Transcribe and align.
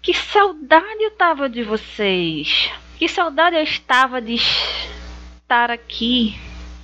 Que 0.00 0.14
saudade 0.14 1.02
eu 1.02 1.10
tava 1.10 1.48
de 1.48 1.62
vocês. 1.62 2.70
Que 2.98 3.08
saudade 3.08 3.56
eu 3.56 3.62
estava 3.62 4.20
de 4.20 4.34
estar 4.34 5.70
aqui 5.70 6.38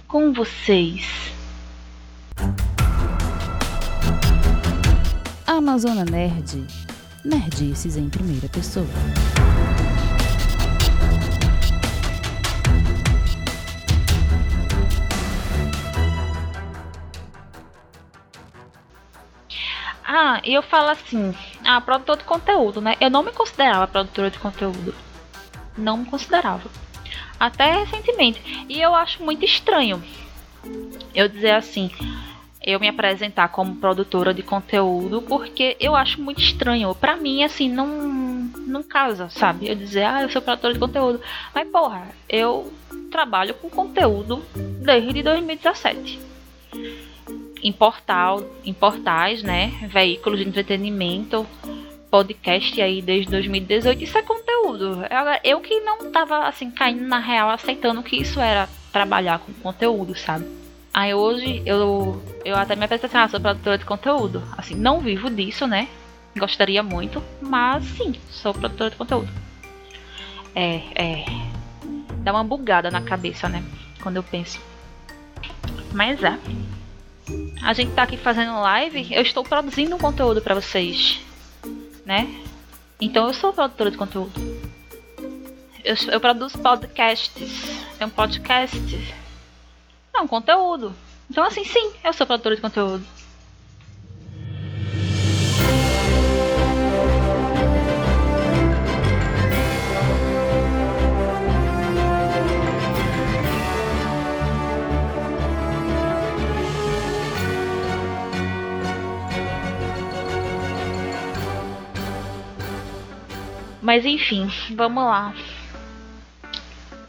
com 0.06 0.32
vocês. 0.32 1.32
Amazona 5.46 6.04
Nerd. 6.04 6.66
Nerdices 7.24 7.96
em 7.96 8.10
primeira 8.10 8.48
pessoa. 8.48 8.86
Ah, 20.06 20.40
eu 20.44 20.62
falo 20.62 20.90
assim, 20.90 21.34
ah, 21.64 21.80
produtor 21.80 22.16
de 22.16 22.24
conteúdo, 22.24 22.80
né? 22.80 22.96
Eu 23.00 23.10
não 23.10 23.22
me 23.22 23.32
considerava 23.32 23.86
produtora 23.86 24.30
de 24.30 24.38
conteúdo. 24.38 24.94
Não 25.76 25.98
me 25.98 26.06
considerava. 26.06 26.68
Até 27.38 27.78
recentemente. 27.78 28.66
E 28.68 28.80
eu 28.80 28.94
acho 28.94 29.22
muito 29.22 29.44
estranho 29.44 30.02
eu 31.14 31.28
dizer 31.28 31.52
assim, 31.52 31.90
eu 32.62 32.80
me 32.80 32.88
apresentar 32.88 33.48
como 33.48 33.76
produtora 33.76 34.32
de 34.32 34.42
conteúdo, 34.42 35.22
porque 35.22 35.76
eu 35.78 35.94
acho 35.94 36.20
muito 36.20 36.40
estranho. 36.40 36.94
Pra 36.94 37.16
mim, 37.16 37.42
assim, 37.42 37.68
não, 37.68 37.86
não 38.66 38.82
casa, 38.82 39.28
sabe? 39.28 39.68
Eu 39.68 39.74
dizer, 39.74 40.04
ah, 40.04 40.22
eu 40.22 40.30
sou 40.30 40.40
produtora 40.40 40.72
de 40.72 40.80
conteúdo. 40.80 41.20
Mas, 41.54 41.68
porra, 41.68 42.08
eu 42.28 42.72
trabalho 43.10 43.54
com 43.54 43.68
conteúdo 43.68 44.42
desde 44.82 45.22
2017 45.22 46.18
em 47.64 47.72
portal, 47.72 48.44
em 48.62 48.74
portais, 48.74 49.42
né, 49.42 49.72
veículos 49.90 50.38
de 50.38 50.46
entretenimento, 50.46 51.46
podcast 52.10 52.80
aí 52.80 53.00
desde 53.00 53.30
2018, 53.30 54.04
isso 54.04 54.18
é 54.18 54.22
conteúdo. 54.22 54.98
Eu 55.42 55.60
que 55.60 55.80
não 55.80 56.12
tava 56.12 56.46
assim 56.46 56.70
caindo 56.70 57.04
na 57.04 57.18
real 57.18 57.48
aceitando 57.48 58.02
que 58.02 58.16
isso 58.16 58.38
era 58.38 58.68
trabalhar 58.92 59.38
com 59.38 59.52
conteúdo, 59.54 60.14
sabe? 60.14 60.46
Aí 60.92 61.12
hoje 61.14 61.62
eu 61.64 62.22
eu 62.44 62.54
até 62.54 62.76
me 62.76 62.84
apresentei 62.84 63.18
ah, 63.18 63.28
sou 63.28 63.40
produtora 63.40 63.78
de 63.78 63.84
conteúdo. 63.84 64.42
Assim, 64.56 64.74
não 64.74 65.00
vivo 65.00 65.30
disso, 65.30 65.66
né? 65.66 65.88
Gostaria 66.36 66.82
muito, 66.82 67.22
mas 67.40 67.82
sim, 67.84 68.14
sou 68.28 68.52
produtora 68.52 68.90
de 68.90 68.96
conteúdo. 68.96 69.28
É, 70.54 70.82
é. 70.94 71.24
Dá 72.18 72.32
uma 72.32 72.44
bugada 72.44 72.90
na 72.90 73.00
cabeça, 73.00 73.48
né? 73.48 73.64
Quando 74.02 74.16
eu 74.16 74.22
penso. 74.22 74.60
Mas 75.92 76.22
é 76.22 76.38
a 77.62 77.72
gente 77.72 77.92
tá 77.92 78.02
aqui 78.02 78.16
fazendo 78.16 78.60
live, 78.60 79.08
eu 79.12 79.22
estou 79.22 79.42
produzindo 79.42 79.96
um 79.96 79.98
conteúdo 79.98 80.40
para 80.40 80.54
vocês, 80.54 81.20
né? 82.04 82.28
Então 83.00 83.26
eu 83.26 83.34
sou 83.34 83.52
produtora 83.52 83.90
de 83.90 83.96
conteúdo. 83.96 84.32
Eu, 85.84 85.94
eu 86.12 86.20
produzo 86.20 86.58
podcasts. 86.58 87.84
É 88.00 88.06
um 88.06 88.10
podcast. 88.10 89.14
É 90.14 90.20
um 90.20 90.26
conteúdo. 90.26 90.94
Então 91.30 91.44
assim, 91.44 91.64
sim, 91.64 91.92
eu 92.02 92.12
sou 92.12 92.26
produtora 92.26 92.56
de 92.56 92.62
conteúdo. 92.62 93.04
Mas 113.84 114.06
enfim, 114.06 114.50
vamos 114.74 115.04
lá. 115.04 115.34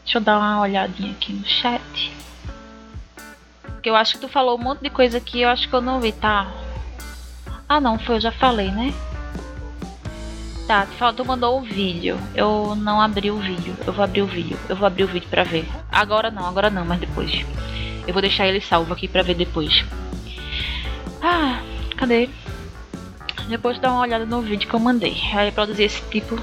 Deixa 0.04 0.18
eu 0.18 0.20
dar 0.20 0.36
uma 0.36 0.60
olhadinha 0.60 1.10
aqui 1.12 1.32
no 1.32 1.46
chat. 1.46 2.12
Porque 3.62 3.88
eu 3.88 3.96
acho 3.96 4.16
que 4.16 4.20
tu 4.20 4.28
falou 4.28 4.58
um 4.58 4.62
monte 4.62 4.82
de 4.82 4.90
coisa 4.90 5.16
aqui, 5.16 5.40
eu 5.40 5.48
acho 5.48 5.70
que 5.70 5.74
eu 5.74 5.80
não 5.80 6.02
vi, 6.02 6.12
tá? 6.12 6.52
Ah 7.66 7.80
não, 7.80 7.98
foi, 7.98 8.16
eu 8.16 8.20
já 8.20 8.30
falei, 8.30 8.70
né? 8.70 8.92
Tá, 10.66 10.86
tu, 10.86 11.14
tu 11.14 11.24
mandou 11.24 11.58
o 11.58 11.62
vídeo. 11.62 12.18
Eu 12.34 12.76
não 12.76 13.00
abri 13.00 13.30
o 13.30 13.38
vídeo. 13.38 13.74
Eu 13.86 13.94
vou 13.94 14.04
abrir 14.04 14.20
o 14.20 14.26
vídeo. 14.26 14.58
Eu 14.68 14.76
vou 14.76 14.86
abrir 14.86 15.04
o 15.04 15.08
vídeo 15.08 15.30
pra 15.30 15.44
ver. 15.44 15.66
Agora 15.90 16.30
não, 16.30 16.44
agora 16.44 16.68
não, 16.68 16.84
mas 16.84 17.00
depois. 17.00 17.32
Eu 18.06 18.12
vou 18.12 18.20
deixar 18.20 18.46
ele 18.46 18.60
salvo 18.60 18.92
aqui 18.92 19.08
pra 19.08 19.22
ver 19.22 19.34
depois. 19.34 19.82
Ah, 21.22 21.58
cadê? 21.96 22.28
Depois 23.48 23.78
dá 23.78 23.90
uma 23.90 24.02
olhada 24.02 24.26
no 24.26 24.42
vídeo 24.42 24.68
que 24.68 24.74
eu 24.74 24.80
mandei. 24.80 25.16
Aí 25.32 25.50
produzir 25.50 25.84
esse 25.84 26.02
tipo 26.10 26.38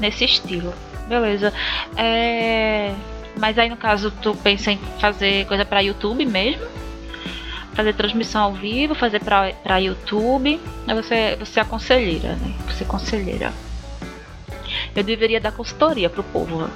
nesse 0.00 0.24
estilo. 0.24 0.72
Beleza. 1.08 1.52
É... 1.96 2.94
Mas 3.36 3.58
aí 3.58 3.68
no 3.68 3.76
caso 3.76 4.10
tu 4.10 4.34
pensa 4.36 4.72
em 4.72 4.78
fazer 5.00 5.46
coisa 5.46 5.64
para 5.64 5.80
YouTube 5.80 6.24
mesmo? 6.24 6.66
Fazer 7.74 7.92
transmissão 7.94 8.42
ao 8.42 8.52
vivo, 8.52 8.94
fazer 8.94 9.20
para 9.20 9.78
YouTube. 9.78 10.60
Você, 10.86 11.36
você 11.38 11.60
é 11.60 11.64
conselheira, 11.64 12.36
né? 12.36 12.54
Você 12.68 12.84
é 12.84 12.86
conselheira. 12.86 13.52
Eu 14.94 15.02
deveria 15.02 15.40
dar 15.40 15.50
consultoria 15.50 16.08
pro 16.08 16.22
povo. 16.22 16.62
Eu 16.62 16.70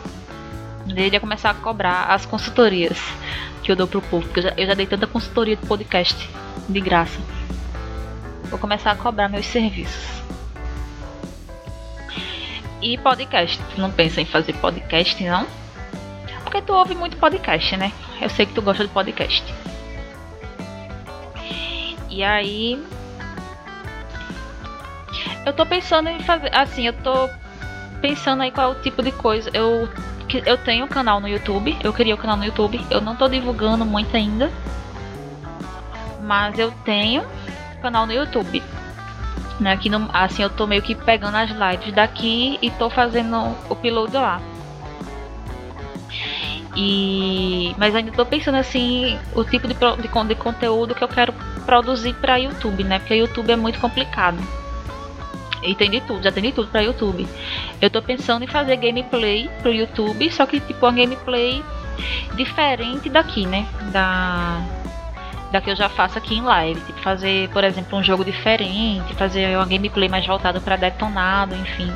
deveria 0.87 1.21
começar 1.21 1.51
a 1.51 1.55
cobrar 1.55 2.07
as 2.07 2.27
consultorias 2.27 2.99
que 3.63 3.71
eu 3.71 3.77
dou 3.77 3.87
pro 3.87 4.03
povo. 4.03 4.25
Porque 4.25 4.41
eu 4.41 4.45
já, 4.45 4.55
eu 4.57 4.67
já 4.67 4.75
dei 4.75 4.87
tanta 4.87 5.07
consultoria 5.07 5.55
de 5.55 5.65
podcast 5.67 6.29
de 6.69 6.81
graça. 6.81 7.21
Vou 8.51 8.59
começar 8.59 8.91
a 8.91 8.97
cobrar 8.97 9.29
meus 9.29 9.47
serviços. 9.47 10.18
E 12.81 12.97
podcast. 12.99 13.61
Tu 13.75 13.81
não 13.81 13.91
pensa 13.91 14.21
em 14.21 14.25
fazer 14.25 14.53
podcast, 14.55 15.23
não? 15.25 15.47
Porque 16.45 16.63
tu 16.63 16.73
ouve 16.73 16.95
muito 16.95 17.17
podcast, 17.17 17.77
né? 17.77 17.93
Eu 18.21 18.31
sei 18.31 18.47
que 18.47 18.55
tu 18.55 18.63
gosta 18.63 18.85
de 18.87 18.91
podcast. 18.91 19.45
E 22.09 22.25
aí. 22.25 22.83
Eu 25.45 25.53
tô 25.53 25.67
pensando 25.67 26.09
em 26.09 26.21
fazer. 26.21 26.55
Assim, 26.55 26.87
eu 26.87 26.93
tô 26.93 27.29
pensando 28.01 28.43
aí 28.43 28.51
qual 28.51 28.73
é 28.73 28.77
o 28.77 28.81
tipo 28.81 29.03
de 29.03 29.13
coisa. 29.13 29.51
Eu, 29.53 29.89
eu 30.47 30.57
tenho 30.59 30.85
um 30.85 30.89
canal 30.89 31.21
no 31.21 31.29
YouTube. 31.29 31.77
Eu 31.83 31.93
queria 31.93 32.15
o 32.15 32.19
um 32.19 32.21
canal 32.21 32.37
no 32.37 32.45
YouTube. 32.45 32.81
Eu 32.91 33.01
não 33.01 33.15
tô 33.15 33.29
divulgando 33.29 33.85
muito 33.85 34.17
ainda. 34.17 34.51
Mas 36.23 36.59
eu 36.59 36.71
tenho 36.85 37.25
canal 37.83 38.07
no 38.07 38.13
YouTube. 38.13 38.63
Né? 39.61 39.73
Aqui 39.73 39.91
no, 39.91 40.09
assim 40.13 40.43
eu 40.43 40.51
tô 40.51 40.67
meio 40.67 40.83
que 40.83 40.95
pegando 40.95 41.37
as 41.37 41.51
lives 41.51 41.93
daqui 41.93 42.59
e 42.63 42.71
tô 42.71 42.89
fazendo 42.89 43.37
o 43.37 43.73
upload 43.73 44.15
lá. 44.15 44.41
E 46.77 47.75
mas 47.77 47.95
ainda 47.95 48.13
tô 48.13 48.25
pensando 48.25 48.55
assim 48.55 49.19
o 49.35 49.43
tipo 49.43 49.67
de, 49.67 49.75
de, 49.75 50.29
de 50.29 50.35
conteúdo 50.37 50.95
que 50.95 51.03
eu 51.03 51.09
quero 51.09 51.33
produzir 51.67 52.15
para 52.15 52.37
YouTube, 52.37 52.85
né? 52.85 53.01
Porque 53.01 53.15
YouTube 53.15 53.51
é 53.51 53.57
muito 53.57 53.81
complicado. 53.81 54.39
E 55.63 55.75
tem 55.75 55.91
de 55.91 56.01
tudo, 56.01 56.23
já 56.23 56.31
tem 56.31 56.43
de 56.45 56.53
tudo 56.53 56.69
para 56.69 56.83
YouTube. 56.83 57.27
Eu 57.81 57.91
tô 57.91 58.01
pensando 58.01 58.45
em 58.45 58.47
fazer 58.47 58.77
gameplay 58.77 59.51
pro 59.61 59.73
YouTube, 59.73 60.31
só 60.31 60.47
que 60.47 60.61
tipo 60.61 60.87
uma 60.87 60.93
gameplay 60.93 61.63
diferente 62.37 63.09
daqui, 63.09 63.45
né? 63.47 63.67
Da 63.93 64.63
da 65.51 65.61
que 65.61 65.71
eu 65.71 65.77
já 65.77 65.89
faço 65.89 66.19
aqui 66.19 66.35
em 66.37 66.43
live. 66.43 66.81
Tipo, 66.81 67.01
fazer, 67.01 67.49
por 67.51 67.65
exemplo, 67.65 67.99
um 67.99 68.03
jogo 68.03 68.25
diferente, 68.25 69.15
fazer 69.15 69.57
uma 69.57 69.67
gameplay 69.67 70.09
mais 70.09 70.27
voltada 70.27 70.61
para 70.61 70.77
detonado, 70.77 71.55
enfim. 71.55 71.93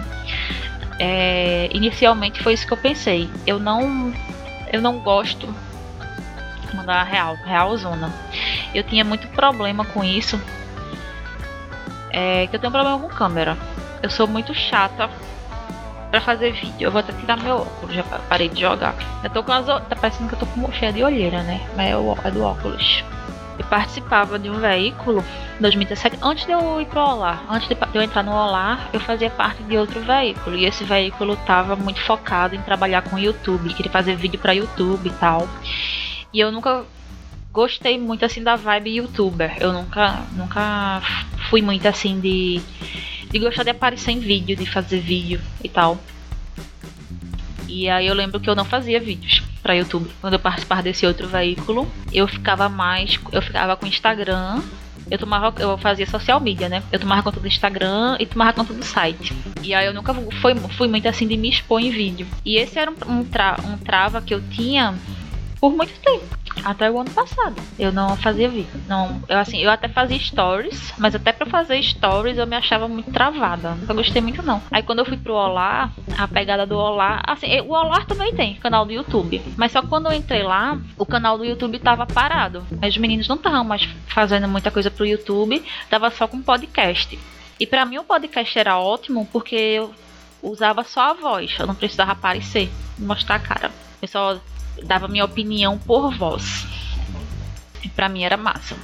É, 0.99 1.69
inicialmente 1.73 2.43
foi 2.43 2.55
isso 2.55 2.67
que 2.67 2.73
eu 2.73 2.77
pensei. 2.77 3.31
Eu 3.47 3.59
não, 3.59 4.13
eu 4.73 4.81
não 4.81 4.99
gosto 4.99 5.53
mandar 6.75 7.03
real, 7.05 7.37
real 7.45 7.77
zona. 7.77 8.13
Eu 8.75 8.83
tinha 8.83 9.05
muito 9.05 9.29
problema 9.29 9.85
com 9.85 10.03
isso. 10.03 10.41
É, 12.11 12.47
que 12.47 12.57
eu 12.57 12.61
tenho 12.61 12.73
problema 12.73 12.99
com 12.99 13.09
câmera. 13.09 13.57
Eu 14.03 14.11
sou 14.11 14.27
muito 14.27 14.55
chata 14.55 15.09
para 16.11 16.21
fazer 16.21 16.53
vídeo. 16.53 16.87
Eu 16.87 16.91
vou 16.91 17.01
até 17.01 17.13
tirar 17.13 17.37
meu 17.39 17.57
óculos, 17.57 17.95
já 17.95 18.03
parei 18.03 18.49
de 18.49 18.61
jogar. 18.61 18.95
Eu 19.23 19.31
tô 19.31 19.43
com 19.43 19.53
as 19.53 19.67
tá 19.67 19.97
parecendo 19.99 20.29
que 20.29 20.35
eu 20.35 20.39
tô 20.39 20.47
com 20.47 20.71
cheia 20.73 20.93
de 20.93 21.03
olheira, 21.03 21.43
né? 21.43 21.67
Mas 21.77 21.91
é, 21.91 21.97
o, 21.97 22.17
é 22.23 22.31
do 22.31 22.43
óculos 22.43 23.03
participava 23.73 24.39
de 24.39 24.51
um 24.51 24.61
veículo 24.61 25.25
em 25.59 25.63
2017, 25.63 26.19
antes 26.21 26.45
de 26.45 26.53
eu 26.53 26.79
ir 26.79 26.85
pro 26.85 27.01
Olar, 27.01 27.43
antes 27.49 27.67
de 27.67 27.77
eu 27.95 28.03
entrar 28.03 28.23
no 28.23 28.31
Olar, 28.31 28.91
eu 28.93 29.01
fazia 29.01 29.31
parte 29.31 29.63
de 29.63 29.79
outro 29.79 29.99
veículo, 30.03 30.59
e 30.59 30.67
esse 30.67 30.85
veículo 30.85 31.33
estava 31.33 31.75
muito 31.75 31.99
focado 32.03 32.55
em 32.55 32.61
trabalhar 32.61 33.01
com 33.01 33.19
YouTube, 33.19 33.73
queria 33.73 33.91
fazer 33.91 34.15
vídeo 34.15 34.39
para 34.39 34.53
YouTube 34.53 35.09
e 35.09 35.13
tal. 35.13 35.49
E 36.35 36.39
eu 36.39 36.53
nunca 36.53 36.85
gostei 37.51 37.99
muito 37.99 38.27
assim 38.27 38.43
da 38.43 38.57
vibe 38.57 38.97
youtuber. 38.97 39.57
Eu 39.59 39.73
nunca 39.73 40.23
nunca 40.33 41.01
fui 41.49 41.63
muito 41.63 41.89
assim 41.89 42.21
de 42.21 42.61
de 43.31 43.39
gostar 43.39 43.63
de 43.63 43.71
aparecer 43.71 44.11
em 44.11 44.19
vídeo, 44.21 44.55
de 44.55 44.67
fazer 44.67 45.01
vídeo 45.01 45.41
e 45.65 45.69
tal. 45.71 45.99
E 47.73 47.89
aí 47.89 48.07
eu 48.07 48.13
lembro 48.15 48.39
que 48.39 48.51
eu 48.51 48.55
não 48.55 48.67
fazia 48.67 49.01
vídeos 49.01 49.43
para 49.63 49.73
YouTube. 49.73 50.11
Quando 50.21 50.35
eu 50.35 50.39
participava 50.39 50.83
desse 50.83 51.07
outro 51.07 51.27
veículo, 51.27 51.91
eu 52.13 52.29
ficava 52.29 52.69
mais, 52.69 53.19
eu 53.33 53.41
ficava 53.41 53.75
com 53.77 53.87
Instagram 53.87 54.61
Eu 55.11 55.19
tomava, 55.19 55.55
eu 55.59 55.79
fazia 55.79 56.07
social 56.07 56.39
media, 56.39 56.69
né? 56.69 56.83
Eu 56.93 57.01
tomava 57.01 57.23
conta 57.23 57.41
do 57.41 57.47
Instagram 57.47 58.17
e 58.21 58.27
tomava 58.27 58.53
conta 58.53 58.75
do 58.75 58.85
site. 58.85 59.35
E 59.63 59.73
aí 59.73 59.87
eu 59.87 59.95
nunca 59.95 60.13
fui, 60.13 60.55
fui 60.77 60.87
muito 60.87 61.09
assim 61.09 61.27
de 61.27 61.37
me 61.37 61.49
expor 61.49 61.81
em 61.81 61.91
vídeo. 61.91 62.27
E 62.45 62.57
esse 62.57 62.79
era 62.79 62.91
um, 62.91 63.21
um, 63.21 63.25
tra, 63.25 63.57
um 63.65 63.79
trava 63.79 64.21
que 64.21 64.35
eu 64.35 64.43
tinha 64.51 64.95
por 65.63 65.73
muito 65.77 65.97
tempo. 66.01 66.27
Até 66.65 66.91
o 66.91 66.99
ano 66.99 67.11
passado. 67.13 67.55
Eu 67.79 67.93
não 67.93 68.17
fazia 68.17 68.49
vídeo. 68.49 68.83
Não, 68.89 69.23
eu 69.29 69.39
assim, 69.39 69.59
eu 69.59 69.71
até 69.71 69.87
fazia 69.87 70.19
stories, 70.19 70.93
mas 70.99 71.15
até 71.15 71.33
para 71.33 71.47
fazer 71.47 71.81
stories 71.81 72.37
eu 72.37 72.49
me 72.49 72.57
achava 72.57 72.89
muito 72.89 73.13
travada. 73.13 73.77
Nunca 73.77 73.95
gostei 73.95 74.21
muito 74.21 74.43
não. 74.43 74.61
Aí 74.73 74.83
quando 74.83 74.99
eu 74.99 75.05
fui 75.05 75.17
pro 75.17 75.35
Olá, 75.35 75.93
a 76.19 76.27
pegada 76.27 76.67
do 76.67 76.77
Olá, 76.77 77.23
assim, 77.25 77.61
o 77.61 77.71
Olá 77.71 78.05
também 78.05 78.35
tem 78.35 78.57
canal 78.57 78.85
do 78.85 78.93
YouTube, 78.93 79.41
mas 79.57 79.71
só 79.71 79.81
quando 79.83 80.07
eu 80.07 80.13
entrei 80.13 80.43
lá, 80.43 80.81
o 80.99 81.07
canal 81.07 81.39
do 81.39 81.45
YouTube 81.45 81.79
tava 81.79 82.07
parado. 82.07 82.67
Os 82.85 82.97
meninos 82.97 83.29
não 83.29 83.37
estavam 83.37 83.63
mais 83.63 83.89
fazendo 84.09 84.49
muita 84.49 84.73
coisa 84.73 84.91
pro 84.91 85.07
YouTube, 85.07 85.63
tava 85.89 86.11
só 86.11 86.27
com 86.27 86.43
podcast. 86.43 87.17
E 87.61 87.67
para 87.69 87.85
mim 87.85 87.99
o 87.99 88.05
podcast 88.05 88.59
era 88.59 88.81
ótimo 88.81 89.29
porque 89.33 89.55
eu 89.55 89.95
usava 90.43 90.83
só 90.83 91.11
a 91.11 91.15
voz, 91.15 91.55
eu 91.57 91.69
não 91.69 91.75
precisava 91.77 92.11
aparecer, 92.11 92.69
mostrar 92.99 93.37
a 93.37 93.39
cara. 93.39 93.71
Eu 94.03 94.09
só 94.09 94.41
dava 94.85 95.09
minha 95.09 95.25
opinião 95.25 95.79
por 95.79 96.15
voz. 96.15 96.67
E 97.83 97.89
pra 97.89 98.09
mim 98.09 98.23
era 98.23 98.37
massa. 98.37 98.77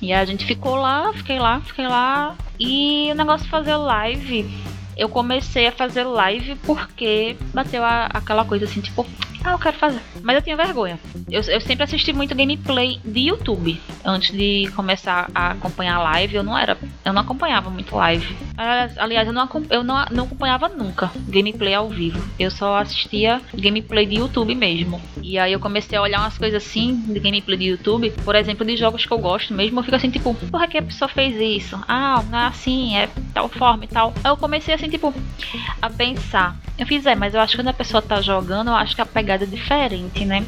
E 0.00 0.12
a 0.12 0.24
gente 0.24 0.44
ficou 0.46 0.76
lá, 0.76 1.12
fiquei 1.12 1.38
lá, 1.38 1.60
fiquei 1.60 1.86
lá. 1.86 2.34
E 2.58 3.10
o 3.10 3.14
negócio 3.14 3.44
de 3.44 3.50
fazer 3.50 3.76
live, 3.76 4.50
eu 4.96 5.08
comecei 5.08 5.66
a 5.66 5.72
fazer 5.72 6.04
live 6.04 6.54
porque 6.66 7.36
bateu 7.52 7.84
a, 7.84 8.06
aquela 8.06 8.44
coisa 8.44 8.64
assim, 8.64 8.80
tipo, 8.80 9.06
ah, 9.44 9.52
eu 9.52 9.58
quero 9.58 9.76
fazer. 9.78 10.00
Mas 10.22 10.36
eu 10.36 10.42
tinha 10.42 10.56
vergonha. 10.56 10.98
Eu, 11.30 11.40
eu 11.42 11.60
sempre 11.60 11.84
assisti 11.84 12.12
muito 12.12 12.34
gameplay 12.34 13.00
de 13.04 13.20
YouTube. 13.20 13.80
Antes 14.04 14.36
de 14.36 14.70
começar 14.76 15.30
a 15.34 15.52
acompanhar 15.52 15.98
live, 15.98 16.36
eu 16.36 16.42
não 16.42 16.56
era. 16.56 16.76
Eu 17.04 17.12
não 17.12 17.22
acompanhava 17.22 17.70
muito 17.70 17.96
live. 17.96 18.36
Aliás, 18.96 19.26
eu 19.26 19.32
não, 19.32 19.48
eu 19.70 19.82
não, 19.82 20.04
não 20.10 20.24
acompanhava 20.24 20.68
nunca 20.68 21.10
gameplay 21.28 21.74
ao 21.74 21.88
vivo. 21.88 22.22
Eu 22.38 22.50
só 22.50 22.76
assistia 22.76 23.40
gameplay 23.54 24.04
de 24.04 24.16
YouTube 24.16 24.54
mesmo. 24.54 25.00
E 25.22 25.38
aí 25.38 25.52
eu 25.52 25.60
comecei 25.60 25.96
a 25.96 26.02
olhar 26.02 26.20
umas 26.20 26.36
coisas 26.36 26.62
assim 26.62 26.96
de 27.06 27.18
gameplay 27.18 27.58
de 27.58 27.64
YouTube. 27.64 28.10
Por 28.24 28.34
exemplo, 28.34 28.66
de 28.66 28.76
jogos 28.76 29.06
que 29.06 29.12
eu 29.12 29.18
gosto 29.18 29.54
mesmo. 29.54 29.80
Eu 29.80 29.84
fico 29.84 29.96
assim, 29.96 30.10
tipo, 30.10 30.34
porra, 30.34 30.68
que 30.68 30.76
a 30.76 30.82
pessoa 30.82 31.08
fez 31.08 31.36
isso? 31.40 31.82
Ah, 31.88 32.22
não 32.30 32.38
é 32.38 32.46
assim, 32.46 32.96
é 32.96 33.08
tal 33.32 33.48
forma 33.48 33.84
e 33.84 33.88
tal. 33.88 34.12
Aí 34.22 34.30
eu 34.30 34.36
comecei 34.36 34.74
assim, 34.74 34.88
tipo, 34.88 35.14
a 35.80 35.88
pensar. 35.88 36.56
Eu 36.78 36.86
fiz, 36.86 37.04
é, 37.04 37.14
mas 37.14 37.34
eu 37.34 37.40
acho 37.40 37.52
que 37.52 37.58
quando 37.58 37.68
a 37.68 37.74
pessoa 37.74 38.00
tá 38.00 38.20
jogando, 38.20 38.68
eu 38.68 38.74
acho 38.74 38.94
que 38.94 39.02
a 39.02 39.06
pegada 39.06 39.29
é 39.34 39.46
diferente, 39.46 40.24
né? 40.24 40.44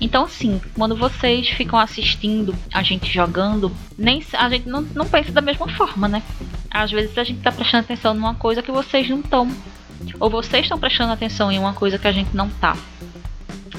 Então, 0.00 0.28
sim, 0.28 0.60
quando 0.74 0.96
vocês 0.96 1.48
ficam 1.48 1.78
assistindo 1.78 2.54
a 2.72 2.82
gente 2.82 3.12
jogando, 3.12 3.72
nem 3.98 4.22
a 4.34 4.48
gente 4.48 4.68
não, 4.68 4.82
não 4.82 5.06
pensa 5.06 5.32
da 5.32 5.40
mesma 5.40 5.68
forma, 5.68 6.08
né? 6.08 6.22
Às 6.70 6.90
vezes 6.90 7.16
a 7.18 7.24
gente 7.24 7.40
tá 7.40 7.50
prestando 7.50 7.84
atenção 7.84 8.14
numa 8.14 8.34
coisa 8.34 8.62
que 8.62 8.70
vocês 8.70 9.08
não 9.08 9.20
estão. 9.20 9.50
Ou 10.20 10.30
vocês 10.30 10.62
estão 10.62 10.78
prestando 10.78 11.12
atenção 11.12 11.50
em 11.50 11.58
uma 11.58 11.72
coisa 11.72 11.98
que 11.98 12.06
a 12.06 12.12
gente 12.12 12.34
não 12.36 12.48
tá. 12.48 12.76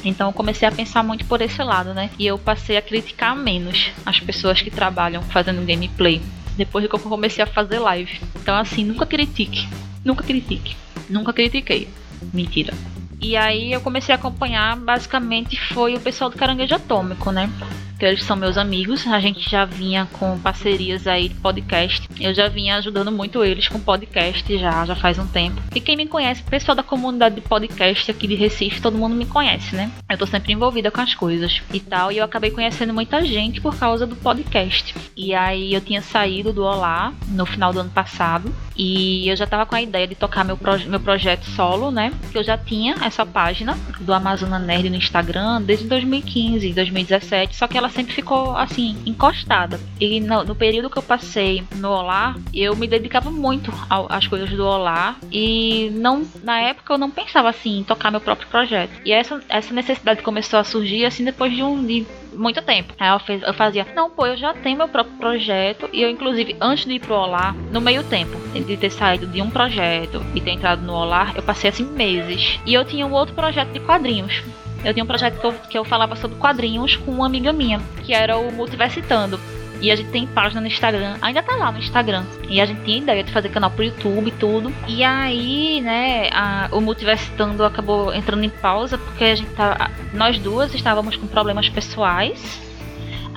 Então 0.04 0.30
eu 0.30 0.34
comecei 0.34 0.68
a 0.68 0.72
pensar 0.72 1.04
muito 1.04 1.26
por 1.26 1.42
esse 1.42 1.62
lado, 1.64 1.94
né? 1.94 2.10
E 2.18 2.26
eu 2.26 2.38
passei 2.38 2.78
a 2.78 2.82
criticar 2.82 3.36
menos 3.36 3.92
as 4.06 4.20
pessoas 4.20 4.62
que 4.62 4.72
trabalham 4.72 5.22
fazendo 5.24 5.66
gameplay. 5.66 6.22
Depois 6.56 6.88
que 6.88 6.96
eu 6.96 7.00
comecei 7.00 7.44
a 7.44 7.48
fazer 7.48 7.80
live. 7.80 8.20
Então 8.36 8.56
assim, 8.56 8.84
nunca 8.84 9.06
critique. 9.06 9.68
Nunca 10.04 10.24
critique. 10.24 10.76
Nunca 11.10 11.34
critiquei. 11.34 11.88
Mentira. 12.34 12.74
E 13.20 13.36
aí 13.36 13.72
eu 13.72 13.82
comecei 13.82 14.14
a 14.14 14.18
acompanhar, 14.18 14.78
basicamente 14.78 15.60
foi 15.74 15.96
o 15.96 16.00
pessoal 16.00 16.30
do 16.30 16.38
Caranguejo 16.38 16.76
Atômico, 16.76 17.32
né? 17.32 17.50
Que 17.98 18.06
eles 18.06 18.24
são 18.24 18.36
meus 18.36 18.58
amigos. 18.58 19.06
A 19.08 19.20
gente 19.20 19.50
já 19.50 19.66
vinha 19.66 20.08
com 20.14 20.38
parcerias 20.40 21.08
aí 21.08 21.30
de 21.30 21.36
podcast. 21.36 22.08
Eu 22.20 22.34
já 22.34 22.48
vinha 22.48 22.78
ajudando 22.78 23.12
muito 23.12 23.44
eles 23.44 23.68
com 23.68 23.80
podcast 23.80 24.58
já, 24.58 24.86
já 24.86 24.96
faz 24.96 25.18
um 25.18 25.28
tempo. 25.28 25.62
E 25.76 25.82
quem 25.82 25.98
me 25.98 26.08
conhece, 26.08 26.44
pessoal 26.44 26.76
da 26.76 26.84
comunidade 26.84 27.36
de 27.36 27.42
podcast 27.42 28.12
aqui 28.12 28.28
de 28.28 28.36
Recife, 28.36 28.82
todo 28.82 28.98
mundo 28.98 29.16
me 29.16 29.26
conhece, 29.26 29.76
né? 29.76 29.92
Eu 30.10 30.18
tô 30.18 30.26
sempre 30.26 30.54
envolvida 30.54 30.92
com 30.92 31.02
as 31.02 31.16
coisas 31.16 31.62
e 31.74 31.80
tal. 31.80 32.12
E 32.12 32.18
eu 32.18 32.26
acabei 32.26 32.52
conhecendo 32.52 32.94
muita 32.94 33.24
gente 33.26 33.60
por 33.60 33.76
causa 33.76 34.06
do 34.06 34.16
podcast. 34.16 34.96
E 35.16 35.34
aí 35.34 35.74
eu 35.74 35.82
tinha 35.82 36.02
saído 36.02 36.54
do 36.54 36.64
Olá 36.64 37.14
no 37.28 37.46
final 37.46 37.74
do 37.74 37.80
ano 37.80 37.90
passado. 37.90 38.54
E 38.76 39.28
eu 39.28 39.36
já 39.36 39.48
tava 39.48 39.66
com 39.66 39.76
a 39.76 39.82
ideia 39.82 40.08
de 40.08 40.14
tocar 40.14 40.46
meu, 40.46 40.56
proje 40.56 40.88
meu 40.88 41.00
projeto 41.00 41.46
solo, 41.46 41.90
né? 41.90 42.14
Que 42.32 42.38
eu 42.38 42.44
já 42.44 42.58
tinha 42.58 42.96
essa 43.02 43.26
página 43.26 43.78
do 44.00 44.14
Amazona 44.14 44.60
Nerd 44.60 44.90
no 44.90 44.96
Instagram 44.96 45.62
desde 45.64 45.88
2015, 45.88 46.74
2017. 46.74 47.56
Só 47.56 47.68
que 47.68 47.78
ela 47.78 47.87
ela 47.88 47.90
sempre 47.90 48.14
ficou 48.14 48.56
assim, 48.56 48.98
encostada. 49.06 49.80
E 50.00 50.20
no, 50.20 50.44
no 50.44 50.56
período 50.56 50.90
que 50.90 50.98
eu 50.98 51.04
passei 51.04 51.64
no 51.78 51.90
Olá, 51.90 52.36
eu 52.54 52.76
me 52.76 52.86
dedicava 52.86 53.32
muito 53.32 53.72
ao, 53.90 54.12
às 54.12 54.28
coisas 54.28 54.50
do 54.50 54.66
Olá 54.66 55.16
e 55.32 55.90
não 55.94 56.28
na 56.44 56.60
época 56.60 56.94
eu 56.94 56.98
não 56.98 57.10
pensava 57.10 57.50
assim 57.50 57.80
em 57.80 57.84
tocar 57.84 58.12
meu 58.12 58.20
próprio 58.20 58.48
projeto. 58.50 58.92
E 59.06 59.12
essa, 59.12 59.42
essa 59.48 59.74
necessidade 59.74 60.22
começou 60.22 60.60
a 60.60 60.64
surgir 60.64 61.06
assim 61.06 61.24
depois 61.24 61.56
de 61.56 61.64
um 61.64 61.86
de 61.86 62.06
muito 62.34 62.62
tempo. 62.62 62.94
Aí 63.00 63.10
eu, 63.10 63.20
fez, 63.20 63.42
eu 63.42 63.54
fazia, 63.54 63.88
não, 63.96 64.10
pô, 64.10 64.26
eu 64.26 64.36
já 64.36 64.54
tenho 64.54 64.78
meu 64.78 64.90
próprio 64.90 65.16
projeto 65.18 65.90
e 65.94 66.02
eu 66.02 66.10
inclusive 66.10 66.58
antes 66.60 66.86
de 66.86 66.94
ir 66.94 67.00
pro 67.00 67.16
Olá, 67.16 67.56
no 67.72 67.80
meio 67.80 68.04
tempo 68.04 68.38
de 68.54 68.76
ter 68.76 68.90
saído 68.90 69.26
de 69.28 69.42
um 69.42 69.50
projeto 69.50 70.22
e 70.36 70.42
ter 70.42 70.52
entrado 70.52 70.82
no 70.82 70.94
Olá, 70.94 71.32
eu 71.36 71.44
passei 71.44 71.70
assim 71.70 71.86
meses. 71.86 72.60
E 72.66 72.74
eu 72.74 72.84
tinha 72.84 73.06
um 73.06 73.14
outro 73.14 73.34
projeto 73.34 73.72
de 73.72 73.80
quadrinhos 73.80 74.44
eu 74.84 74.94
tinha 74.94 75.04
um 75.04 75.08
projeto 75.08 75.40
que 75.40 75.46
eu, 75.46 75.54
que 75.54 75.78
eu 75.78 75.86
falava 75.86 76.16
sobre 76.16 76.38
quadrinhos 76.38 76.96
com 76.96 77.12
uma 77.12 77.26
amiga 77.26 77.52
minha, 77.52 77.80
que 78.04 78.14
era 78.14 78.38
o 78.38 78.52
Multiversitando. 78.52 79.40
E 79.80 79.92
a 79.92 79.96
gente 79.96 80.10
tem 80.10 80.26
página 80.26 80.60
no 80.60 80.68
Instagram, 80.68 81.18
ainda 81.22 81.44
tá 81.44 81.56
lá 81.56 81.72
no 81.72 81.78
Instagram. 81.78 82.24
E 82.50 82.60
a 82.60 82.66
gente 82.66 82.82
tinha 82.84 82.98
ideia 82.98 83.24
de 83.24 83.32
fazer 83.32 83.50
canal 83.50 83.70
pro 83.70 83.84
YouTube 83.84 84.28
e 84.28 84.32
tudo. 84.32 84.74
E 84.88 85.04
aí, 85.04 85.82
né, 85.82 86.30
a, 86.32 86.68
o 86.72 86.82
Multiversitando 86.82 87.64
acabou 87.64 88.14
entrando 88.14 88.44
em 88.44 88.50
pausa 88.50 88.98
porque 88.98 89.24
a 89.24 89.36
gente 89.36 89.52
tá. 89.52 89.92
Nós 90.14 90.40
duas 90.40 90.74
estávamos 90.74 91.16
com 91.16 91.28
problemas 91.28 91.70
pessoais 91.70 92.67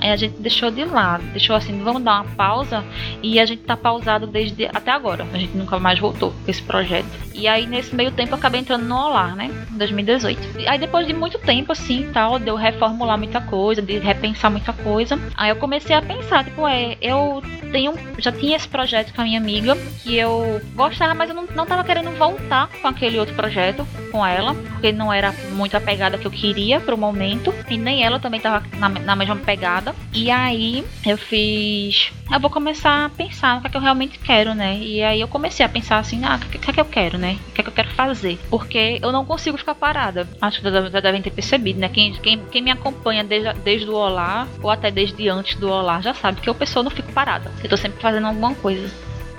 a 0.09 0.15
gente 0.15 0.39
deixou 0.39 0.71
de 0.71 0.83
lado, 0.85 1.23
deixou 1.31 1.55
assim, 1.55 1.77
vamos 1.83 2.01
dar 2.03 2.21
uma 2.21 2.35
pausa 2.35 2.83
e 3.21 3.39
a 3.39 3.45
gente 3.45 3.61
tá 3.63 3.77
pausado 3.77 4.25
desde 4.25 4.65
até 4.65 4.91
agora. 4.91 5.27
A 5.33 5.37
gente 5.37 5.55
nunca 5.55 5.77
mais 5.77 5.99
voltou 5.99 6.31
com 6.31 6.49
esse 6.49 6.61
projeto. 6.61 7.07
E 7.33 7.47
aí 7.47 7.67
nesse 7.67 7.95
meio 7.95 8.11
tempo 8.11 8.31
eu 8.31 8.37
acabei 8.37 8.61
entrando 8.61 8.85
no 8.85 8.95
Olar, 8.95 9.35
né? 9.35 9.51
Em 9.71 9.77
2018. 9.77 10.59
E 10.59 10.67
aí 10.67 10.79
depois 10.79 11.05
de 11.05 11.13
muito 11.13 11.37
tempo 11.39 11.71
assim, 11.71 12.09
tal, 12.13 12.39
de 12.39 12.47
eu 12.47 12.55
reformular 12.55 13.17
muita 13.17 13.41
coisa, 13.41 13.81
de 13.81 13.99
repensar 13.99 14.49
muita 14.49 14.73
coisa, 14.73 15.19
aí 15.35 15.49
eu 15.49 15.55
comecei 15.55 15.95
a 15.95 16.01
pensar, 16.01 16.43
tipo, 16.43 16.67
é, 16.67 16.97
eu 17.01 17.41
tenho, 17.71 17.93
já 18.17 18.31
tinha 18.31 18.55
esse 18.55 18.67
projeto 18.67 19.13
com 19.13 19.21
a 19.21 19.23
minha 19.23 19.39
amiga 19.39 19.75
que 20.03 20.15
eu 20.15 20.61
gostava, 20.75 21.13
mas 21.13 21.29
eu 21.29 21.35
não, 21.35 21.47
não 21.55 21.65
tava 21.65 21.83
querendo 21.83 22.11
voltar 22.17 22.67
com 22.81 22.87
aquele 22.87 23.17
outro 23.17 23.33
projeto 23.33 23.87
com 24.11 24.25
ela, 24.25 24.53
porque 24.53 24.91
não 24.91 25.11
era 25.11 25.33
muito 25.51 25.75
a 25.75 25.81
pegada 25.81 26.17
que 26.17 26.27
eu 26.27 26.31
queria 26.31 26.79
pro 26.79 26.97
momento, 26.97 27.53
e 27.69 27.77
nem 27.77 28.03
ela 28.03 28.19
também 28.19 28.39
tava 28.39 28.65
na, 28.77 28.89
na 28.89 29.15
mesma 29.15 29.37
pegada. 29.37 29.90
E 30.13 30.29
aí 30.29 30.83
eu 31.05 31.17
fiz. 31.17 32.11
Eu 32.31 32.39
vou 32.39 32.49
começar 32.49 33.05
a 33.05 33.09
pensar 33.09 33.57
o 33.57 33.61
que 33.61 33.67
é 33.67 33.69
que 33.69 33.77
eu 33.77 33.81
realmente 33.81 34.19
quero, 34.19 34.53
né? 34.53 34.77
E 34.77 35.03
aí 35.03 35.19
eu 35.21 35.27
comecei 35.27 35.65
a 35.65 35.69
pensar 35.69 35.99
assim, 35.99 36.23
ah, 36.23 36.39
o 36.41 36.49
que, 36.49 36.57
que 36.57 36.69
é 36.69 36.73
que 36.73 36.79
eu 36.79 36.85
quero, 36.85 37.17
né? 37.17 37.37
O 37.49 37.51
que 37.51 37.61
é 37.61 37.63
que 37.63 37.69
eu 37.69 37.73
quero 37.73 37.89
fazer? 37.91 38.39
Porque 38.49 38.99
eu 39.01 39.11
não 39.11 39.25
consigo 39.25 39.57
ficar 39.57 39.75
parada. 39.75 40.27
Acho 40.41 40.61
que 40.61 40.71
já 40.71 40.99
devem 40.99 41.21
ter 41.21 41.31
percebido, 41.31 41.79
né? 41.79 41.89
Quem, 41.89 42.13
quem, 42.13 42.39
quem 42.45 42.61
me 42.61 42.71
acompanha 42.71 43.23
desde, 43.23 43.53
desde 43.61 43.89
o 43.89 43.95
Olá, 43.95 44.47
ou 44.61 44.69
até 44.69 44.91
desde 44.91 45.27
antes 45.29 45.55
do 45.55 45.69
Olá, 45.69 46.01
já 46.01 46.13
sabe 46.13 46.41
que 46.41 46.49
eu 46.49 46.55
pessoa 46.55 46.83
não 46.83 46.91
fico 46.91 47.11
parada. 47.11 47.51
Eu 47.63 47.69
tô 47.69 47.77
sempre 47.77 48.01
fazendo 48.01 48.27
alguma 48.27 48.53
coisa. 48.55 48.89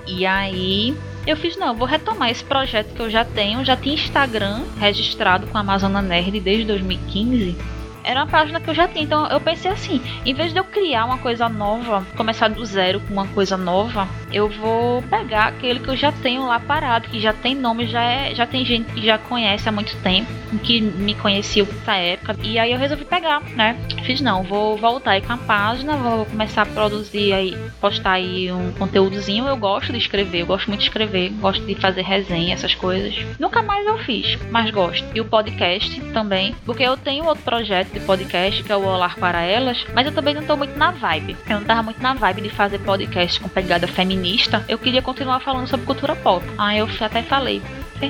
E 0.07 0.25
aí 0.25 0.95
eu 1.25 1.37
fiz, 1.37 1.55
não, 1.55 1.67
eu 1.67 1.73
vou 1.73 1.87
retomar 1.87 2.29
esse 2.29 2.43
projeto 2.43 2.93
que 2.93 3.01
eu 3.01 3.09
já 3.09 3.23
tenho. 3.23 3.63
Já 3.63 3.77
tinha 3.77 3.95
Instagram 3.95 4.63
registrado 4.77 5.47
com 5.47 5.57
a 5.57 5.61
Amazona 5.61 6.01
Nerd 6.01 6.39
desde 6.39 6.65
2015 6.65 7.82
era 8.03 8.19
uma 8.21 8.27
página 8.27 8.59
que 8.59 8.69
eu 8.69 8.73
já 8.73 8.87
tinha. 8.87 9.03
Então 9.03 9.27
eu 9.27 9.39
pensei 9.39 9.71
assim, 9.71 10.01
em 10.25 10.33
vez 10.33 10.51
de 10.51 10.59
eu 10.59 10.63
criar 10.63 11.05
uma 11.05 11.17
coisa 11.17 11.47
nova, 11.49 12.05
começar 12.15 12.49
do 12.49 12.65
zero 12.65 12.99
com 13.01 13.13
uma 13.13 13.27
coisa 13.27 13.57
nova, 13.57 14.07
eu 14.33 14.49
vou 14.49 15.01
pegar 15.03 15.47
aquele 15.47 15.79
que 15.79 15.89
eu 15.89 15.95
já 15.95 16.11
tenho 16.11 16.45
lá 16.45 16.59
parado, 16.59 17.07
que 17.07 17.19
já 17.19 17.31
tem 17.31 17.55
nome, 17.55 17.87
já 17.87 18.03
é, 18.03 18.33
já 18.33 18.47
tem 18.47 18.65
gente 18.65 18.91
que 18.91 19.05
já 19.05 19.17
conhece 19.17 19.69
há 19.69 19.71
muito 19.71 19.95
tempo, 19.97 20.27
que 20.63 20.81
me 20.81 21.13
conhecia 21.13 21.63
nessa 21.63 21.95
época. 21.95 22.35
E 22.43 22.57
aí 22.57 22.71
eu 22.71 22.79
resolvi 22.79 23.05
pegar, 23.05 23.41
né? 23.51 23.77
Fiz 24.03 24.19
não, 24.21 24.43
vou 24.43 24.75
voltar 24.77 25.11
aí 25.11 25.21
com 25.21 25.33
a 25.33 25.37
página, 25.37 25.95
vou 25.95 26.25
começar 26.25 26.63
a 26.63 26.65
produzir 26.65 27.31
aí, 27.33 27.57
postar 27.79 28.13
aí 28.13 28.51
um 28.51 28.71
conteúdozinho. 28.73 29.47
Eu 29.47 29.55
gosto 29.55 29.91
de 29.91 29.99
escrever, 29.99 30.41
eu 30.41 30.45
gosto 30.45 30.67
muito 30.67 30.81
de 30.81 30.87
escrever, 30.87 31.29
gosto 31.39 31.63
de 31.65 31.75
fazer 31.75 32.01
resenha, 32.01 32.53
essas 32.53 32.73
coisas. 32.73 33.15
Nunca 33.39 33.61
mais 33.61 33.85
eu 33.85 33.97
fiz, 33.99 34.37
mas 34.49 34.71
gosto. 34.71 35.05
E 35.13 35.21
o 35.21 35.25
podcast 35.25 36.01
também, 36.11 36.55
porque 36.65 36.83
eu 36.83 36.97
tenho 36.97 37.25
outro 37.25 37.43
projeto 37.43 37.91
de 37.91 37.99
podcast, 37.99 38.63
que 38.63 38.71
é 38.71 38.75
o 38.75 38.85
Olar 38.85 39.17
para 39.19 39.41
Elas, 39.41 39.85
mas 39.93 40.07
eu 40.07 40.13
também 40.13 40.33
não 40.33 40.43
tô 40.43 40.57
muito 40.57 40.77
na 40.77 40.91
vibe. 40.91 41.37
Eu 41.47 41.59
não 41.59 41.65
tava 41.65 41.83
muito 41.83 42.01
na 42.01 42.13
vibe 42.13 42.41
de 42.41 42.49
fazer 42.49 42.79
podcast 42.79 43.39
com 43.39 43.47
pegada 43.47 43.87
feminista. 44.23 44.63
Eu 44.69 44.79
queria 44.79 45.01
continuar 45.01 45.41
falando 45.41 45.67
sobre 45.67 45.85
cultura 45.85 46.15
pop. 46.15 46.45
Aí 46.57 46.79
eu 46.79 46.87
até 47.01 47.21
falei, 47.21 47.61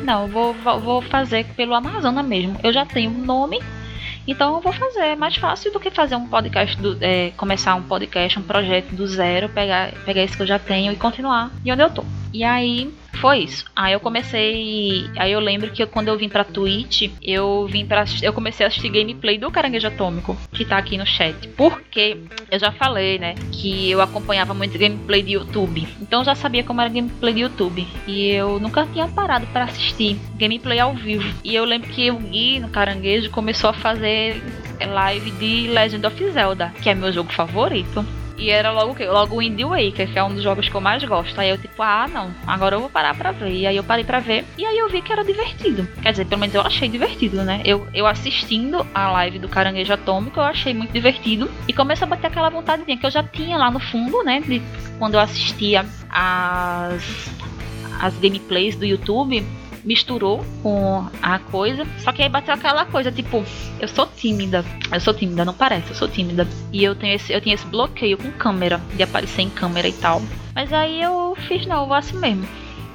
não, 0.04 0.28
vou, 0.28 0.54
vou 0.54 1.02
fazer 1.02 1.46
pelo 1.56 1.74
Amazona 1.74 2.22
mesmo. 2.22 2.58
Eu 2.64 2.72
já 2.72 2.86
tenho 2.86 3.12
um 3.12 3.26
nome 3.26 3.60
Então 4.28 4.56
eu 4.56 4.62
vou 4.62 4.72
fazer. 4.72 5.00
É 5.00 5.16
mais 5.16 5.36
fácil 5.36 5.72
do 5.74 5.80
que 5.80 5.90
fazer 5.90 6.16
um 6.16 6.28
podcast, 6.28 6.78
do, 6.78 6.98
é, 7.02 7.32
começar 7.32 7.76
um 7.76 7.84
podcast, 7.84 8.40
um 8.40 8.44
projeto 8.44 8.96
do 8.96 9.08
zero, 9.08 9.50
pegar, 9.50 9.92
pegar 10.06 10.24
isso 10.24 10.38
que 10.38 10.44
eu 10.44 10.48
já 10.48 10.60
tenho 10.60 10.94
e 10.94 10.96
continuar 10.96 11.52
de 11.64 11.72
onde 11.72 11.82
eu 11.82 11.90
tô. 11.90 12.06
E 12.34 12.44
aí 12.44 12.92
foi 13.22 13.40
isso. 13.40 13.66
Aí 13.76 13.94
eu 13.94 14.00
comecei. 14.00 15.10
Aí 15.18 15.32
eu 15.32 15.40
lembro 15.40 15.72
que 15.72 15.86
quando 15.86 16.08
eu 16.08 16.18
vim 16.18 16.28
pra 16.28 16.44
Twitch, 16.44 17.12
eu 17.22 17.68
vim 17.70 17.86
para 17.86 18.06
Eu 18.22 18.34
comecei 18.34 18.66
a 18.66 18.68
assistir 18.68 18.90
gameplay 18.90 19.38
do 19.38 19.52
Caranguejo 19.52 19.88
Atômico, 19.88 20.36
que 20.52 20.66
tá 20.66 20.78
aqui 20.78 20.98
no 20.98 21.06
chat. 21.06 21.48
Porque 21.50 22.18
eu 22.52 22.60
já 22.60 22.72
falei, 22.72 23.20
né? 23.20 23.36
Que 23.52 23.92
eu 23.92 24.02
acompanhava 24.02 24.54
muito 24.54 24.78
gameplay 24.78 25.22
de 25.22 25.34
YouTube. 25.34 25.88
Então 26.02 26.22
eu 26.22 26.26
já 26.26 26.36
sabia 26.36 26.64
como 26.64 26.82
era 26.82 26.90
gameplay 26.90 27.34
de 27.34 27.42
YouTube. 27.42 27.88
E 28.08 28.30
eu 28.32 28.60
nunca 28.60 28.86
tinha 28.88 29.08
parado 29.08 29.46
para 29.48 29.66
assistir 29.66 30.18
gameplay 30.36 30.80
ao 30.80 30.94
vivo. 30.94 31.32
E 31.44 31.56
eu 31.56 31.66
lembro 31.66 31.90
que 31.90 32.10
o 32.10 32.18
Gui 32.18 32.60
no 32.60 32.70
Caranguejo 32.70 33.30
começou 33.30 33.70
a 33.70 33.74
fazer 33.74 34.42
live 34.86 35.32
de 35.32 35.68
Legend 35.68 36.06
of 36.06 36.32
Zelda, 36.32 36.74
que 36.82 36.90
é 36.90 36.96
meu 36.96 37.12
jogo 37.14 37.32
favorito. 37.32 38.06
E 38.38 38.50
era 38.50 38.72
logo 38.72 38.92
o 38.92 38.96
quê? 38.96 39.06
Logo 39.06 39.36
o 39.36 39.40
Wind 39.40 39.60
Waker, 39.62 40.12
que 40.12 40.18
é 40.18 40.24
um 40.24 40.34
dos 40.34 40.44
jogos 40.44 40.68
que 40.68 40.76
eu 40.76 40.82
mais 40.82 41.04
gosto. 41.04 41.40
Aí 41.40 41.50
eu, 41.50 41.58
tipo, 41.58 41.82
ah, 41.82 42.08
não, 42.08 42.34
agora 42.48 42.76
eu 42.76 42.80
vou 42.80 42.90
parar 42.90 43.16
pra 43.16 43.32
ver. 43.32 43.52
E 43.52 43.68
aí 43.68 43.78
eu 43.78 43.84
parei 43.84 44.04
pra 44.04 44.20
ver. 44.20 44.46
E 44.58 44.66
aí 44.66 44.78
eu 44.78 44.90
vi 44.90 45.02
que 45.02 45.12
era 45.12 45.24
divertido. 45.24 45.88
Quer 46.02 46.12
dizer, 46.12 46.26
pelo 46.26 46.42
menos 46.42 46.56
eu 46.56 46.62
achei 46.62 46.90
divertido, 46.90 47.44
né? 47.44 47.62
Eu, 47.64 47.88
eu 47.94 48.08
assistindo 48.08 48.86
a 48.94 49.12
live 49.12 49.40
do 49.40 49.48
Caranguejo 49.48 49.94
Atômico, 49.94 50.40
eu 50.40 50.44
achei 50.44 50.74
muito 50.74 50.92
divertido. 50.92 51.50
E 51.68 51.74
começou 51.74 52.06
a 52.06 52.10
bater 52.10 52.28
aquela 52.28 52.50
vontadezinha 52.50 52.98
que 52.98 53.06
eu 53.06 53.12
já 53.12 53.24
tinha 53.24 53.58
lá 53.58 53.70
no 53.70 53.80
fundo, 53.80 54.24
né? 54.24 54.42
De 54.42 54.62
quando 54.98 55.14
eu 55.14 55.20
assistia 55.20 55.86
as, 56.10 57.30
as 58.02 58.18
gameplays 58.18 58.76
do 58.76 58.86
YouTube 58.86 59.46
misturou 59.84 60.46
com 60.62 61.06
a 61.22 61.40
coisa. 61.40 61.86
Só 62.00 62.12
que 62.12 62.22
aí 62.22 62.30
bateu 62.30 62.54
aquela 62.54 62.86
coisa, 62.86 63.12
tipo, 63.12 63.44
eu 63.80 63.88
sou 63.88 64.08
tímida. 64.08 64.64
Eu 64.92 65.00
sou 65.00 65.14
tímida, 65.14 65.46
não 65.46 65.54
parece, 65.54 65.90
eu 65.90 65.96
sou 65.96 66.08
tímida. 66.08 66.48
E 66.72 66.84
eu 66.84 66.96
tenho 66.96 67.16
esse, 67.16 67.32
eu 67.34 67.42
tenho 67.42 67.56
esse 67.56 67.66
bloqueio 67.66 68.18
com 68.18 68.32
câmera, 68.32 68.82
de 68.96 69.04
aparecer 69.04 69.42
em 69.42 69.50
câmera 69.50 69.88
e 69.88 69.94
tal. 69.94 70.22
Mas 70.56 70.72
aí 70.72 71.02
eu 71.02 71.36
fiz, 71.48 71.66
não, 71.66 71.82
eu 71.82 71.88
vou 71.88 71.96
assim 71.96 72.18
mesmo. 72.18 72.48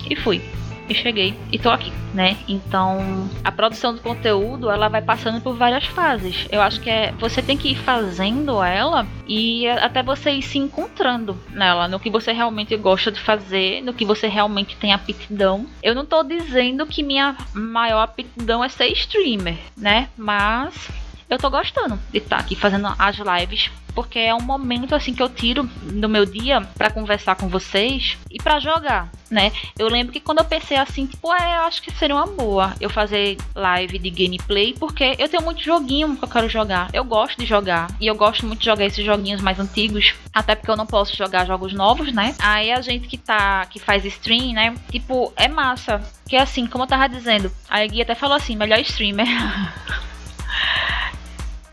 E 0.08 0.16
fui 0.16 0.40
e 0.88 0.94
cheguei 0.94 1.34
e 1.52 1.58
tô 1.58 1.70
aqui, 1.70 1.92
né? 2.14 2.36
Então, 2.48 3.28
a 3.44 3.52
produção 3.52 3.94
do 3.94 4.00
conteúdo, 4.00 4.70
ela 4.70 4.88
vai 4.88 5.02
passando 5.02 5.40
por 5.40 5.54
várias 5.54 5.84
fases. 5.86 6.46
Eu 6.50 6.60
acho 6.60 6.80
que 6.80 6.90
é 6.90 7.12
você 7.18 7.42
tem 7.42 7.56
que 7.56 7.72
ir 7.72 7.76
fazendo 7.76 8.62
ela 8.62 9.06
e 9.26 9.68
até 9.68 10.02
você 10.02 10.30
ir 10.30 10.42
se 10.42 10.58
encontrando 10.58 11.38
nela, 11.50 11.88
no 11.88 12.00
que 12.00 12.10
você 12.10 12.32
realmente 12.32 12.76
gosta 12.76 13.10
de 13.12 13.20
fazer, 13.20 13.82
no 13.82 13.92
que 13.92 14.04
você 14.04 14.26
realmente 14.26 14.76
tem 14.76 14.92
aptidão. 14.92 15.66
Eu 15.82 15.94
não 15.94 16.04
tô 16.04 16.22
dizendo 16.22 16.86
que 16.86 17.02
minha 17.02 17.36
maior 17.52 18.02
aptidão 18.02 18.64
é 18.64 18.68
ser 18.68 18.88
streamer, 18.88 19.58
né? 19.76 20.08
Mas 20.16 20.88
eu 21.28 21.38
tô 21.38 21.50
gostando 21.50 21.98
de 22.10 22.18
estar 22.18 22.36
tá 22.36 22.42
aqui 22.42 22.54
fazendo 22.54 22.88
as 22.98 23.16
lives 23.16 23.70
porque 23.98 24.20
é 24.20 24.32
um 24.32 24.40
momento 24.40 24.94
assim 24.94 25.12
que 25.12 25.20
eu 25.20 25.28
tiro 25.28 25.64
do 25.64 26.08
meu 26.08 26.24
dia 26.24 26.60
para 26.76 26.88
conversar 26.88 27.34
com 27.34 27.48
vocês 27.48 28.16
e 28.30 28.40
para 28.40 28.60
jogar, 28.60 29.10
né? 29.28 29.50
Eu 29.76 29.88
lembro 29.88 30.12
que 30.12 30.20
quando 30.20 30.38
eu 30.38 30.44
pensei 30.44 30.76
assim, 30.76 31.04
tipo, 31.04 31.34
é, 31.34 31.56
eu 31.56 31.62
acho 31.62 31.82
que 31.82 31.90
seria 31.90 32.14
uma 32.14 32.28
boa 32.28 32.76
eu 32.80 32.88
fazer 32.88 33.36
live 33.56 33.98
de 33.98 34.08
gameplay, 34.08 34.72
porque 34.78 35.16
eu 35.18 35.28
tenho 35.28 35.42
muito 35.42 35.60
joguinho 35.64 36.16
que 36.16 36.22
eu 36.22 36.28
quero 36.28 36.48
jogar. 36.48 36.88
Eu 36.92 37.02
gosto 37.02 37.36
de 37.40 37.44
jogar 37.44 37.88
e 38.00 38.06
eu 38.06 38.14
gosto 38.14 38.46
muito 38.46 38.60
de 38.60 38.66
jogar 38.66 38.84
esses 38.84 39.04
joguinhos 39.04 39.40
mais 39.40 39.58
antigos, 39.58 40.14
até 40.32 40.54
porque 40.54 40.70
eu 40.70 40.76
não 40.76 40.86
posso 40.86 41.16
jogar 41.16 41.44
jogos 41.44 41.72
novos, 41.72 42.12
né? 42.12 42.36
Aí 42.38 42.70
a 42.70 42.80
gente 42.80 43.08
que 43.08 43.18
tá 43.18 43.66
que 43.66 43.80
faz 43.80 44.04
stream, 44.04 44.52
né? 44.52 44.76
Tipo, 44.92 45.32
é 45.34 45.48
massa, 45.48 46.00
que 46.28 46.36
assim, 46.36 46.68
como 46.68 46.84
eu 46.84 46.88
tava 46.88 47.08
dizendo, 47.08 47.50
a 47.68 47.84
Gui 47.84 48.02
até 48.02 48.14
falou 48.14 48.36
assim, 48.36 48.54
melhor 48.54 48.78
streamer. 48.78 49.26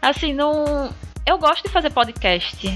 assim, 0.02 0.34
não 0.34 0.94
eu 1.26 1.38
gosto 1.38 1.64
de 1.64 1.70
fazer 1.70 1.90
podcast. 1.90 2.68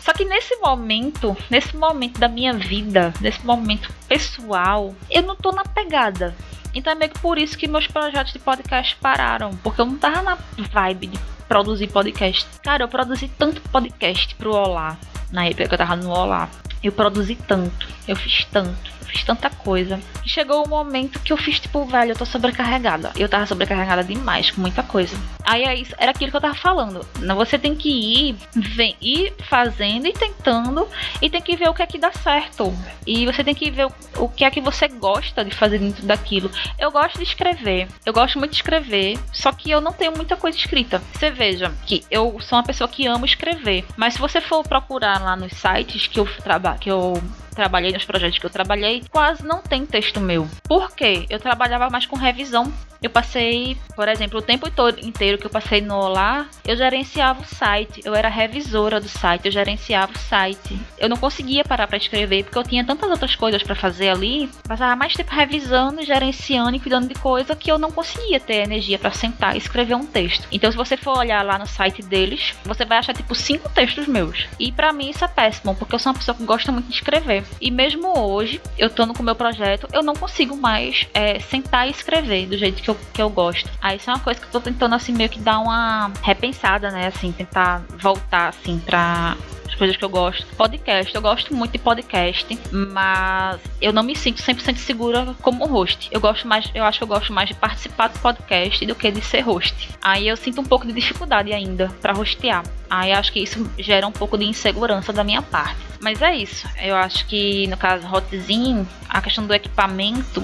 Só 0.00 0.12
que 0.12 0.24
nesse 0.24 0.56
momento, 0.56 1.36
nesse 1.50 1.76
momento 1.76 2.20
da 2.20 2.28
minha 2.28 2.52
vida, 2.52 3.12
nesse 3.20 3.44
momento 3.44 3.92
pessoal, 4.08 4.94
eu 5.10 5.22
não 5.22 5.34
tô 5.34 5.50
na 5.50 5.64
pegada. 5.64 6.34
Então 6.72 6.92
é 6.92 6.96
meio 6.96 7.10
que 7.10 7.18
por 7.18 7.38
isso 7.38 7.58
que 7.58 7.66
meus 7.66 7.86
projetos 7.86 8.32
de 8.32 8.38
podcast 8.38 8.96
pararam. 8.96 9.50
Porque 9.62 9.80
eu 9.80 9.86
não 9.86 9.98
tava 9.98 10.22
na 10.22 10.38
vibe 10.56 11.08
de 11.08 11.18
produzir 11.48 11.88
podcast. 11.88 12.46
Cara, 12.62 12.84
eu 12.84 12.88
produzi 12.88 13.28
tanto 13.28 13.60
podcast 13.62 14.34
pro 14.36 14.54
Olá. 14.54 14.96
Na 15.32 15.46
época 15.46 15.68
que 15.68 15.74
eu 15.74 15.78
tava 15.78 15.96
no 15.96 16.10
Olá. 16.10 16.48
Eu 16.82 16.92
produzi 16.92 17.34
tanto. 17.34 17.88
Eu 18.06 18.14
fiz 18.14 18.44
tanto 18.44 18.93
fiz 19.14 19.24
tanta 19.24 19.48
coisa. 19.48 20.00
E 20.24 20.28
chegou 20.28 20.62
o 20.62 20.66
um 20.66 20.68
momento 20.68 21.20
que 21.20 21.32
eu 21.32 21.36
fiz, 21.36 21.60
tipo, 21.60 21.84
velho, 21.86 22.12
eu 22.12 22.16
tô 22.16 22.26
sobrecarregada. 22.26 23.12
Eu 23.16 23.28
tava 23.28 23.46
sobrecarregada 23.46 24.02
demais 24.02 24.50
com 24.50 24.60
muita 24.60 24.82
coisa. 24.82 25.16
Aí 25.44 25.62
é 25.62 25.74
isso, 25.74 25.94
era 25.98 26.10
aquilo 26.10 26.30
que 26.30 26.36
eu 26.36 26.40
tava 26.40 26.54
falando. 26.54 27.06
Você 27.36 27.58
tem 27.58 27.74
que 27.74 27.88
ir, 27.88 28.36
vem, 28.54 28.96
ir 29.00 29.32
fazendo 29.48 30.06
e 30.06 30.12
tentando, 30.12 30.88
e 31.22 31.30
tem 31.30 31.40
que 31.40 31.56
ver 31.56 31.68
o 31.68 31.74
que 31.74 31.82
é 31.82 31.86
que 31.86 31.98
dá 31.98 32.10
certo. 32.10 32.74
E 33.06 33.24
você 33.26 33.44
tem 33.44 33.54
que 33.54 33.70
ver 33.70 33.86
o, 33.86 33.92
o 34.18 34.28
que 34.28 34.44
é 34.44 34.50
que 34.50 34.60
você 34.60 34.88
gosta 34.88 35.44
de 35.44 35.54
fazer 35.54 35.78
dentro 35.78 36.04
daquilo. 36.04 36.50
Eu 36.78 36.90
gosto 36.90 37.18
de 37.18 37.24
escrever, 37.24 37.88
eu 38.04 38.12
gosto 38.12 38.38
muito 38.38 38.52
de 38.52 38.56
escrever, 38.56 39.18
só 39.32 39.52
que 39.52 39.70
eu 39.70 39.80
não 39.80 39.92
tenho 39.92 40.12
muita 40.12 40.36
coisa 40.36 40.56
escrita. 40.58 41.00
Você 41.12 41.30
veja 41.30 41.72
que 41.86 42.04
eu 42.10 42.38
sou 42.40 42.58
uma 42.58 42.64
pessoa 42.64 42.88
que 42.88 43.06
amo 43.06 43.24
escrever, 43.24 43.84
mas 43.96 44.14
se 44.14 44.20
você 44.20 44.40
for 44.40 44.66
procurar 44.66 45.20
lá 45.20 45.36
nos 45.36 45.52
sites 45.52 46.06
que 46.06 46.18
eu 46.18 46.26
trabalho, 46.42 46.78
que 46.78 46.90
eu 46.90 47.22
trabalhei 47.54 47.92
nos 47.92 48.04
projetos 48.04 48.38
que 48.38 48.46
eu 48.46 48.50
trabalhei, 48.50 49.02
quase 49.10 49.44
não 49.44 49.62
tem 49.62 49.86
texto 49.86 50.20
meu. 50.20 50.48
Por 50.64 50.94
quê? 50.94 51.26
Eu 51.30 51.38
trabalhava 51.38 51.88
mais 51.90 52.06
com 52.06 52.16
revisão 52.16 52.72
eu 53.04 53.10
passei, 53.10 53.76
por 53.94 54.08
exemplo, 54.08 54.38
o 54.38 54.42
tempo 54.42 54.66
inteiro 55.02 55.36
que 55.36 55.44
eu 55.44 55.50
passei 55.50 55.82
no 55.82 55.94
Olá, 55.94 56.46
eu 56.64 56.74
gerenciava 56.74 57.42
o 57.42 57.44
site, 57.44 58.00
eu 58.02 58.14
era 58.14 58.30
revisora 58.30 58.98
do 58.98 59.10
site, 59.10 59.44
eu 59.44 59.52
gerenciava 59.52 60.10
o 60.10 60.18
site. 60.18 60.80
Eu 60.96 61.10
não 61.10 61.18
conseguia 61.18 61.62
parar 61.62 61.86
para 61.86 61.98
escrever 61.98 62.44
porque 62.44 62.56
eu 62.56 62.64
tinha 62.64 62.82
tantas 62.82 63.10
outras 63.10 63.36
coisas 63.36 63.62
para 63.62 63.74
fazer 63.74 64.08
ali, 64.08 64.48
passava 64.66 64.96
mais 64.96 65.12
tempo 65.12 65.34
revisando, 65.34 66.02
gerenciando 66.02 66.76
e 66.76 66.80
cuidando 66.80 67.06
de 67.06 67.14
coisa 67.14 67.54
que 67.54 67.70
eu 67.70 67.76
não 67.76 67.92
conseguia 67.92 68.40
ter 68.40 68.62
energia 68.62 68.98
para 68.98 69.10
sentar 69.10 69.54
e 69.54 69.58
escrever 69.58 69.94
um 69.94 70.06
texto. 70.06 70.48
Então, 70.50 70.70
se 70.70 70.76
você 70.76 70.96
for 70.96 71.18
olhar 71.18 71.44
lá 71.44 71.58
no 71.58 71.66
site 71.66 72.00
deles, 72.00 72.54
você 72.64 72.86
vai 72.86 72.96
achar 72.96 73.12
tipo 73.12 73.34
cinco 73.34 73.68
textos 73.68 74.06
meus. 74.06 74.46
E 74.58 74.72
para 74.72 74.94
mim 74.94 75.10
isso 75.10 75.22
é 75.22 75.28
péssimo, 75.28 75.74
porque 75.74 75.94
eu 75.94 75.98
sou 75.98 76.10
uma 76.10 76.18
pessoa 76.18 76.34
que 76.34 76.44
gosta 76.44 76.72
muito 76.72 76.88
de 76.88 76.94
escrever. 76.94 77.43
E 77.60 77.70
mesmo 77.70 78.18
hoje, 78.18 78.60
eu 78.78 78.88
tô 78.88 79.06
com 79.08 79.22
o 79.22 79.24
meu 79.24 79.34
projeto, 79.34 79.86
eu 79.92 80.02
não 80.02 80.14
consigo 80.14 80.56
mais 80.56 81.06
é, 81.12 81.38
sentar 81.38 81.86
e 81.86 81.90
escrever 81.90 82.46
do 82.46 82.56
jeito 82.56 82.82
que 82.82 82.90
eu 82.90 82.94
eu, 82.94 82.98
que 83.12 83.22
eu 83.22 83.30
gosto. 83.30 83.68
Aí 83.82 83.96
isso 83.96 84.08
é 84.10 84.14
uma 84.14 84.20
coisa 84.20 84.40
que 84.40 84.46
eu 84.46 84.50
tô 84.50 84.60
tentando, 84.60 84.94
assim, 84.94 85.12
meio 85.12 85.28
que 85.28 85.40
dar 85.40 85.58
uma 85.58 86.10
repensada, 86.22 86.90
né? 86.90 87.08
Assim, 87.08 87.32
tentar 87.32 87.82
voltar, 87.98 88.48
assim, 88.48 88.78
pra 88.78 89.36
as 89.74 89.78
coisas 89.78 89.96
que 89.96 90.04
eu 90.04 90.08
gosto. 90.08 90.46
Podcast, 90.56 91.14
eu 91.14 91.20
gosto 91.20 91.52
muito 91.52 91.72
de 91.72 91.78
podcast, 91.78 92.58
mas 92.70 93.60
eu 93.80 93.92
não 93.92 94.02
me 94.02 94.16
sinto 94.16 94.40
100% 94.40 94.76
segura 94.76 95.34
como 95.42 95.66
host. 95.66 96.08
Eu 96.12 96.20
gosto 96.20 96.46
mais, 96.46 96.70
eu 96.74 96.84
acho 96.84 96.98
que 96.98 97.04
eu 97.04 97.08
gosto 97.08 97.32
mais 97.32 97.48
de 97.48 97.54
participar 97.54 98.08
do 98.08 98.18
podcast 98.20 98.86
do 98.86 98.94
que 98.94 99.10
de 99.10 99.20
ser 99.20 99.40
host. 99.40 99.90
Aí 100.00 100.28
eu 100.28 100.36
sinto 100.36 100.60
um 100.60 100.64
pouco 100.64 100.86
de 100.86 100.92
dificuldade 100.92 101.52
ainda 101.52 101.88
para 102.00 102.16
hostear. 102.18 102.64
Aí 102.88 103.12
acho 103.12 103.32
que 103.32 103.40
isso 103.40 103.68
gera 103.78 104.06
um 104.06 104.12
pouco 104.12 104.38
de 104.38 104.44
insegurança 104.44 105.12
da 105.12 105.24
minha 105.24 105.42
parte. 105.42 105.80
Mas 106.00 106.22
é 106.22 106.36
isso. 106.36 106.68
Eu 106.80 106.94
acho 106.94 107.26
que 107.26 107.66
no 107.66 107.76
caso 107.76 108.06
Hotzinho, 108.06 108.86
a 109.08 109.20
questão 109.20 109.46
do 109.46 109.52
equipamento 109.52 110.42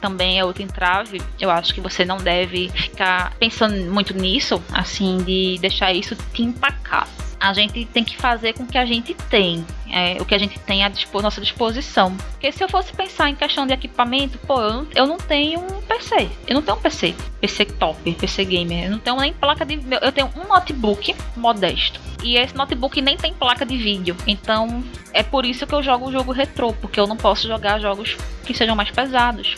também 0.00 0.38
é 0.38 0.44
outro 0.44 0.62
entrave. 0.62 1.20
Eu 1.40 1.50
acho 1.50 1.74
que 1.74 1.80
você 1.80 2.04
não 2.04 2.18
deve 2.18 2.68
ficar 2.68 3.34
pensando 3.40 3.74
muito 3.92 4.14
nisso, 4.14 4.62
assim, 4.72 5.18
de 5.18 5.58
deixar 5.60 5.92
isso 5.92 6.14
te 6.32 6.42
empacar. 6.42 7.08
A 7.40 7.52
gente 7.52 7.84
tem 7.86 8.04
que 8.04 8.16
fazer 8.16 8.52
com 8.54 8.64
o 8.64 8.66
que 8.66 8.78
a 8.78 8.84
gente 8.84 9.14
tem, 9.14 9.64
é, 9.92 10.20
o 10.20 10.24
que 10.24 10.34
a 10.34 10.38
gente 10.38 10.58
tem 10.60 10.84
à 10.84 10.88
dispo, 10.88 11.20
nossa 11.22 11.40
disposição. 11.40 12.16
Porque 12.32 12.50
se 12.52 12.62
eu 12.62 12.68
fosse 12.68 12.92
pensar 12.92 13.28
em 13.28 13.34
questão 13.34 13.66
de 13.66 13.72
equipamento, 13.72 14.38
pô, 14.38 14.60
eu 14.60 14.72
não, 14.72 14.86
eu 14.94 15.06
não 15.06 15.18
tenho 15.18 15.60
um 15.60 15.82
PC. 15.82 16.28
Eu 16.46 16.54
não 16.54 16.62
tenho 16.62 16.76
um 16.76 16.80
PC, 16.80 17.14
PC 17.40 17.64
top, 17.64 18.12
PC 18.12 18.44
gamer. 18.44 18.84
Eu 18.84 18.90
não 18.92 18.98
tenho 18.98 19.16
nem 19.16 19.32
placa 19.32 19.64
de. 19.64 19.78
Eu 20.00 20.12
tenho 20.12 20.30
um 20.36 20.48
notebook 20.48 21.14
modesto. 21.36 22.00
E 22.22 22.36
esse 22.36 22.54
notebook 22.54 23.00
nem 23.00 23.16
tem 23.16 23.32
placa 23.32 23.64
de 23.64 23.76
vídeo. 23.76 24.16
Então 24.26 24.82
é 25.12 25.22
por 25.22 25.44
isso 25.44 25.66
que 25.66 25.74
eu 25.74 25.82
jogo 25.82 26.08
o 26.08 26.12
jogo 26.12 26.32
retrô, 26.32 26.72
porque 26.72 26.98
eu 26.98 27.06
não 27.06 27.16
posso 27.16 27.46
jogar 27.46 27.80
jogos 27.80 28.16
que 28.44 28.54
sejam 28.54 28.74
mais 28.74 28.90
pesados. 28.90 29.56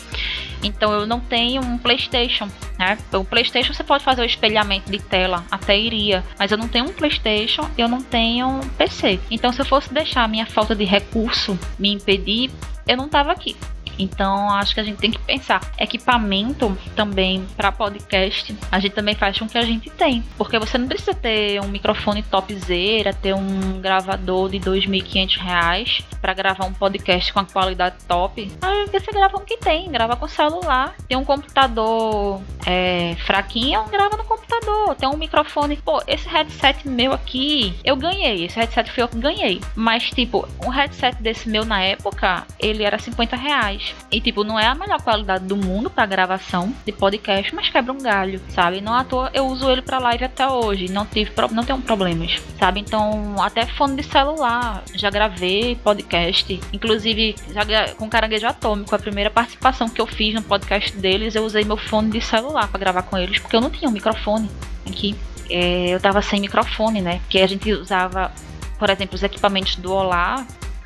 Então 0.63 0.93
eu 0.93 1.05
não 1.05 1.19
tenho 1.19 1.61
um 1.61 1.77
PlayStation, 1.77 2.47
né? 2.77 2.97
O 3.13 3.23
PlayStation 3.23 3.73
você 3.73 3.83
pode 3.83 4.03
fazer 4.03 4.21
o 4.21 4.25
espelhamento 4.25 4.91
de 4.91 4.99
tela, 4.99 5.43
até 5.49 5.77
iria, 5.77 6.23
mas 6.37 6.51
eu 6.51 6.57
não 6.57 6.67
tenho 6.67 6.85
um 6.85 6.93
PlayStation, 6.93 7.67
eu 7.77 7.87
não 7.87 8.01
tenho 8.01 8.47
um 8.47 8.59
PC. 8.59 9.19
Então 9.29 9.51
se 9.51 9.61
eu 9.61 9.65
fosse 9.65 9.93
deixar 9.93 10.20
a 10.23 10.27
minha 10.27 10.45
falta 10.45 10.75
de 10.75 10.83
recurso 10.83 11.57
me 11.79 11.89
impedir, 11.89 12.51
eu 12.87 12.97
não 12.97 13.09
tava 13.09 13.31
aqui. 13.31 13.55
Então 14.01 14.49
acho 14.49 14.73
que 14.73 14.79
a 14.79 14.83
gente 14.83 14.97
tem 14.97 15.11
que 15.11 15.19
pensar. 15.19 15.61
Equipamento 15.77 16.77
também 16.95 17.45
para 17.55 17.71
podcast, 17.71 18.55
a 18.71 18.79
gente 18.79 18.93
também 18.93 19.15
faz 19.15 19.37
com 19.37 19.47
que 19.47 19.57
a 19.57 19.63
gente 19.63 19.89
tem. 19.89 20.23
Porque 20.37 20.57
você 20.57 20.77
não 20.77 20.87
precisa 20.87 21.13
ter 21.13 21.61
um 21.61 21.67
microfone 21.67 22.23
topzera, 22.23 23.13
ter 23.13 23.33
um 23.33 23.79
gravador 23.81 24.49
de 24.49 24.59
2.500 24.59 25.37
reais 25.37 26.01
para 26.21 26.33
gravar 26.33 26.65
um 26.65 26.73
podcast 26.73 27.31
com 27.33 27.39
a 27.39 27.45
qualidade 27.45 27.95
top. 28.07 28.51
Aí 28.61 28.85
você 28.87 29.11
grava 29.11 29.33
com 29.33 29.43
o 29.43 29.45
que 29.45 29.57
tem, 29.57 29.91
grava 29.91 30.15
com 30.15 30.27
celular. 30.27 30.95
Tem 31.07 31.17
um 31.17 31.25
computador 31.25 32.41
é, 32.65 33.15
fraquinho, 33.25 33.83
grava 33.85 34.17
no 34.17 34.23
computador. 34.23 34.95
Tem 34.95 35.07
um 35.09 35.17
microfone. 35.17 35.77
Pô, 35.77 36.01
esse 36.07 36.27
headset 36.27 36.87
meu 36.87 37.13
aqui, 37.13 37.75
eu 37.83 37.95
ganhei. 37.95 38.45
Esse 38.45 38.59
headset 38.59 38.91
foi 38.91 39.03
eu 39.03 39.07
que 39.07 39.17
ganhei. 39.17 39.61
Mas, 39.75 40.09
tipo, 40.09 40.47
um 40.65 40.69
headset 40.69 41.21
desse 41.21 41.49
meu 41.49 41.65
na 41.65 41.81
época, 41.81 42.45
ele 42.59 42.83
era 42.83 42.97
50 42.97 43.35
reais. 43.35 43.90
E, 44.11 44.19
tipo, 44.19 44.43
não 44.43 44.59
é 44.59 44.67
a 44.67 44.75
melhor 44.75 45.01
qualidade 45.01 45.45
do 45.45 45.55
mundo 45.55 45.89
para 45.89 46.05
gravação 46.05 46.73
de 46.85 46.91
podcast, 46.91 47.53
mas 47.55 47.69
quebra 47.69 47.93
um 47.93 47.97
galho, 47.97 48.41
sabe? 48.49 48.81
Não 48.81 48.93
à 48.93 49.03
toa 49.03 49.31
eu 49.33 49.45
uso 49.47 49.69
ele 49.69 49.81
para 49.81 49.99
live 49.99 50.25
até 50.25 50.47
hoje. 50.47 50.91
Não 50.91 51.05
tive, 51.05 51.31
não 51.51 51.63
tenho 51.63 51.79
problemas, 51.81 52.41
sabe? 52.59 52.79
Então, 52.79 53.35
até 53.41 53.65
fone 53.65 53.95
de 53.95 54.03
celular, 54.03 54.83
já 54.93 55.09
gravei 55.09 55.75
podcast. 55.77 56.59
Inclusive, 56.73 57.35
já 57.49 57.93
com 57.95 58.09
caranguejo 58.09 58.47
atômico, 58.47 58.93
a 58.93 58.99
primeira 58.99 59.29
participação 59.29 59.89
que 59.89 60.01
eu 60.01 60.07
fiz 60.07 60.33
no 60.33 60.41
podcast 60.41 60.95
deles, 60.97 61.35
eu 61.35 61.43
usei 61.43 61.63
meu 61.63 61.77
fone 61.77 62.11
de 62.11 62.21
celular 62.21 62.67
para 62.67 62.79
gravar 62.79 63.03
com 63.03 63.17
eles, 63.17 63.39
porque 63.39 63.55
eu 63.55 63.61
não 63.61 63.69
tinha 63.69 63.89
um 63.89 63.93
microfone 63.93 64.49
aqui. 64.87 65.15
É, 65.49 65.89
eu 65.89 65.99
tava 65.99 66.21
sem 66.21 66.39
microfone, 66.39 67.01
né? 67.01 67.19
Porque 67.19 67.39
a 67.39 67.47
gente 67.47 67.71
usava, 67.71 68.31
por 68.79 68.89
exemplo, 68.89 69.15
os 69.15 69.23
equipamentos 69.23 69.75
do 69.75 69.91
Olá 69.91 70.45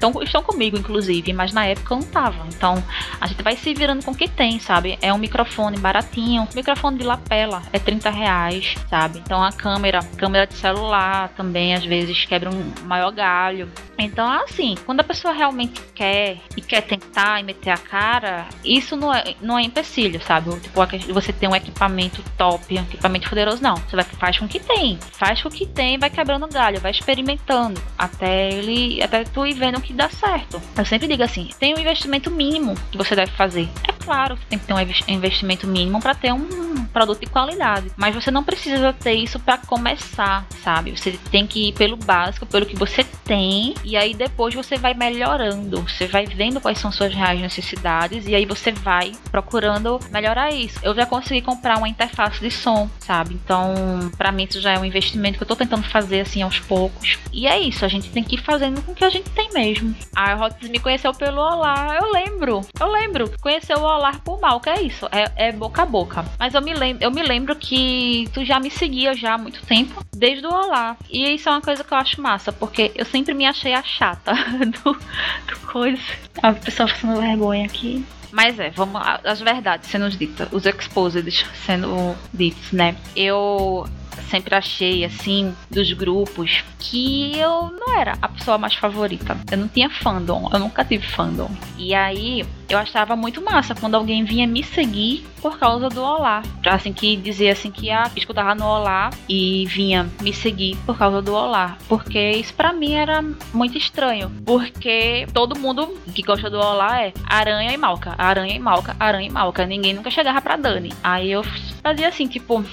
estão, 0.10 0.24
estão 0.24 0.44
comigo, 0.44 0.78
inclusive, 0.78 1.34
mas 1.34 1.54
na 1.54 1.66
época 1.66 1.94
eu 1.94 2.00
não 2.00 2.06
tava. 2.06 2.46
Então 2.48 2.84
a 3.20 3.28
gente 3.28 3.42
vai 3.42 3.56
se 3.56 3.74
virando 3.74 4.04
com 4.04 4.12
o 4.12 4.16
que 4.16 4.28
tem, 4.28 4.60
sabe? 4.60 4.98
É 5.02 5.14
um 5.14 5.18
microfone 5.18 5.78
baratinho, 5.78 6.48
microfone 6.54 6.98
de 6.98 7.04
lapela 7.04 7.62
é 7.72 7.80
30 7.80 8.10
reais, 8.10 8.76
sabe? 8.90 9.20
Então 9.20 9.44
a 9.44 9.52
câmera, 9.52 10.00
câmera 10.18 10.46
de 10.46 10.54
celular 10.54 11.30
também 11.30 11.74
às 11.74 11.86
vezes 11.86 12.26
quebra 12.26 12.50
um 12.50 12.74
maior 12.86 13.12
galho. 13.12 13.70
Então, 13.98 14.30
assim, 14.30 14.76
quando 14.86 15.00
a 15.00 15.04
pessoa 15.04 15.34
realmente 15.34 15.82
quer 15.94 16.38
e 16.56 16.62
quer 16.62 16.82
tentar 16.82 17.40
e 17.40 17.44
meter 17.44 17.70
a 17.70 17.78
cara, 17.78 18.48
isso 18.64 18.96
não 18.96 19.14
é, 19.14 19.36
não 19.42 19.58
é 19.58 19.64
empecilho, 19.64 20.22
sabe? 20.22 20.52
Tipo, 20.60 20.82
você 21.14 21.32
tem 21.32 21.48
um 21.48 21.56
equipamento 21.56 22.22
top, 22.38 22.78
um 22.78 22.84
equipamento 22.84 23.30
poderoso, 23.30 23.64
não. 23.64 23.76
Você 23.78 23.96
vai, 23.96 24.04
faz 24.04 24.38
com 24.38 24.46
o 24.46 24.50
que 24.50 24.60
tem. 24.60 25.00
Faz 25.14 25.42
com 25.42 25.48
o 25.48 25.52
que 25.52 25.66
tem, 25.66 25.98
vai 25.98 26.10
quebrando 26.10 26.48
galho, 26.48 26.80
vai 26.80 26.92
experimentando 26.92 27.82
até 27.98 28.50
ele, 28.50 29.02
até 29.02 29.24
tu 29.24 29.46
ir 29.46 29.54
vendo 29.54 29.82
que 29.82 29.94
dá 29.96 30.10
certo. 30.10 30.62
Eu 30.78 30.86
sempre 30.86 31.08
digo 31.08 31.24
assim: 31.24 31.50
tem 31.60 31.74
um 31.74 31.80
investimento 31.80 32.30
mínimo 32.30 32.76
que 32.92 32.98
você 32.98 33.16
deve 33.16 33.32
fazer. 33.32 33.70
É 33.88 33.95
claro 34.06 34.38
que 34.38 34.46
tem 34.46 34.60
que 34.60 34.66
ter 34.66 34.74
um 34.74 34.80
investimento 35.14 35.68
mínimo 35.68 36.00
para 36.00 36.14
ter 36.14 36.32
um 36.32 36.86
produto 36.86 37.20
de 37.20 37.26
qualidade, 37.26 37.92
mas 37.98 38.16
você 38.16 38.32
não 38.32 38.44
precisa 38.44 38.94
ter 38.94 39.14
isso 39.14 39.40
para 39.40 39.58
começar, 39.58 40.46
sabe? 40.64 40.92
Você 40.92 41.20
tem 41.32 41.46
que 41.46 41.70
ir 41.70 41.74
pelo 41.74 41.98
básico, 41.98 42.46
pelo 42.46 42.66
que 42.66 42.76
você 42.76 43.04
tem, 43.26 43.74
e 43.84 43.98
aí 43.98 44.14
depois 44.14 44.54
você 44.54 44.78
vai 44.78 44.94
melhorando. 44.94 45.82
Você 45.82 46.08
vai 46.08 46.26
vendo 46.26 46.62
quais 46.62 46.78
são 46.78 46.92
suas 46.92 47.14
reais 47.14 47.42
necessidades 47.42 48.28
e 48.28 48.36
aí 48.36 48.46
você 48.46 48.72
vai 48.72 49.12
procurando 49.32 50.00
melhorar 50.12 50.52
isso. 50.52 50.80
Eu 50.84 50.96
já 50.96 51.06
consegui 51.06 51.42
comprar 51.42 51.78
uma 51.78 51.90
interface 51.90 52.40
de 52.40 52.52
som, 52.52 52.90
sabe? 53.00 53.34
Então, 53.34 53.74
para 54.18 54.32
mim 54.32 54.46
isso 54.50 54.62
já 54.62 54.74
é 54.74 54.80
um 54.80 54.86
investimento 54.86 55.38
que 55.38 55.44
eu 55.44 55.48
tô 55.48 55.56
tentando 55.56 55.84
fazer 55.84 56.22
assim 56.22 56.42
aos 56.44 56.60
poucos. 56.60 57.18
E 57.34 57.48
é 57.48 57.60
isso, 57.60 57.84
a 57.84 57.88
gente 57.88 58.10
tem 58.10 58.24
que 58.24 58.36
ir 58.36 58.42
fazendo 58.42 58.82
com 58.82 58.92
o 58.92 58.96
que 58.96 59.04
a 59.04 59.10
gente 59.10 59.30
tem 59.32 59.52
mesmo. 59.52 59.96
A 60.16 60.34
Rox 60.36 60.56
me 60.70 60.80
conheceu 60.80 61.14
pelo 61.14 61.42
Olá. 61.42 61.98
Eu 62.00 62.12
lembro. 62.12 62.62
Eu 62.80 62.92
lembro. 62.92 63.32
Conheceu 63.42 63.80
o 63.80 63.84
Olá 63.96 64.12
por 64.26 64.42
mal, 64.42 64.60
que 64.60 64.70
é 64.70 64.82
isso. 64.82 65.08
É, 65.10 65.48
é, 65.48 65.52
boca 65.54 65.84
a 65.84 65.86
boca. 65.86 66.26
Mas 66.38 66.54
eu 66.54 66.62
me 66.62 66.74
lembro, 66.74 67.02
eu 67.02 67.10
me 67.12 67.24
lembro 67.24 67.56
que 67.56 68.28
tu 68.34 68.44
já 68.44 68.60
me 68.60 68.70
seguia 68.70 69.14
já 69.14 69.36
há 69.36 69.38
muito 69.38 69.66
tempo, 69.66 70.04
desde 70.14 70.46
o 70.46 70.50
Olá. 70.50 70.98
E 71.10 71.34
isso 71.34 71.48
é 71.48 71.54
uma 71.54 71.62
coisa 71.62 71.82
que 71.82 71.94
eu 71.94 71.98
acho 71.98 72.22
massa, 72.22 72.52
porque 72.52 72.92
eu 72.94 73.06
sempre 73.06 73.34
me 73.34 73.46
achei 73.46 73.74
a 73.74 73.82
chata 73.82 74.34
do, 74.84 74.92
do 74.94 75.60
coisa. 75.72 76.02
A 76.44 76.52
pessoa 76.52 76.90
passando 76.90 77.22
vergonha 77.22 77.66
aqui. 77.66 78.06
Mas 78.34 78.60
é, 78.60 78.70
vamos 78.72 79.02
as 79.24 79.40
verdades 79.40 79.90
sendo 79.90 80.10
ditas, 80.10 80.50
os 80.52 80.66
exposed 80.66 81.32
sendo 81.66 82.14
ditos, 82.34 82.74
né? 82.74 82.98
Eu 83.16 83.88
sempre 84.24 84.56
achei, 84.56 85.06
assim, 85.06 85.56
dos 85.70 85.92
grupos, 85.94 86.64
que 86.80 87.38
eu 87.38 87.72
não 87.72 87.98
era 87.98 88.18
a 88.22 88.28
pessoa 88.28 88.58
mais 88.58 88.76
favorita. 88.76 89.38
Eu 89.52 89.58
não 89.58 89.68
tinha 89.68 89.90
fandom, 89.90 90.50
eu 90.52 90.60
nunca 90.60 90.84
tive 90.84 91.06
fandom. 91.06 91.50
E 91.78 91.94
aí, 91.94 92.46
eu 92.70 92.78
achava 92.78 93.16
muito 93.16 93.42
massa 93.42 93.76
quando 93.76 93.96
alguém 93.96 94.24
vinha 94.24 94.48
me 94.48 94.64
seguir 94.64 95.26
por 95.42 95.60
causa 95.60 95.90
do 95.90 96.02
Olá. 96.02 96.42
Assim, 96.66 96.92
que 96.92 97.16
dizia 97.16 97.52
assim 97.52 97.70
que, 97.70 97.92
ah, 97.92 98.10
escutava 98.16 98.56
no 98.56 98.66
Olá 98.66 99.12
e 99.30 99.66
vinha 99.68 100.10
me 100.22 100.34
seguir 100.34 100.76
por 100.86 100.98
causa 100.98 101.22
do 101.22 101.34
Olá. 101.34 101.78
Porque 101.88 102.32
isso 102.32 102.54
para 102.54 102.74
mim 102.74 102.94
era 102.94 103.24
muito 103.54 103.78
estranho. 103.78 104.32
Porque 104.46 105.28
todo 105.34 105.58
mundo 105.58 105.88
que 106.14 106.24
gosta 106.24 106.50
do 106.50 106.58
Olá 106.58 107.02
é 107.02 107.14
Aranha 107.26 107.72
e 107.72 107.78
Malca, 107.78 108.16
Aranha 108.18 108.56
e 108.56 108.60
Malca, 108.60 108.96
Aranha 109.00 109.28
e 109.28 109.32
Malca. 109.32 109.66
Ninguém 109.66 109.94
nunca 109.94 110.10
chegava 110.10 110.42
pra 110.42 110.56
Dani. 110.56 110.92
Aí 111.04 111.32
eu 111.32 111.44
fazia 111.84 112.08
assim, 112.08 112.28
tipo, 112.28 112.64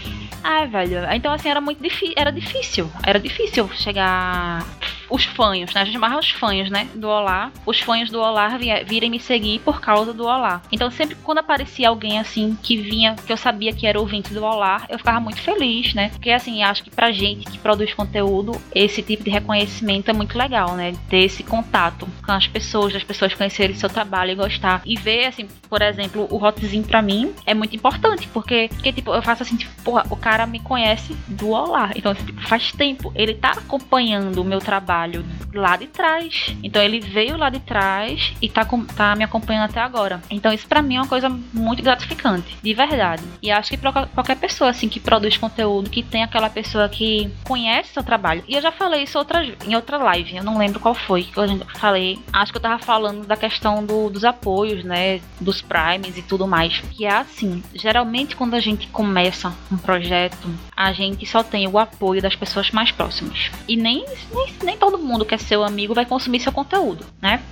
ah, 0.42 0.66
velho. 0.66 0.98
Então, 1.12 1.32
assim, 1.32 1.48
era 1.48 1.60
muito 1.60 1.82
difícil. 1.82 2.14
Era 2.16 2.30
difícil. 2.32 2.90
Era 3.06 3.18
difícil 3.20 3.68
chegar 3.74 4.64
os 5.12 5.24
fanhos, 5.24 5.74
né? 5.74 5.82
A 5.82 5.84
gente 5.84 5.94
chamava 5.94 6.18
os 6.18 6.30
fanhos, 6.30 6.70
né? 6.70 6.88
Do 6.94 7.06
Olá. 7.06 7.52
Os 7.66 7.80
fanhos 7.80 8.10
do 8.10 8.18
Olá 8.18 8.56
virem 8.86 9.10
me 9.10 9.20
seguir 9.20 9.58
por 9.60 9.78
causa 9.78 10.14
do 10.14 10.24
Olá. 10.24 10.62
Então, 10.72 10.90
sempre 10.90 11.14
quando 11.16 11.38
aparecia 11.38 11.90
alguém 11.90 12.18
assim 12.18 12.56
que 12.62 12.78
vinha, 12.78 13.14
que 13.14 13.30
eu 13.30 13.36
sabia 13.36 13.74
que 13.74 13.86
era 13.86 14.00
ouvinte 14.00 14.32
do 14.32 14.42
Olá, 14.42 14.86
eu 14.88 14.96
ficava 14.96 15.20
muito 15.20 15.40
feliz, 15.40 15.92
né? 15.92 16.08
Porque, 16.08 16.30
assim, 16.30 16.62
acho 16.62 16.82
que 16.82 16.90
pra 16.90 17.12
gente 17.12 17.50
que 17.50 17.58
produz 17.58 17.92
conteúdo, 17.92 18.58
esse 18.74 19.02
tipo 19.02 19.22
de 19.22 19.30
reconhecimento 19.30 20.10
é 20.10 20.14
muito 20.14 20.36
legal, 20.38 20.74
né? 20.74 20.94
Ter 21.10 21.24
esse 21.24 21.42
contato 21.42 22.08
com 22.24 22.32
as 22.32 22.46
pessoas, 22.46 22.94
as 22.96 23.04
pessoas 23.04 23.34
conhecerem 23.34 23.76
seu 23.76 23.90
trabalho 23.90 24.32
e 24.32 24.34
gostar. 24.34 24.80
E 24.86 24.96
ver, 24.96 25.26
assim, 25.26 25.46
por 25.68 25.82
exemplo, 25.82 26.26
o 26.30 26.42
hotzinho 26.42 26.84
pra 26.84 27.02
mim 27.02 27.34
é 27.44 27.52
muito 27.52 27.76
importante, 27.76 28.26
porque, 28.28 28.70
porque 28.72 28.92
tipo, 28.92 29.12
eu 29.12 29.20
faço 29.20 29.42
assim, 29.42 29.56
tipo, 29.56 29.82
porra, 29.82 30.06
o 30.08 30.16
cara 30.16 30.46
me 30.46 30.60
conhece 30.60 31.14
do 31.28 31.50
Olá. 31.50 31.90
Então, 31.94 32.14
tipo, 32.14 32.40
faz 32.48 32.72
tempo. 32.72 33.12
Ele 33.14 33.34
tá 33.34 33.50
acompanhando 33.50 34.40
o 34.40 34.44
meu 34.44 34.58
trabalho 34.58 35.01
trabalho 35.02 35.24
lá 35.54 35.76
de 35.76 35.86
trás. 35.86 36.54
Então 36.62 36.82
ele 36.82 37.00
veio 37.00 37.36
lá 37.36 37.50
de 37.50 37.60
trás 37.60 38.32
e 38.40 38.48
tá, 38.48 38.66
tá 38.96 39.16
me 39.16 39.24
acompanhando 39.24 39.70
até 39.70 39.80
agora. 39.80 40.20
Então 40.30 40.52
isso 40.52 40.66
para 40.66 40.82
mim 40.82 40.96
é 40.96 41.00
uma 41.00 41.08
coisa 41.08 41.28
muito 41.52 41.82
gratificante, 41.82 42.56
de 42.62 42.74
verdade. 42.74 43.22
E 43.42 43.50
acho 43.50 43.70
que 43.70 43.76
pra 43.76 43.92
qualquer 43.92 44.36
pessoa 44.36 44.70
assim 44.70 44.88
que 44.88 45.00
produz 45.00 45.36
conteúdo, 45.36 45.90
que 45.90 46.02
tem 46.02 46.22
aquela 46.22 46.48
pessoa 46.48 46.88
que 46.88 47.30
conhece 47.44 47.92
seu 47.92 48.02
trabalho. 48.02 48.44
E 48.46 48.54
eu 48.54 48.62
já 48.62 48.72
falei 48.72 49.02
isso 49.02 49.18
outra, 49.18 49.44
em 49.66 49.74
outra 49.74 49.98
live, 49.98 50.36
eu 50.36 50.44
não 50.44 50.58
lembro 50.58 50.80
qual 50.80 50.94
foi 50.94 51.24
que 51.24 51.36
eu 51.36 51.58
falei. 51.74 52.18
Acho 52.32 52.52
que 52.52 52.58
eu 52.58 52.62
tava 52.62 52.82
falando 52.82 53.26
da 53.26 53.36
questão 53.36 53.84
do, 53.84 54.08
dos 54.08 54.24
apoios, 54.24 54.84
né, 54.84 55.20
dos 55.40 55.60
primes 55.60 56.16
e 56.16 56.22
tudo 56.22 56.46
mais. 56.46 56.80
Que 56.92 57.04
é 57.04 57.14
assim, 57.14 57.62
geralmente 57.74 58.36
quando 58.36 58.54
a 58.54 58.60
gente 58.60 58.86
começa 58.88 59.52
um 59.70 59.76
projeto, 59.76 60.48
a 60.76 60.92
gente 60.92 61.26
só 61.26 61.42
tem 61.42 61.66
o 61.68 61.78
apoio 61.78 62.22
das 62.22 62.36
pessoas 62.36 62.70
mais 62.70 62.90
próximas. 62.90 63.50
E 63.68 63.76
nem, 63.76 64.04
nem, 64.32 64.54
nem 64.62 64.76
todo 64.76 64.91
todo 64.92 65.02
mundo 65.02 65.24
que 65.24 65.34
é 65.34 65.38
seu 65.38 65.64
amigo 65.64 65.94
vai 65.94 66.04
consumir 66.04 66.40
seu 66.40 66.52
conteúdo, 66.52 67.04
né? 67.20 67.42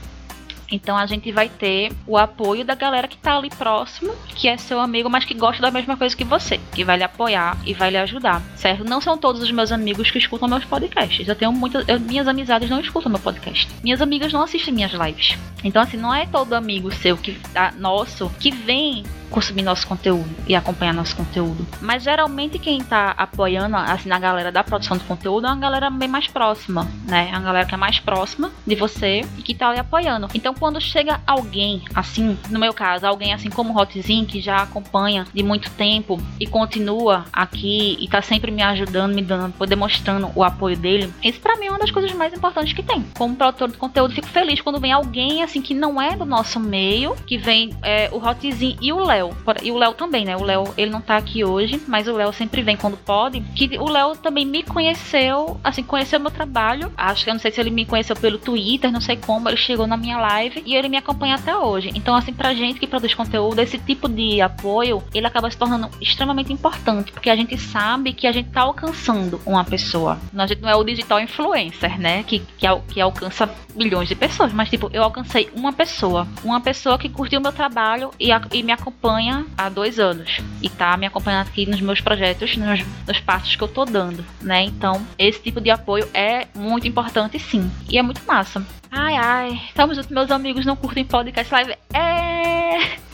Então 0.73 0.97
a 0.97 1.05
gente 1.05 1.33
vai 1.33 1.49
ter 1.49 1.91
o 2.07 2.17
apoio 2.17 2.65
da 2.65 2.77
galera 2.77 3.09
que 3.09 3.17
tá 3.17 3.37
ali 3.37 3.51
próximo, 3.51 4.15
que 4.37 4.47
é 4.47 4.57
seu 4.57 4.79
amigo, 4.79 5.11
mas 5.11 5.25
que 5.25 5.35
gosta 5.35 5.61
da 5.61 5.71
mesma 5.71 5.97
coisa 5.97 6.17
que 6.17 6.23
você, 6.23 6.61
que 6.73 6.85
vai 6.85 6.97
lhe 6.97 7.03
apoiar 7.03 7.59
e 7.67 7.75
vai 7.75 7.91
lhe 7.91 7.97
ajudar, 7.97 8.41
certo? 8.55 8.85
Não 8.85 9.01
são 9.01 9.19
todos 9.19 9.43
os 9.43 9.51
meus 9.51 9.73
amigos 9.73 10.13
que 10.13 10.19
escutam 10.19 10.49
meus 10.49 10.65
podcasts. 10.65 11.27
Eu 11.27 11.35
tenho 11.35 11.53
muitas. 11.53 11.89
Eu, 11.89 11.99
minhas 11.99 12.29
amizades 12.29 12.71
não 12.71 12.79
escutam 12.79 13.11
meu 13.11 13.21
podcast. 13.21 13.69
Minhas 13.83 14.01
amigas 14.01 14.33
não 14.33 14.43
assistem 14.43 14.73
minhas 14.73 14.93
lives. 14.93 15.37
Então, 15.65 15.83
assim, 15.83 15.97
não 15.97 16.15
é 16.15 16.25
todo 16.27 16.53
amigo 16.53 16.93
seu 16.93 17.17
que. 17.17 17.37
Ah, 17.53 17.73
nosso 17.77 18.31
que 18.39 18.53
vem 18.53 19.03
consumir 19.31 19.63
nosso 19.63 19.87
conteúdo 19.87 20.29
e 20.47 20.55
acompanhar 20.55 20.93
nosso 20.93 21.17
conteúdo. 21.17 21.67
Mas 21.81 22.03
geralmente 22.03 22.59
quem 22.59 22.83
tá 22.83 23.15
apoiando, 23.17 23.77
assim, 23.77 24.09
na 24.09 24.19
galera 24.19 24.53
da 24.53 24.63
produção 24.63 24.97
de 24.97 25.05
conteúdo 25.05 25.47
é 25.47 25.51
uma 25.51 25.57
galera 25.57 25.89
bem 25.89 26.09
mais 26.09 26.27
próxima, 26.27 26.87
né? 27.07 27.29
É 27.31 27.33
uma 27.33 27.41
galera 27.41 27.67
que 27.67 27.75
é 27.75 27.79
mais 27.79 27.99
próxima 28.01 28.51
de 28.67 28.75
você 28.75 29.25
e 29.39 29.43
que 29.43 29.55
tá 29.55 29.69
ali 29.69 29.79
apoiando. 29.79 30.29
Então 30.35 30.53
quando 30.55 30.81
chega 30.81 31.21
alguém, 31.27 31.83
assim, 31.95 32.37
no 32.51 32.59
meu 32.59 32.75
caso, 32.75 33.07
alguém 33.07 33.33
assim 33.33 33.49
como 33.49 33.73
o 33.73 33.81
Hotzinho, 33.81 34.27
que 34.27 34.41
já 34.41 34.57
acompanha 34.57 35.25
de 35.33 35.43
muito 35.43 35.71
tempo 35.71 36.21
e 36.39 36.47
continua 36.47 37.25
aqui 37.33 37.97
e 38.01 38.09
tá 38.09 38.21
sempre 38.21 38.51
me 38.51 38.63
ajudando, 38.63 39.15
me 39.15 39.23
dando, 39.23 39.55
demonstrando 39.67 40.31
o 40.35 40.43
apoio 40.43 40.77
dele, 40.77 41.13
isso 41.23 41.41
para 41.41 41.57
mim 41.57 41.67
é 41.67 41.71
uma 41.71 41.79
das 41.79 41.91
coisas 41.91 42.13
mais 42.13 42.33
importantes 42.33 42.73
que 42.73 42.83
tem. 42.83 43.05
Como 43.17 43.37
produtor 43.37 43.71
de 43.71 43.77
conteúdo, 43.77 44.15
fico 44.15 44.29
feliz 44.29 44.61
quando 44.61 44.81
vem 44.81 44.93
alguém 44.93 45.43
assim 45.43 45.63
que 45.63 45.75
não 45.75 46.01
é 46.01 46.17
do 46.17 46.25
nosso 46.25 46.59
meio, 46.59 47.15
que 47.27 47.39
vem 47.39 47.71
é, 47.83 48.09
o 48.13 48.17
Hotzinho 48.17 48.77
e 48.81 48.93
o 48.93 48.99
Léo 48.99 49.20
Léo. 49.21 49.37
E 49.63 49.71
o 49.71 49.77
Léo 49.77 49.95
também, 49.95 50.25
né? 50.25 50.37
O 50.37 50.43
Léo, 50.43 50.65
ele 50.77 50.91
não 50.91 51.01
tá 51.01 51.17
aqui 51.17 51.45
hoje, 51.45 51.81
mas 51.87 52.09
o 52.09 52.17
Léo 52.17 52.33
sempre 52.33 52.63
vem 52.63 52.77
quando 52.77 52.97
pode. 52.97 53.41
Que 53.55 53.79
o 53.79 53.89
Léo 53.89 54.17
também 54.17 54.47
me 54.47 54.63
conheceu, 54.63 55.61
assim, 55.63 55.83
conheceu 55.83 56.19
meu 56.19 56.31
trabalho. 56.31 56.93
Acho 56.97 57.25
que 57.25 57.31
eu 57.31 57.35
não 57.35 57.41
sei 57.41 57.51
se 57.51 57.61
ele 57.61 57.71
me 57.71 57.85
conheceu 57.85 58.17
pelo 58.17 58.39
Twitter, 58.39 58.91
não 58.91 59.01
sei 59.01 59.17
como. 59.17 59.49
Ele 59.49 59.57
chegou 59.57 59.87
na 59.87 59.97
minha 59.97 60.19
live 60.19 60.63
e 60.65 60.75
ele 60.75 60.89
me 60.89 60.97
acompanha 60.97 61.35
até 61.35 61.57
hoje. 61.57 61.91
Então, 61.95 62.15
assim, 62.15 62.33
pra 62.33 62.55
gente 62.55 62.81
que 62.81 62.87
produz 62.87 63.15
conteúdo, 63.15 63.59
esse 63.61 63.79
tipo 63.79 64.09
de 64.09 64.41
apoio, 64.41 65.03
ele 65.15 65.27
acaba 65.27 65.51
se 65.51 65.57
tornando 65.57 65.91
extremamente 66.01 66.53
importante, 66.53 67.13
porque 67.13 67.31
a 67.31 67.37
gente 67.37 67.57
sabe 67.59 68.13
que 68.13 68.27
a 68.27 68.33
gente 68.33 68.51
tá 68.51 68.63
alcançando 68.63 69.41
uma 69.45 69.65
pessoa. 69.65 70.19
A 70.37 70.47
gente 70.47 70.63
não 70.63 70.69
é 70.69 70.77
o 70.77 70.85
digital 70.85 71.21
influencer, 71.21 71.99
né? 71.99 72.23
Que, 72.23 72.41
que, 72.59 72.67
que 72.89 73.01
alcança 73.01 73.49
milhões 73.75 74.09
de 74.09 74.15
pessoas, 74.15 74.53
mas 74.53 74.69
tipo, 74.69 74.91
eu 74.93 75.03
alcancei 75.03 75.51
uma 75.55 75.73
pessoa. 75.73 76.27
Uma 76.43 76.61
pessoa 76.61 76.99
que 76.99 77.09
curtiu 77.09 77.41
meu 77.41 77.53
trabalho 77.53 78.11
e, 78.19 78.33
a, 78.33 78.41
e 78.53 78.63
me 78.63 78.73
acompanha 78.73 79.10
há 79.57 79.69
dois 79.69 79.99
anos. 79.99 80.41
E 80.63 80.69
tá 80.69 80.97
me 80.97 81.07
acompanhando 81.07 81.47
aqui 81.49 81.67
nos 81.67 81.81
meus 81.81 82.01
projetos, 82.01 82.57
nos, 82.57 82.81
nos 83.07 83.21
passos 83.21 83.57
que 83.57 83.63
eu 83.63 83.69
tô 83.69 83.85
dando, 83.85 84.25
né? 84.41 84.65
Então, 84.65 85.07
esse 85.19 85.41
tipo 85.41 85.61
de 85.61 85.71
apoio 85.71 86.09
é 86.13 86.47
muito 86.55 86.87
importante 86.87 87.39
sim. 87.39 87.71
E 87.89 87.99
é 87.99 88.03
muito 88.03 88.23
massa. 88.27 88.65
Ai, 88.91 89.17
ai, 89.17 89.63
estamos 89.69 89.97
juntos, 89.97 90.11
meus 90.11 90.31
amigos 90.31 90.67
não 90.67 90.77
curtem 90.77 91.05
podcast 91.05 91.53
live. 91.53 91.75
É. 91.93 93.01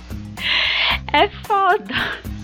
É 1.12 1.28
foda. 1.28 2.35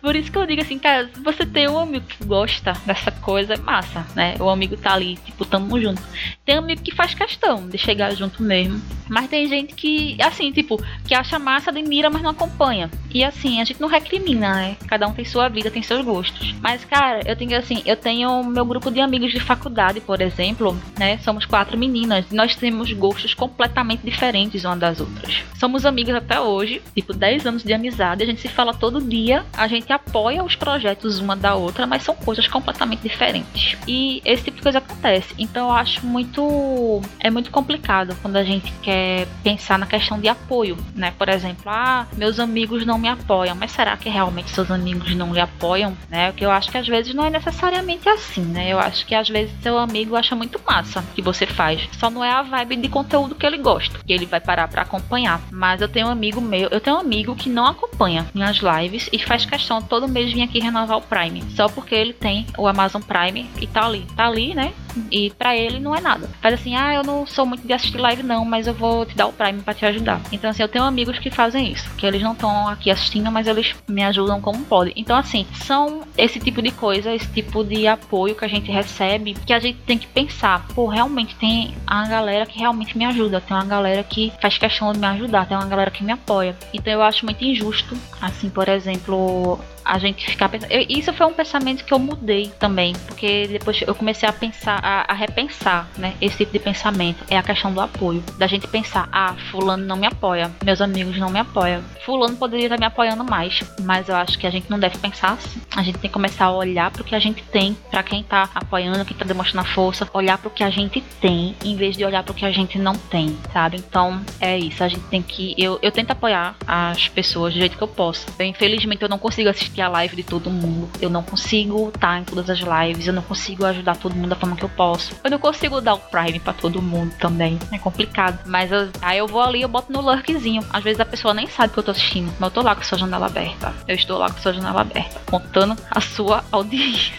Por 0.00 0.16
isso 0.16 0.30
que 0.30 0.38
eu 0.38 0.46
digo 0.46 0.62
assim, 0.62 0.78
cara, 0.78 1.08
se 1.12 1.20
você 1.20 1.44
tem 1.44 1.68
um 1.68 1.78
amigo 1.78 2.06
que 2.06 2.24
gosta 2.24 2.72
dessa 2.86 3.10
coisa, 3.10 3.54
é 3.54 3.58
massa, 3.58 4.06
né? 4.14 4.34
O 4.40 4.48
amigo 4.48 4.76
tá 4.76 4.94
ali, 4.94 5.16
tipo, 5.24 5.44
tamo 5.44 5.80
junto. 5.80 6.02
Tem 6.44 6.56
amigo 6.56 6.82
que 6.82 6.94
faz 6.94 7.14
questão 7.14 7.68
de 7.68 7.78
chegar 7.78 8.14
junto 8.14 8.42
mesmo. 8.42 8.80
Mas 9.08 9.28
tem 9.28 9.48
gente 9.48 9.74
que, 9.74 10.16
assim, 10.20 10.52
tipo, 10.52 10.82
que 11.06 11.14
acha 11.14 11.38
massa, 11.38 11.70
admira, 11.70 12.10
mas 12.10 12.22
não 12.22 12.30
acompanha. 12.30 12.90
E 13.12 13.24
assim, 13.24 13.60
a 13.60 13.64
gente 13.64 13.80
não 13.80 13.88
recrimina, 13.88 14.54
né? 14.54 14.76
Cada 14.86 15.06
um 15.06 15.12
tem 15.12 15.24
sua 15.24 15.48
vida, 15.48 15.70
tem 15.70 15.82
seus 15.82 16.04
gostos. 16.04 16.54
Mas, 16.60 16.84
cara, 16.84 17.20
eu 17.26 17.34
tenho 17.34 17.56
assim, 17.56 17.82
eu 17.86 17.96
tenho 17.96 18.44
meu 18.44 18.64
grupo 18.64 18.90
de 18.90 19.00
amigos 19.00 19.32
de 19.32 19.40
faculdade, 19.40 20.00
por 20.00 20.20
exemplo, 20.20 20.78
né? 20.98 21.18
Somos 21.18 21.46
quatro 21.46 21.78
meninas. 21.78 22.26
Nós 22.30 22.54
temos 22.54 22.92
gostos 22.92 23.34
completamente 23.34 24.04
diferentes 24.04 24.64
uma 24.64 24.76
das 24.76 25.00
outras. 25.00 25.42
Somos 25.58 25.86
amigas 25.86 26.16
até 26.16 26.40
hoje, 26.40 26.82
tipo, 26.94 27.12
10 27.12 27.46
anos 27.46 27.64
de 27.64 27.72
amizade. 27.72 28.22
A 28.22 28.26
gente 28.26 28.40
se 28.40 28.48
fala 28.48 28.74
todo 28.74 29.00
dia. 29.00 29.44
A 29.56 29.66
gente 29.66 29.92
apoia 29.92 30.42
os 30.42 30.54
projetos 30.54 31.18
uma 31.18 31.36
da 31.36 31.54
outra, 31.54 31.86
mas 31.86 32.02
são 32.02 32.14
coisas 32.14 32.46
completamente 32.46 33.02
diferentes. 33.02 33.76
E 33.86 34.20
esse 34.24 34.44
tipo 34.44 34.56
de 34.58 34.62
coisa 34.62 34.78
acontece. 34.78 35.34
Então 35.38 35.68
eu 35.68 35.72
acho 35.72 36.04
muito. 36.06 37.02
É 37.20 37.30
muito 37.30 37.50
complicado 37.50 38.16
quando 38.22 38.36
a 38.36 38.44
gente 38.44 38.72
quer 38.82 39.26
pensar 39.42 39.78
na 39.78 39.86
questão 39.86 40.20
de 40.20 40.28
apoio, 40.28 40.76
né? 40.94 41.12
Por 41.16 41.28
exemplo, 41.28 41.64
ah, 41.66 42.06
meus 42.16 42.38
amigos 42.38 42.84
não 42.86 42.98
me 42.98 43.08
apoiam, 43.08 43.54
mas 43.54 43.72
será 43.72 43.96
que 43.96 44.08
realmente 44.08 44.50
seus 44.50 44.70
amigos 44.70 45.14
não 45.14 45.32
lhe 45.32 45.40
apoiam, 45.40 45.96
né? 46.08 46.30
Porque 46.30 46.44
eu 46.44 46.50
acho 46.50 46.70
que 46.70 46.78
às 46.78 46.86
vezes 46.86 47.14
não 47.14 47.24
é 47.24 47.30
necessariamente 47.30 48.08
assim, 48.08 48.42
né? 48.42 48.72
Eu 48.72 48.78
acho 48.78 49.06
que 49.06 49.14
às 49.14 49.28
vezes 49.28 49.54
seu 49.62 49.78
amigo 49.78 50.16
acha 50.16 50.34
muito 50.34 50.60
massa 50.66 51.00
o 51.00 51.14
que 51.14 51.22
você 51.22 51.46
faz. 51.46 51.88
Só 51.92 52.10
não 52.10 52.24
é 52.24 52.30
a 52.30 52.42
vibe 52.42 52.76
de 52.76 52.88
conteúdo 52.88 53.34
que 53.34 53.46
ele 53.46 53.58
gosta, 53.58 53.98
que 54.06 54.12
ele 54.12 54.26
vai 54.26 54.40
parar 54.40 54.68
para 54.68 54.82
acompanhar. 54.82 55.40
Mas 55.50 55.80
eu 55.80 55.88
tenho 55.88 56.06
um 56.06 56.10
amigo 56.10 56.40
meu, 56.40 56.68
eu 56.70 56.80
tenho 56.80 56.96
um 56.96 57.00
amigo 57.00 57.34
que 57.34 57.48
não 57.48 57.66
acompanha 57.66 58.26
minhas 58.34 58.58
lives 58.58 59.08
e 59.12 59.18
faz 59.18 59.37
questão 59.46 59.80
todo 59.80 60.08
mês 60.08 60.32
vir 60.32 60.42
aqui 60.42 60.58
renovar 60.58 60.98
o 60.98 61.02
Prime, 61.02 61.42
só 61.54 61.68
porque 61.68 61.94
ele 61.94 62.12
tem 62.12 62.46
o 62.56 62.66
Amazon 62.66 63.02
Prime 63.02 63.48
e 63.60 63.66
tá 63.66 63.86
ali, 63.86 64.06
tá 64.16 64.26
ali, 64.26 64.54
né? 64.54 64.72
E 65.12 65.30
para 65.30 65.56
ele 65.56 65.78
não 65.78 65.94
é 65.94 66.00
nada. 66.00 66.28
Faz 66.40 66.54
assim, 66.54 66.74
ah, 66.76 66.94
eu 66.94 67.02
não 67.02 67.26
sou 67.26 67.46
muito 67.46 67.66
de 67.66 67.72
assistir 67.72 67.98
live 67.98 68.22
não, 68.22 68.44
mas 68.44 68.66
eu 68.66 68.74
vou 68.74 69.06
te 69.06 69.16
dar 69.16 69.26
o 69.26 69.32
Prime 69.32 69.62
para 69.62 69.74
te 69.74 69.86
ajudar. 69.86 70.20
Então 70.32 70.50
assim, 70.50 70.62
eu 70.62 70.68
tenho 70.68 70.84
amigos 70.84 71.18
que 71.18 71.30
fazem 71.30 71.70
isso, 71.70 71.88
que 71.96 72.06
eles 72.06 72.22
não 72.22 72.32
estão 72.32 72.68
aqui 72.68 72.90
assistindo, 72.90 73.30
mas 73.30 73.46
eles 73.46 73.74
me 73.88 74.02
ajudam 74.04 74.40
como 74.40 74.64
podem. 74.64 74.92
Então 74.96 75.16
assim, 75.16 75.46
são 75.54 76.02
esse 76.16 76.40
tipo 76.40 76.60
de 76.60 76.70
coisa, 76.70 77.14
esse 77.14 77.28
tipo 77.28 77.62
de 77.64 77.86
apoio 77.86 78.34
que 78.34 78.44
a 78.44 78.48
gente 78.48 78.70
recebe, 78.70 79.34
que 79.34 79.52
a 79.52 79.60
gente 79.60 79.78
tem 79.80 79.98
que 79.98 80.06
pensar, 80.06 80.66
pô, 80.74 80.86
realmente 80.86 81.34
tem 81.36 81.74
a 81.86 82.06
galera 82.06 82.46
que 82.46 82.58
realmente 82.58 82.96
me 82.96 83.04
ajuda, 83.04 83.40
tem 83.40 83.56
uma 83.56 83.64
galera 83.64 84.02
que 84.02 84.32
faz 84.40 84.58
questão 84.58 84.92
de 84.92 84.98
me 84.98 85.06
ajudar, 85.06 85.46
tem 85.46 85.56
uma 85.56 85.66
galera 85.66 85.90
que 85.90 86.04
me 86.04 86.12
apoia. 86.12 86.56
Então 86.72 86.92
eu 86.92 87.02
acho 87.02 87.24
muito 87.24 87.44
injusto, 87.44 87.96
assim, 88.20 88.50
por 88.50 88.68
exemplo, 88.68 89.17
little 89.18 89.64
a 89.88 89.98
gente 89.98 90.30
ficar 90.30 90.50
pensando. 90.50 90.70
Eu, 90.70 90.84
isso 90.86 91.10
foi 91.14 91.26
um 91.26 91.32
pensamento 91.32 91.82
que 91.82 91.94
eu 91.94 91.98
mudei 91.98 92.52
também, 92.58 92.94
porque 93.06 93.48
depois 93.48 93.80
eu 93.86 93.94
comecei 93.94 94.28
a 94.28 94.32
pensar, 94.32 94.78
a, 94.82 95.10
a, 95.10 95.14
repensar, 95.14 95.88
né? 95.96 96.14
Esse 96.20 96.36
tipo 96.36 96.52
de 96.52 96.58
pensamento. 96.58 97.24
É 97.30 97.38
a 97.38 97.42
questão 97.42 97.72
do 97.72 97.80
apoio. 97.80 98.22
Da 98.36 98.46
gente 98.46 98.68
pensar, 98.68 99.08
ah, 99.10 99.34
fulano 99.50 99.86
não 99.86 99.96
me 99.96 100.06
apoia, 100.06 100.50
meus 100.62 100.82
amigos 100.82 101.16
não 101.16 101.30
me 101.30 101.38
apoiam. 101.38 101.82
Fulano 102.04 102.36
poderia 102.36 102.66
estar 102.66 102.78
me 102.78 102.84
apoiando 102.84 103.24
mais, 103.24 103.60
mas 103.80 104.08
eu 104.08 104.16
acho 104.16 104.38
que 104.38 104.46
a 104.46 104.50
gente 104.50 104.70
não 104.70 104.78
deve 104.78 104.98
pensar 104.98 105.32
assim. 105.32 105.60
A 105.74 105.82
gente 105.82 105.98
tem 105.98 106.10
que 106.10 106.14
começar 106.14 106.46
a 106.46 106.52
olhar 106.52 106.90
pro 106.90 107.04
que 107.04 107.14
a 107.14 107.18
gente 107.18 107.42
tem, 107.44 107.74
para 107.90 108.02
quem 108.02 108.22
tá 108.22 108.50
apoiando, 108.54 109.04
quem 109.06 109.16
tá 109.16 109.24
demonstrando 109.24 109.68
força, 109.68 110.08
olhar 110.12 110.36
pro 110.36 110.50
que 110.50 110.62
a 110.62 110.70
gente 110.70 111.00
tem, 111.20 111.56
em 111.64 111.76
vez 111.76 111.96
de 111.96 112.04
olhar 112.04 112.22
pro 112.22 112.34
que 112.34 112.44
a 112.44 112.52
gente 112.52 112.78
não 112.78 112.94
tem, 112.94 113.36
sabe? 113.52 113.78
Então 113.78 114.20
é 114.40 114.58
isso. 114.58 114.84
A 114.84 114.88
gente 114.88 115.04
tem 115.04 115.22
que. 115.22 115.54
Eu, 115.56 115.78
eu 115.80 115.90
tento 115.90 116.10
apoiar 116.10 116.56
as 116.66 117.08
pessoas 117.08 117.54
do 117.54 117.60
jeito 117.60 117.76
que 117.76 117.82
eu 117.82 117.88
posso. 117.88 118.26
Eu, 118.38 118.44
infelizmente 118.44 119.02
eu 119.02 119.08
não 119.08 119.18
consigo 119.18 119.48
assistir 119.48 119.77
assistir 119.78 119.82
a 119.82 119.88
live 119.88 120.16
de 120.16 120.22
todo 120.22 120.50
mundo. 120.50 120.88
Eu 121.00 121.08
não 121.08 121.22
consigo 121.22 121.88
estar 121.94 122.20
em 122.20 122.24
todas 122.24 122.50
as 122.50 122.58
lives. 122.58 123.06
Eu 123.06 123.12
não 123.12 123.22
consigo 123.22 123.64
ajudar 123.64 123.96
todo 123.96 124.14
mundo 124.14 124.28
da 124.28 124.36
forma 124.36 124.56
que 124.56 124.64
eu 124.64 124.68
posso. 124.68 125.14
Eu 125.22 125.30
não 125.30 125.38
consigo 125.38 125.80
dar 125.80 125.94
o 125.94 125.98
Prime 125.98 126.40
para 126.40 126.52
todo 126.52 126.82
mundo 126.82 127.14
também. 127.18 127.58
É 127.72 127.78
complicado. 127.78 128.40
Mas 128.46 128.70
eu, 128.72 128.88
aí 129.00 129.18
eu 129.18 129.26
vou 129.26 129.42
ali 129.42 129.62
eu 129.62 129.68
boto 129.68 129.92
no 129.92 130.00
lurkzinho. 130.00 130.64
Às 130.70 130.82
vezes 130.82 131.00
a 131.00 131.04
pessoa 131.04 131.32
nem 131.32 131.46
sabe 131.46 131.72
que 131.72 131.78
eu 131.78 131.82
tô 131.82 131.90
assistindo. 131.90 132.32
Mas 132.38 132.48
eu 132.48 132.50
tô 132.50 132.62
lá 132.62 132.74
com 132.74 132.80
a 132.80 132.84
sua 132.84 132.98
janela 132.98 133.26
aberta. 133.26 133.74
Eu 133.86 133.94
estou 133.94 134.18
lá 134.18 134.30
com 134.30 134.38
a 134.38 134.40
sua 134.40 134.52
janela 134.52 134.80
aberta. 134.80 135.20
Contando 135.26 135.76
a 135.90 136.00
sua 136.00 136.44
audiência. 136.50 137.12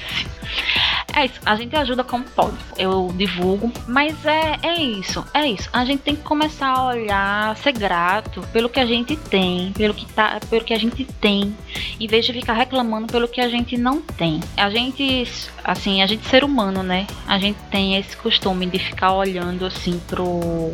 É 1.16 1.26
isso, 1.26 1.40
a 1.46 1.56
gente 1.56 1.76
ajuda 1.76 2.04
como 2.04 2.24
pode. 2.24 2.58
Eu 2.78 3.12
divulgo, 3.16 3.72
mas 3.88 4.26
é, 4.26 4.60
é 4.62 4.82
isso, 4.82 5.26
é 5.34 5.48
isso. 5.48 5.70
A 5.74 5.84
gente 5.86 6.02
tem 6.02 6.16
que 6.16 6.24
começar 6.24 6.68
a 6.68 6.88
olhar, 6.88 7.58
ser 7.58 7.74
grato 7.74 8.42
pelo 8.54 8.70
que 8.70 8.80
a 8.80 8.86
gente 8.86 9.16
tem, 9.16 9.72
pelo 9.74 9.94
que 9.94 10.06
tá, 10.06 10.40
pelo 10.50 10.64
que 10.64 10.74
a 10.74 10.80
gente 10.80 11.04
tem, 11.06 11.56
em 12.00 12.08
vez 12.08 12.26
de 12.26 12.34
ficar 12.34 12.54
reclamando 12.54 13.08
pelo 13.08 13.28
que 13.28 13.42
a 13.42 13.50
gente 13.50 13.78
não 13.78 14.02
tem. 14.02 14.40
A 14.56 14.70
gente, 14.70 15.28
assim, 15.64 16.02
a 16.02 16.08
gente 16.08 16.28
ser 16.28 16.44
humano, 16.44 16.84
né? 16.84 17.08
A 17.28 17.38
gente 17.38 17.60
tem 17.72 17.98
esse 17.98 18.16
costume 18.16 18.66
de 18.66 18.80
ficar 18.80 19.14
olhando 19.14 19.66
assim 19.66 20.00
pro 20.08 20.72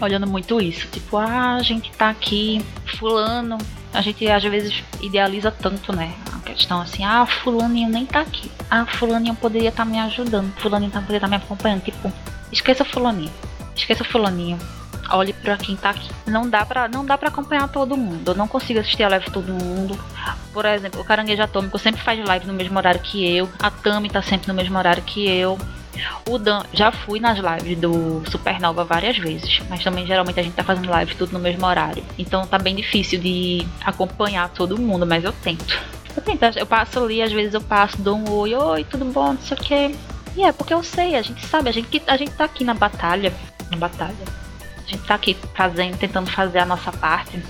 olhando 0.00 0.26
muito 0.26 0.58
isso, 0.60 0.88
tipo, 0.88 1.18
ah, 1.18 1.56
a 1.56 1.62
gente 1.62 1.90
tá 1.92 2.08
aqui, 2.08 2.64
fulano, 2.98 3.58
a 3.92 4.00
gente 4.00 4.28
às 4.28 4.42
vezes 4.42 4.82
idealiza 5.00 5.50
tanto, 5.50 5.94
né? 5.94 6.14
questão 6.54 6.80
assim, 6.80 7.04
ah, 7.04 7.26
fulaninho 7.26 7.88
nem 7.88 8.04
tá 8.04 8.20
aqui. 8.20 8.50
Ah, 8.70 8.84
fulaninho 8.86 9.34
poderia 9.34 9.68
estar 9.68 9.84
tá 9.84 9.90
me 9.90 9.98
ajudando. 9.98 10.52
Fulaninho 10.58 10.90
poderia 10.90 11.16
estar 11.16 11.28
tá 11.28 11.30
me 11.30 11.36
acompanhando. 11.36 11.82
Tipo, 11.82 12.12
esqueça 12.52 12.84
fulaninho. 12.84 13.32
Esqueça 13.74 14.04
fulaninho. 14.04 14.58
Olhe 15.12 15.32
para 15.32 15.56
quem 15.56 15.76
tá 15.76 15.90
aqui. 15.90 16.08
Não 16.26 16.48
dá 16.48 16.64
para 16.64 16.88
não 16.88 17.04
dá 17.04 17.18
para 17.18 17.28
acompanhar 17.28 17.68
todo 17.68 17.96
mundo. 17.96 18.32
Eu 18.32 18.34
não 18.34 18.46
consigo 18.46 18.78
assistir 18.78 19.02
a 19.02 19.08
live 19.08 19.30
todo 19.30 19.52
mundo. 19.52 19.98
Por 20.52 20.64
exemplo, 20.64 21.00
o 21.00 21.04
Caranguejo 21.04 21.42
Atômico 21.42 21.78
sempre 21.78 22.00
faz 22.02 22.24
live 22.24 22.46
no 22.46 22.52
mesmo 22.52 22.78
horário 22.78 23.00
que 23.00 23.24
eu. 23.36 23.48
A 23.58 23.70
Tami 23.70 24.08
tá 24.08 24.22
sempre 24.22 24.46
no 24.48 24.54
mesmo 24.54 24.76
horário 24.78 25.02
que 25.02 25.28
eu. 25.28 25.58
O 26.28 26.38
Dan, 26.38 26.62
já 26.72 26.92
fui 26.92 27.20
nas 27.20 27.38
lives 27.38 27.78
do 27.78 28.22
Supernova 28.30 28.84
várias 28.84 29.18
vezes, 29.18 29.60
mas 29.68 29.82
também 29.82 30.06
geralmente 30.06 30.38
a 30.38 30.42
gente 30.42 30.54
tá 30.54 30.62
fazendo 30.62 30.88
live 30.88 31.14
tudo 31.14 31.32
no 31.32 31.38
mesmo 31.38 31.66
horário. 31.66 32.04
Então 32.18 32.46
tá 32.46 32.58
bem 32.58 32.74
difícil 32.74 33.20
de 33.20 33.66
acompanhar 33.84 34.48
todo 34.50 34.78
mundo, 34.78 35.06
mas 35.06 35.24
eu 35.24 35.32
tento. 35.32 35.78
Eu 36.16 36.22
tento, 36.22 36.58
eu 36.58 36.66
passo 36.66 37.04
ali, 37.04 37.22
às 37.22 37.32
vezes 37.32 37.54
eu 37.54 37.60
passo, 37.60 38.00
dou 38.00 38.16
um 38.16 38.30
oi, 38.30 38.54
oi, 38.54 38.84
tudo 38.84 39.04
bom, 39.04 39.32
não 39.32 39.40
sei 39.40 39.56
o 39.56 39.60
que. 39.60 39.96
E 40.36 40.44
é 40.44 40.52
porque 40.52 40.72
eu 40.72 40.82
sei, 40.82 41.16
a 41.16 41.22
gente 41.22 41.44
sabe, 41.46 41.68
a 41.68 41.72
gente, 41.72 42.02
a 42.06 42.16
gente 42.16 42.32
tá 42.32 42.44
aqui 42.44 42.64
na 42.64 42.74
batalha. 42.74 43.32
Na 43.70 43.76
batalha. 43.76 44.14
A 44.84 44.90
gente 44.90 45.02
tá 45.04 45.14
aqui 45.14 45.36
fazendo, 45.54 45.96
tentando 45.96 46.30
fazer 46.30 46.58
a 46.58 46.66
nossa 46.66 46.90
parte. 46.90 47.40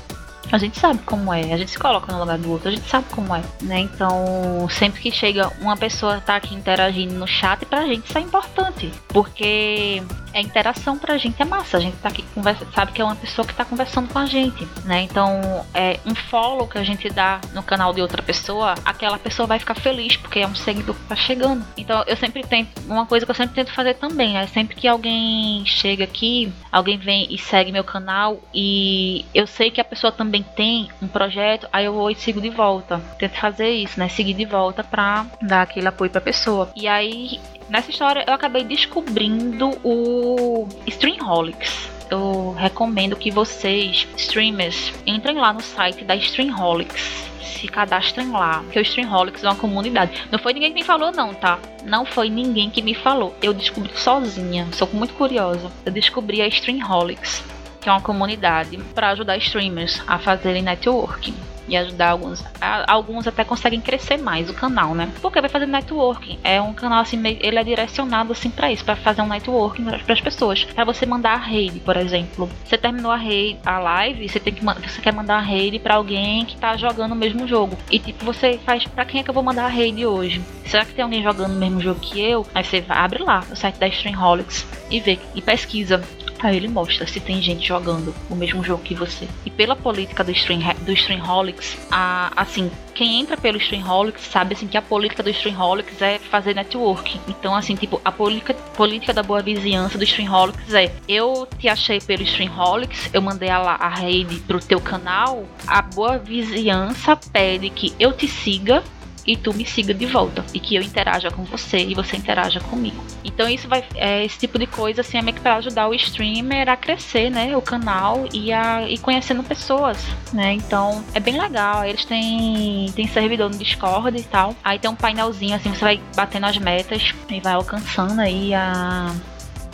A 0.52 0.58
gente 0.58 0.78
sabe 0.78 1.00
como 1.04 1.32
é, 1.32 1.52
a 1.52 1.56
gente 1.56 1.70
se 1.70 1.78
coloca 1.78 2.12
no 2.12 2.18
lugar 2.18 2.38
do 2.38 2.50
outro, 2.50 2.68
a 2.68 2.72
gente 2.72 2.88
sabe 2.88 3.06
como 3.10 3.34
é, 3.34 3.42
né? 3.62 3.80
Então, 3.80 4.66
sempre 4.68 5.00
que 5.00 5.12
chega 5.12 5.50
uma 5.60 5.76
pessoa 5.76 6.20
tá 6.20 6.36
aqui 6.36 6.54
interagindo 6.54 7.14
no 7.14 7.26
chat, 7.26 7.64
pra 7.66 7.86
gente 7.86 8.08
isso 8.08 8.18
é 8.18 8.20
importante, 8.20 8.90
porque 9.08 10.02
é 10.32 10.40
interação 10.40 10.98
pra 10.98 11.16
gente 11.16 11.40
é 11.40 11.44
massa. 11.44 11.76
A 11.76 11.80
gente 11.80 11.96
tá 11.96 12.08
aqui 12.08 12.22
conversa, 12.34 12.66
sabe 12.74 12.92
que 12.92 13.00
é 13.00 13.04
uma 13.04 13.16
pessoa 13.16 13.46
que 13.46 13.54
tá 13.54 13.64
conversando 13.64 14.08
com 14.12 14.18
a 14.18 14.26
gente, 14.26 14.66
né? 14.84 15.02
Então, 15.02 15.64
é 15.74 15.98
um 16.06 16.14
follow 16.14 16.66
que 16.66 16.78
a 16.78 16.84
gente 16.84 17.08
dá 17.10 17.40
no 17.52 17.62
canal 17.62 17.92
de 17.92 18.00
outra 18.00 18.22
pessoa, 18.22 18.74
aquela 18.84 19.18
pessoa 19.18 19.46
vai 19.46 19.58
ficar 19.58 19.74
feliz 19.74 20.16
porque 20.16 20.40
é 20.40 20.46
um 20.46 20.54
seguidor 20.54 20.94
que 20.94 21.04
tá 21.04 21.16
chegando. 21.16 21.64
Então, 21.76 22.02
eu 22.06 22.16
sempre 22.16 22.42
tento, 22.42 22.80
uma 22.86 23.06
coisa 23.06 23.24
que 23.24 23.30
eu 23.30 23.36
sempre 23.36 23.54
tento 23.54 23.72
fazer 23.72 23.94
também, 23.94 24.38
é 24.38 24.46
sempre 24.46 24.76
que 24.76 24.86
alguém 24.88 25.64
chega 25.66 26.04
aqui, 26.04 26.52
alguém 26.70 26.98
vem 26.98 27.26
e 27.32 27.38
segue 27.38 27.72
meu 27.72 27.84
canal 27.84 28.40
e 28.54 29.24
eu 29.34 29.46
sei 29.46 29.70
que 29.70 29.80
a 29.80 29.84
pessoa 29.84 30.12
também 30.12 30.42
tem 30.56 30.88
um 31.02 31.08
projeto, 31.08 31.68
aí 31.72 31.84
eu 31.84 31.92
vou 31.92 32.10
e 32.10 32.14
sigo 32.14 32.40
de 32.40 32.50
volta. 32.50 33.00
Tento 33.18 33.36
fazer 33.38 33.70
isso, 33.70 33.98
né? 33.98 34.08
Seguir 34.08 34.34
de 34.34 34.44
volta 34.44 34.82
pra 34.84 35.26
dar 35.42 35.62
aquele 35.62 35.88
apoio 35.88 36.10
pra 36.10 36.20
pessoa. 36.20 36.70
E 36.76 36.86
aí 36.86 37.40
Nessa 37.70 37.90
história 37.90 38.24
eu 38.26 38.34
acabei 38.34 38.64
descobrindo 38.64 39.70
o 39.84 40.66
Streamholics. 40.88 41.88
eu 42.10 42.52
recomendo 42.58 43.14
que 43.14 43.30
vocês, 43.30 44.08
streamers, 44.16 44.92
entrem 45.06 45.36
lá 45.36 45.52
no 45.52 45.60
site 45.60 46.04
da 46.04 46.16
Streamholics 46.16 47.30
se 47.40 47.68
cadastrem 47.68 48.32
lá, 48.32 48.64
que 48.72 48.78
o 48.78 48.82
Streamholics 48.82 49.44
é 49.44 49.48
uma 49.48 49.54
comunidade. 49.54 50.20
Não 50.32 50.38
foi 50.38 50.52
ninguém 50.52 50.70
que 50.72 50.80
me 50.80 50.84
falou, 50.84 51.12
não, 51.12 51.32
tá? 51.32 51.60
Não 51.84 52.04
foi 52.04 52.28
ninguém 52.28 52.70
que 52.70 52.82
me 52.82 52.94
falou. 52.94 53.36
Eu 53.40 53.52
descobri 53.52 53.92
sozinha, 53.94 54.66
sou 54.72 54.88
muito 54.92 55.14
curiosa. 55.14 55.70
Eu 55.84 55.92
descobri 55.92 56.40
a 56.40 56.48
Streamholics, 56.48 57.44
que 57.80 57.88
é 57.88 57.92
uma 57.92 58.00
comunidade 58.00 58.78
para 58.94 59.10
ajudar 59.10 59.36
streamers 59.36 60.02
a 60.08 60.18
fazerem 60.18 60.62
networking 60.62 61.34
e 61.68 61.76
ajudar 61.76 62.10
alguns. 62.10 62.44
alguns 62.86 63.26
até 63.26 63.44
conseguem 63.44 63.80
crescer 63.80 64.16
mais 64.16 64.50
o 64.50 64.54
canal, 64.54 64.94
né? 64.94 65.10
Porque 65.20 65.40
vai 65.40 65.50
fazer 65.50 65.66
networking. 65.66 66.38
É 66.42 66.60
um 66.60 66.72
canal 66.72 67.00
assim, 67.00 67.20
ele 67.40 67.58
é 67.58 67.64
direcionado 67.64 68.32
assim 68.32 68.50
para 68.50 68.72
isso, 68.72 68.84
para 68.84 68.96
fazer 68.96 69.22
um 69.22 69.28
networking 69.28 69.84
para 69.84 70.12
as 70.12 70.20
pessoas. 70.20 70.64
Para 70.64 70.84
você 70.84 71.06
mandar 71.06 71.34
a 71.34 71.38
rede, 71.38 71.80
por 71.80 71.96
exemplo. 71.96 72.48
Você 72.64 72.76
terminou 72.76 73.10
a 73.10 73.16
rede, 73.16 73.58
a 73.64 73.78
live, 73.78 74.28
você 74.28 74.40
tem 74.40 74.54
que 74.54 74.64
você 74.64 75.00
quer 75.00 75.12
mandar 75.12 75.36
a 75.36 75.40
rede 75.40 75.78
para 75.78 75.94
alguém 75.94 76.44
que 76.44 76.56
tá 76.56 76.76
jogando 76.76 77.12
o 77.12 77.16
mesmo 77.16 77.46
jogo. 77.46 77.76
E 77.90 77.98
tipo, 77.98 78.24
você 78.24 78.58
faz 78.64 78.84
para 78.86 79.04
quem 79.04 79.20
é 79.20 79.24
que 79.24 79.30
eu 79.30 79.34
vou 79.34 79.42
mandar 79.42 79.64
a 79.64 79.68
rede 79.68 80.04
hoje? 80.06 80.40
Será 80.64 80.84
que 80.84 80.94
tem 80.94 81.02
alguém 81.02 81.22
jogando 81.22 81.52
o 81.52 81.58
mesmo 81.58 81.80
jogo 81.80 82.00
que 82.00 82.20
eu? 82.20 82.46
Aí 82.54 82.62
você 82.62 82.84
abre 82.88 83.22
lá 83.22 83.44
o 83.50 83.56
site 83.56 83.78
da 83.78 83.88
Streamholics 83.88 84.66
e 84.90 85.00
vê 85.00 85.18
e 85.34 85.42
pesquisa 85.42 86.02
Aí 86.42 86.56
ele 86.56 86.68
mostra 86.68 87.06
se 87.06 87.20
tem 87.20 87.40
gente 87.40 87.66
jogando 87.66 88.14
o 88.28 88.34
mesmo 88.34 88.62
jogo 88.64 88.82
que 88.82 88.94
você. 88.94 89.28
E 89.44 89.50
pela 89.50 89.76
política 89.76 90.24
do, 90.24 90.30
stream, 90.30 90.60
do 90.80 90.92
Streamholics, 90.92 91.76
a, 91.90 92.32
assim, 92.34 92.70
quem 92.94 93.20
entra 93.20 93.36
pelo 93.36 93.58
Streamholics 93.58 94.22
sabe 94.22 94.54
assim 94.54 94.66
que 94.66 94.76
a 94.76 94.82
política 94.82 95.22
do 95.22 95.30
Streamholics 95.30 96.00
é 96.00 96.18
fazer 96.18 96.54
networking. 96.54 97.20
Então, 97.28 97.54
assim, 97.54 97.74
tipo, 97.74 98.00
a 98.04 98.12
política, 98.12 98.54
política 98.54 99.12
da 99.12 99.22
boa 99.22 99.42
vizinhança 99.42 99.98
do 99.98 100.04
Streamholics 100.04 100.72
é 100.74 100.92
eu 101.08 101.46
te 101.58 101.68
achei 101.68 102.00
pelo 102.00 102.22
Streamholics, 102.22 103.10
eu 103.12 103.22
mandei 103.22 103.50
a, 103.50 103.58
a 103.58 103.88
rede 103.88 104.36
pro 104.40 104.60
teu 104.60 104.80
canal, 104.80 105.44
a 105.66 105.82
boa 105.82 106.18
vizinhança 106.18 107.16
pede 107.16 107.70
que 107.70 107.94
eu 107.98 108.12
te 108.12 108.26
siga 108.26 108.82
e 109.26 109.36
tu 109.36 109.52
me 109.54 109.64
siga 109.64 109.92
de 109.92 110.06
volta 110.06 110.44
e 110.54 110.60
que 110.60 110.74
eu 110.74 110.82
interaja 110.82 111.30
com 111.30 111.44
você 111.44 111.78
e 111.78 111.94
você 111.94 112.16
interaja 112.16 112.60
comigo. 112.60 113.02
Então 113.24 113.48
isso 113.48 113.68
vai 113.68 113.84
é, 113.94 114.24
esse 114.24 114.38
tipo 114.38 114.58
de 114.58 114.66
coisa 114.66 115.00
assim 115.00 115.18
é 115.18 115.22
meio 115.22 115.34
que 115.34 115.40
para 115.40 115.56
ajudar 115.56 115.88
o 115.88 115.94
streamer 115.94 116.68
a 116.68 116.76
crescer, 116.76 117.30
né, 117.30 117.56
o 117.56 117.62
canal 117.62 118.26
e 118.32 118.52
a 118.52 118.88
e 118.88 118.98
conhecendo 118.98 119.42
pessoas, 119.42 119.98
né? 120.32 120.52
Então 120.54 121.04
é 121.14 121.20
bem 121.20 121.38
legal. 121.40 121.84
Eles 121.84 122.04
têm 122.04 122.90
tem 122.94 123.06
servidor 123.06 123.50
no 123.50 123.58
Discord 123.58 124.16
e 124.18 124.22
tal. 124.22 124.54
Aí 124.64 124.78
tem 124.78 124.90
um 124.90 124.96
painelzinho 124.96 125.54
assim, 125.54 125.70
você 125.70 125.84
vai 125.84 126.00
batendo 126.14 126.46
as 126.46 126.58
metas 126.58 127.14
e 127.28 127.40
vai 127.40 127.54
alcançando 127.54 128.20
aí 128.20 128.54
a 128.54 129.14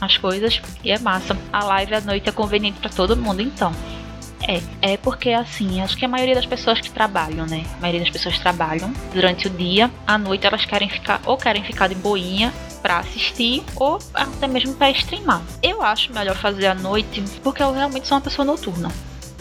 as 0.00 0.16
coisas 0.18 0.61
e 0.85 0.90
é 0.90 0.98
massa. 0.98 1.37
A 1.52 1.64
live 1.64 1.94
à 1.94 2.00
noite 2.00 2.28
é 2.28 2.32
conveniente 2.32 2.78
para 2.78 2.90
todo 2.90 3.16
mundo, 3.16 3.40
então. 3.40 3.72
É, 4.42 4.61
é 4.83 4.96
porque 4.96 5.31
assim, 5.31 5.81
acho 5.81 5.96
que 5.96 6.05
a 6.05 6.09
maioria 6.09 6.35
das 6.35 6.46
pessoas 6.46 6.81
que 6.81 6.90
trabalham, 6.90 7.46
né? 7.46 7.64
A 7.79 7.81
maioria 7.81 8.01
das 8.01 8.11
pessoas 8.11 8.38
trabalham 8.38 8.92
durante 9.12 9.46
o 9.46 9.51
dia, 9.51 9.90
à 10.07 10.18
noite 10.18 10.46
elas 10.46 10.64
querem 10.64 10.88
ficar 10.88 11.20
ou 11.25 11.37
querem 11.37 11.64
ficar 11.64 11.88
de 11.88 11.94
boinha 11.94 12.53
para 12.83 12.99
assistir 12.99 13.64
ou 13.75 13.99
até 14.14 14.46
mesmo 14.46 14.75
para 14.75 14.90
streamar. 14.90 15.42
Eu 15.62 15.83
acho 15.83 16.12
melhor 16.12 16.37
fazer 16.37 16.66
à 16.66 16.75
noite 16.75 17.22
porque 17.42 17.62
eu 17.62 17.72
realmente 17.72 18.07
sou 18.07 18.16
uma 18.16 18.22
pessoa 18.22 18.44
noturna. 18.44 18.92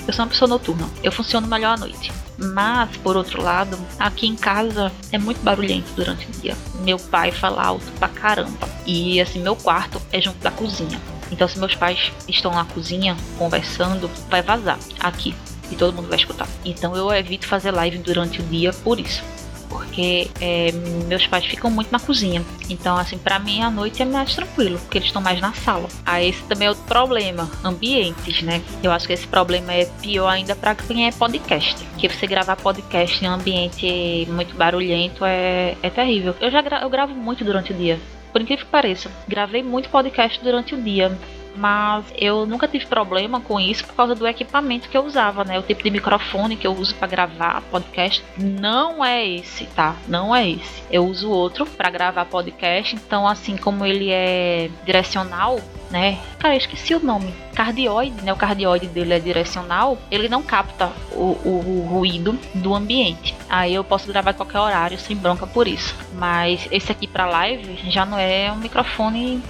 Eu 0.08 0.14
sou 0.14 0.24
uma 0.24 0.30
pessoa 0.30 0.48
noturna, 0.48 0.88
eu 1.04 1.12
funciono 1.12 1.48
melhor 1.48 1.74
à 1.74 1.78
noite. 1.78 2.12
Mas, 2.38 2.96
por 2.98 3.16
outro 3.16 3.42
lado, 3.42 3.78
aqui 4.00 4.28
em 4.28 4.36
casa 4.36 4.92
é 5.12 5.18
muito 5.18 5.42
barulhento 5.42 5.92
durante 5.96 6.28
o 6.28 6.32
dia. 6.42 6.56
Meu 6.82 7.00
pai 7.00 7.32
fala 7.32 7.64
alto 7.64 7.86
pra 7.94 8.08
caramba. 8.08 8.70
E 8.86 9.20
assim, 9.22 9.42
meu 9.42 9.56
quarto 9.56 10.02
é 10.12 10.22
junto 10.22 10.38
da 10.40 10.52
cozinha. 10.52 11.00
Então, 11.32 11.48
se 11.48 11.60
meus 11.60 11.76
pais 11.76 12.12
estão 12.28 12.52
na 12.52 12.66
cozinha 12.66 13.16
conversando, 13.38 14.10
vai 14.30 14.42
vazar 14.42 14.80
aqui 15.00 15.36
e 15.72 15.76
todo 15.76 15.94
mundo 15.94 16.08
vai 16.08 16.18
escutar. 16.18 16.48
Então, 16.64 16.96
eu 16.96 17.12
evito 17.14 17.48
fazer 17.48 17.72
live 17.72 17.98
durante 17.98 18.42
o 18.42 18.44
dia 18.44 18.72
por 18.72 19.00
isso. 19.00 19.24
Porque 19.68 20.30
é, 20.40 20.72
meus 21.08 21.26
pais 21.28 21.46
ficam 21.46 21.70
muito 21.70 21.92
na 21.92 22.00
cozinha. 22.00 22.46
Então, 22.70 22.98
assim, 22.98 23.18
para 23.18 23.40
mim 23.40 23.62
a 23.62 23.70
noite 23.70 24.02
é 24.02 24.06
mais 24.06 24.34
tranquilo, 24.34 24.80
porque 24.80 25.00
eles 25.00 25.08
estão 25.08 25.22
mais 25.22 25.42
na 25.42 25.54
sala. 25.54 25.88
Aí 26.06 26.30
esse 26.30 26.44
também 26.44 26.68
é 26.68 26.70
outro 26.70 26.86
problema, 26.86 27.50
ambientes, 27.64 28.42
né? 28.42 28.62
Eu 28.82 28.92
acho 28.92 29.08
que 29.08 29.14
esse 29.14 29.28
problema 29.28 29.74
é 29.74 29.86
pior 30.02 30.28
ainda 30.28 30.56
para 30.56 30.76
quem 30.76 31.08
é 31.08 31.12
podcast. 31.12 31.84
Que 31.98 32.08
você 32.08 32.28
gravar 32.28 32.56
podcast 32.56 33.24
em 33.24 33.28
um 33.28 33.34
ambiente 33.34 34.28
muito 34.30 34.56
barulhento 34.56 35.26
é, 35.26 35.76
é 35.82 35.90
terrível. 35.90 36.36
Eu 36.40 36.52
já 36.52 36.62
gra 36.62 36.82
eu 36.82 36.90
gravo 36.90 37.14
muito 37.14 37.44
durante 37.44 37.74
o 37.74 37.76
dia 37.76 38.00
por 38.36 38.42
incrível 38.42 38.66
que 38.66 38.72
pareça. 38.72 39.10
Gravei 39.30 39.64
muito 39.64 39.88
podcast 39.88 40.44
durante 40.44 40.76
o 40.76 40.82
dia, 40.82 41.18
mas 41.56 42.06
eu 42.18 42.46
nunca 42.46 42.68
tive 42.68 42.86
problema 42.86 43.40
com 43.40 43.60
isso 43.60 43.86
por 43.86 43.96
causa 43.96 44.16
do 44.16 44.28
equipamento 44.28 44.90
que 44.90 44.98
eu 44.98 45.06
usava, 45.06 45.44
né? 45.44 45.60
O 45.60 45.64
tipo 45.64 45.84
de 45.84 45.90
microfone 45.90 46.56
que 46.56 46.68
eu 46.68 46.74
uso 46.74 46.96
para 46.96 47.08
gravar 47.08 47.62
podcast 47.72 48.24
não 48.38 49.04
é 49.04 49.28
esse, 49.28 49.66
tá? 49.68 49.96
Não 50.08 50.36
é 50.36 50.50
esse. 50.50 50.84
Eu 50.92 51.06
uso 51.06 51.30
outro 51.30 51.66
para 51.66 51.90
gravar 51.90 52.26
podcast, 52.26 52.96
então 52.96 53.28
assim 53.28 53.58
como 53.58 53.86
ele 53.86 54.10
é 54.12 54.70
direcional, 54.86 55.60
né? 55.90 56.20
Cara, 56.40 56.56
eu 56.56 56.58
esqueci 56.58 56.94
o 56.94 57.00
nome. 57.00 57.34
Cardioide, 57.54 58.22
né? 58.24 58.34
O 58.34 58.36
cardioide 58.36 58.88
dele 58.88 59.14
é 59.14 59.20
direcional. 59.20 59.98
Ele 60.12 60.28
não 60.28 60.44
capta 60.44 60.92
o, 61.12 61.38
o, 61.46 61.64
o 61.66 61.88
ruído 61.88 62.38
do 62.54 62.76
ambiente. 62.76 63.36
Aí 63.50 63.74
eu 63.74 63.84
posso 63.84 64.08
gravar 64.08 64.32
a 64.32 64.34
qualquer 64.34 64.60
horário 64.60 64.98
sem 64.98 65.16
bronca 65.16 65.48
por 65.48 65.68
isso. 65.68 65.96
Mas 66.14 66.68
esse 66.72 66.92
aqui 66.92 67.08
para 67.08 67.26
live 67.26 67.80
já 67.90 68.06
não 68.06 68.18
é 68.18 68.52
um 68.52 68.58
microfone 68.58 69.42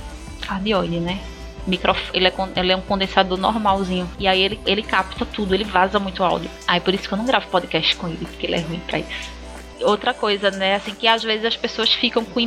cardioide, 0.41 0.99
né? 0.99 1.19
Microf 1.67 1.99
ele, 2.13 2.27
é, 2.27 2.33
ele 2.55 2.71
é 2.71 2.75
um 2.75 2.81
condensador 2.81 3.37
normalzinho. 3.37 4.09
E 4.19 4.27
aí 4.27 4.41
ele, 4.41 4.59
ele 4.65 4.83
capta 4.83 5.25
tudo, 5.25 5.53
ele 5.53 5.63
vaza 5.63 5.99
muito 5.99 6.23
áudio. 6.23 6.49
Aí 6.67 6.79
por 6.79 6.93
isso 6.93 7.07
que 7.07 7.13
eu 7.13 7.17
não 7.17 7.25
gravo 7.25 7.47
podcast 7.47 7.95
com 7.95 8.07
ele, 8.07 8.25
porque 8.25 8.45
ele 8.45 8.55
é 8.55 8.59
ruim 8.59 8.81
pra 8.87 8.99
isso. 8.99 9.35
Outra 9.81 10.13
coisa, 10.13 10.49
né, 10.51 10.75
assim, 10.75 10.93
que 10.93 11.07
às 11.07 11.21
vezes 11.21 11.45
as 11.45 11.55
pessoas 11.55 11.91
ficam 11.93 12.23
com 12.23 12.39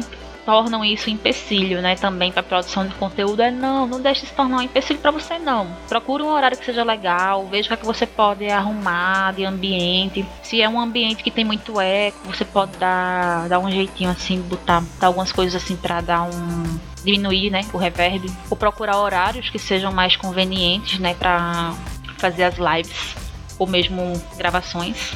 tornam 0.49 0.83
isso 0.83 1.11
empecilho, 1.11 1.83
né, 1.83 1.95
também 1.95 2.33
para 2.33 2.43
produção 2.43 2.87
de 2.87 2.95
conteúdo 2.95 3.43
é 3.43 3.51
não, 3.51 3.87
não 3.87 4.01
deixe 4.01 4.25
se 4.25 4.33
tornar 4.33 4.57
um 4.57 4.63
empecilho 4.63 4.99
para 4.99 5.11
você 5.11 5.39
não. 5.39 5.67
Procure 5.87 6.23
um 6.23 6.29
horário 6.29 6.57
que 6.57 6.65
seja 6.65 6.83
legal, 6.83 7.47
veja 7.47 7.67
o 7.67 7.69
que, 7.69 7.75
é 7.75 7.77
que 7.77 7.85
você 7.85 8.07
pode 8.07 8.51
arrumar 8.51 9.35
de 9.35 9.45
ambiente. 9.45 10.25
Se 10.43 10.63
é 10.63 10.67
um 10.67 10.81
ambiente 10.81 11.23
que 11.23 11.31
tem 11.31 11.45
muito 11.45 11.79
eco, 11.79 12.17
você 12.25 12.47
pode 12.47 12.79
dar, 12.79 13.47
dar 13.47 13.59
um 13.59 13.71
jeitinho 13.71 14.09
assim, 14.09 14.41
botar, 14.41 14.81
botar 14.81 15.09
algumas 15.09 15.31
coisas 15.33 15.63
assim 15.63 15.77
para 15.77 16.01
dar 16.01 16.23
um 16.23 16.79
diminuir, 17.05 17.51
né, 17.51 17.65
o 17.73 17.79
reverb, 17.79 18.31
ou 18.51 18.57
procurar 18.57 18.99
horários 18.99 19.51
que 19.51 19.59
sejam 19.59 19.93
mais 19.93 20.17
convenientes, 20.17 20.99
né, 20.99 21.15
para 21.15 21.75
fazer 22.19 22.45
as 22.45 22.57
lives 22.57 23.17
ou 23.59 23.67
mesmo 23.67 24.21
gravações. 24.37 25.13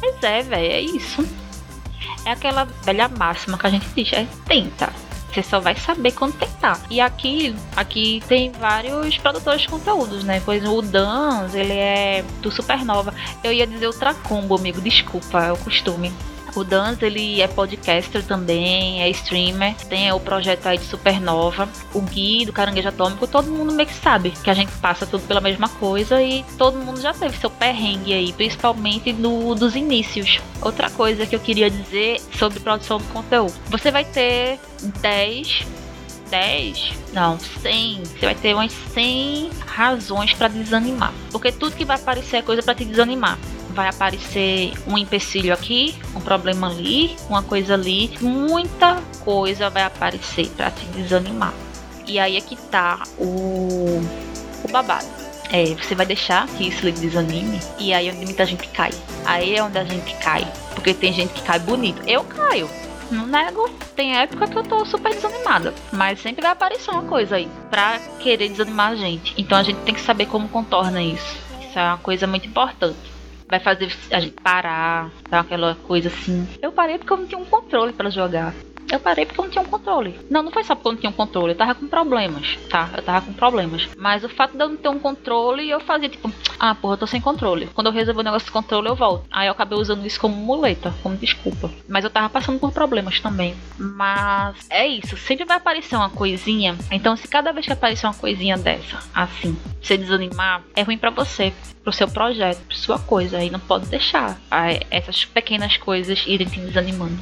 Mas 0.00 0.22
é, 0.22 0.42
velho, 0.42 0.72
é 0.72 0.80
isso. 0.80 1.26
É 2.24 2.32
aquela 2.32 2.64
velha 2.84 3.08
máxima 3.08 3.56
que 3.56 3.66
a 3.66 3.70
gente 3.70 3.86
diz, 3.94 4.12
é 4.12 4.26
tenta. 4.46 4.92
Você 5.32 5.44
só 5.44 5.60
vai 5.60 5.76
saber 5.76 6.10
quando 6.10 6.34
tentar. 6.34 6.80
E 6.90 7.00
aqui, 7.00 7.54
aqui 7.76 8.20
tem 8.26 8.50
vários 8.50 9.16
produtores 9.16 9.62
de 9.62 9.68
conteúdos, 9.68 10.24
né? 10.24 10.42
Pois 10.44 10.64
o 10.64 10.82
Dans, 10.82 11.54
ele 11.54 11.72
é 11.72 12.24
do 12.42 12.50
Supernova. 12.50 13.14
Eu 13.44 13.52
ia 13.52 13.64
dizer 13.64 13.86
outra 13.86 14.12
combo, 14.12 14.56
amigo. 14.56 14.80
Desculpa, 14.80 15.44
é 15.44 15.52
o 15.52 15.56
costume. 15.56 16.12
O 16.54 16.64
Dans, 16.64 17.00
ele 17.02 17.40
é 17.40 17.48
podcaster 17.48 18.22
também, 18.24 19.02
é 19.02 19.08
streamer, 19.10 19.74
tem 19.88 20.10
o 20.12 20.20
projeto 20.20 20.66
aí 20.66 20.78
de 20.78 20.84
Supernova, 20.84 21.68
o 21.94 22.00
Gui 22.00 22.44
do 22.44 22.52
Caranguejo 22.52 22.88
Atômico, 22.88 23.26
todo 23.26 23.50
mundo 23.50 23.72
meio 23.72 23.88
que 23.88 23.94
sabe 23.94 24.30
que 24.30 24.50
a 24.50 24.54
gente 24.54 24.72
passa 24.78 25.06
tudo 25.06 25.26
pela 25.26 25.40
mesma 25.40 25.68
coisa 25.68 26.22
e 26.22 26.44
todo 26.58 26.78
mundo 26.78 27.00
já 27.00 27.12
teve 27.12 27.36
seu 27.36 27.50
perrengue 27.50 28.12
aí, 28.12 28.32
principalmente 28.32 29.12
no 29.12 29.54
dos 29.54 29.76
inícios. 29.76 30.40
Outra 30.62 30.90
coisa 30.90 31.26
que 31.26 31.34
eu 31.34 31.40
queria 31.40 31.70
dizer 31.70 32.20
sobre 32.36 32.60
produção 32.60 32.98
de 32.98 33.04
conteúdo. 33.04 33.54
Você 33.68 33.90
vai 33.90 34.04
ter 34.04 34.58
10 35.00 35.66
10, 36.30 36.92
não, 37.12 37.38
100. 37.38 38.04
Você 38.04 38.24
vai 38.26 38.34
ter 38.36 38.54
umas 38.54 38.72
100 38.72 39.50
razões 39.66 40.32
para 40.32 40.48
desanimar. 40.48 41.12
Porque 41.30 41.50
tudo 41.50 41.74
que 41.74 41.84
vai 41.84 41.96
aparecer 41.96 42.36
é 42.36 42.42
coisa 42.42 42.62
para 42.62 42.74
te 42.74 42.84
desanimar 42.84 43.36
vai 43.80 43.88
aparecer 43.88 44.74
um 44.86 44.98
empecilho 44.98 45.54
aqui, 45.54 45.94
um 46.14 46.20
problema 46.20 46.68
ali, 46.68 47.16
uma 47.30 47.42
coisa 47.42 47.72
ali, 47.72 48.10
muita 48.20 49.02
coisa 49.24 49.70
vai 49.70 49.84
aparecer 49.84 50.50
para 50.50 50.70
te 50.70 50.84
desanimar. 50.88 51.54
E 52.06 52.18
aí 52.18 52.36
é 52.36 52.42
que 52.42 52.56
tá 52.56 53.02
o, 53.16 54.02
o 54.62 54.68
babado. 54.70 55.06
É, 55.50 55.64
você 55.64 55.94
vai 55.94 56.04
deixar 56.04 56.46
que 56.46 56.68
isso 56.68 56.84
lhe 56.84 56.92
desanime 56.92 57.58
e 57.78 57.94
aí 57.94 58.08
é 58.08 58.12
onde 58.12 58.26
muita 58.26 58.44
gente 58.44 58.68
cai. 58.68 58.90
Aí 59.24 59.56
é 59.56 59.64
onde 59.64 59.78
a 59.78 59.84
gente 59.84 60.14
cai, 60.16 60.46
porque 60.74 60.92
tem 60.92 61.10
gente 61.14 61.32
que 61.32 61.40
cai 61.40 61.58
bonito. 61.58 62.02
Eu 62.06 62.22
caio, 62.22 62.68
não 63.10 63.26
nego, 63.26 63.66
tem 63.96 64.14
época 64.14 64.46
que 64.46 64.58
eu 64.58 64.62
tô 64.62 64.84
super 64.84 65.14
desanimada. 65.14 65.72
Mas 65.90 66.20
sempre 66.20 66.42
vai 66.42 66.50
aparecer 66.50 66.90
uma 66.90 67.04
coisa 67.04 67.36
aí 67.36 67.48
pra 67.70 67.98
querer 68.18 68.50
desanimar 68.50 68.92
a 68.92 68.96
gente. 68.96 69.34
Então 69.38 69.56
a 69.56 69.62
gente 69.62 69.80
tem 69.80 69.94
que 69.94 70.02
saber 70.02 70.26
como 70.26 70.50
contorna 70.50 71.02
isso. 71.02 71.38
Isso 71.62 71.78
é 71.78 71.82
uma 71.82 71.98
coisa 71.98 72.26
muito 72.26 72.46
importante 72.46 73.09
vai 73.50 73.58
fazer 73.58 73.92
a 74.12 74.20
gente 74.20 74.36
parar, 74.40 75.10
tá? 75.28 75.40
Aquela 75.40 75.74
coisa 75.74 76.08
assim. 76.08 76.46
Eu 76.62 76.70
parei 76.70 76.98
porque 76.98 77.12
eu 77.12 77.16
não 77.16 77.26
tinha 77.26 77.40
um 77.40 77.44
controle 77.44 77.92
para 77.92 78.08
jogar. 78.08 78.54
Eu 78.90 78.98
parei 78.98 79.24
porque 79.24 79.40
eu 79.40 79.44
não 79.44 79.50
tinha 79.50 79.62
um 79.62 79.68
controle. 79.68 80.18
Não, 80.28 80.42
não 80.42 80.50
foi 80.50 80.64
só 80.64 80.74
porque 80.74 80.88
eu 80.88 80.92
não 80.92 80.98
tinha 81.00 81.10
um 81.10 81.14
controle. 81.14 81.52
Eu 81.52 81.56
tava 81.56 81.74
com 81.74 81.86
problemas, 81.86 82.58
tá? 82.68 82.90
Eu 82.96 83.02
tava 83.02 83.24
com 83.24 83.32
problemas. 83.32 83.88
Mas 83.96 84.24
o 84.24 84.28
fato 84.28 84.56
de 84.56 84.62
eu 84.62 84.68
não 84.68 84.76
ter 84.76 84.88
um 84.88 84.98
controle, 84.98 85.68
eu 85.70 85.80
fazia 85.80 86.08
tipo, 86.08 86.30
ah, 86.58 86.74
porra, 86.74 86.94
eu 86.94 86.98
tô 86.98 87.06
sem 87.06 87.20
controle. 87.20 87.68
Quando 87.74 87.86
eu 87.86 87.92
resolver 87.92 88.20
o 88.20 88.24
negócio 88.24 88.46
de 88.46 88.52
controle, 88.52 88.88
eu 88.88 88.96
volto. 88.96 89.26
Aí 89.30 89.46
eu 89.46 89.52
acabei 89.52 89.78
usando 89.78 90.04
isso 90.04 90.20
como 90.20 90.34
muleta, 90.34 90.92
como 91.02 91.16
desculpa. 91.16 91.70
Mas 91.88 92.04
eu 92.04 92.10
tava 92.10 92.28
passando 92.28 92.58
por 92.58 92.72
problemas 92.72 93.20
também. 93.20 93.54
Mas 93.78 94.56
é 94.68 94.86
isso. 94.86 95.16
Sempre 95.16 95.44
vai 95.44 95.58
aparecer 95.58 95.94
uma 95.96 96.10
coisinha. 96.10 96.76
Então, 96.90 97.16
se 97.16 97.28
cada 97.28 97.52
vez 97.52 97.66
que 97.66 97.72
aparecer 97.72 98.06
uma 98.06 98.14
coisinha 98.14 98.58
dessa, 98.58 98.98
assim, 99.14 99.56
você 99.80 99.96
desanimar, 99.96 100.62
é 100.74 100.82
ruim 100.82 100.98
para 100.98 101.10
você 101.10 101.52
pro 101.84 101.92
seu 101.92 102.08
projeto, 102.08 102.60
pra 102.66 102.76
sua 102.76 102.98
coisa. 102.98 103.42
E 103.42 103.50
não 103.50 103.60
pode 103.60 103.86
deixar 103.86 104.38
essas 104.90 105.24
pequenas 105.24 105.76
coisas 105.76 106.24
irem 106.26 106.48
te 106.48 106.58
desanimando. 106.60 107.18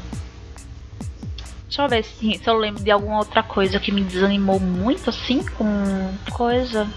Deixa 1.68 1.83
eu 1.83 1.88
ver 1.88 2.02
se, 2.02 2.38
se 2.38 2.48
eu 2.48 2.57
lembro 2.57 2.83
de 2.83 2.90
alguma 2.90 3.18
outra 3.18 3.42
coisa 3.42 3.78
que 3.78 3.92
me 3.92 4.02
desanimou 4.02 4.59
muito 4.59 5.11
assim 5.11 5.44
com 5.44 6.14
coisa. 6.33 6.88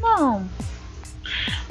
Não. 0.00 0.48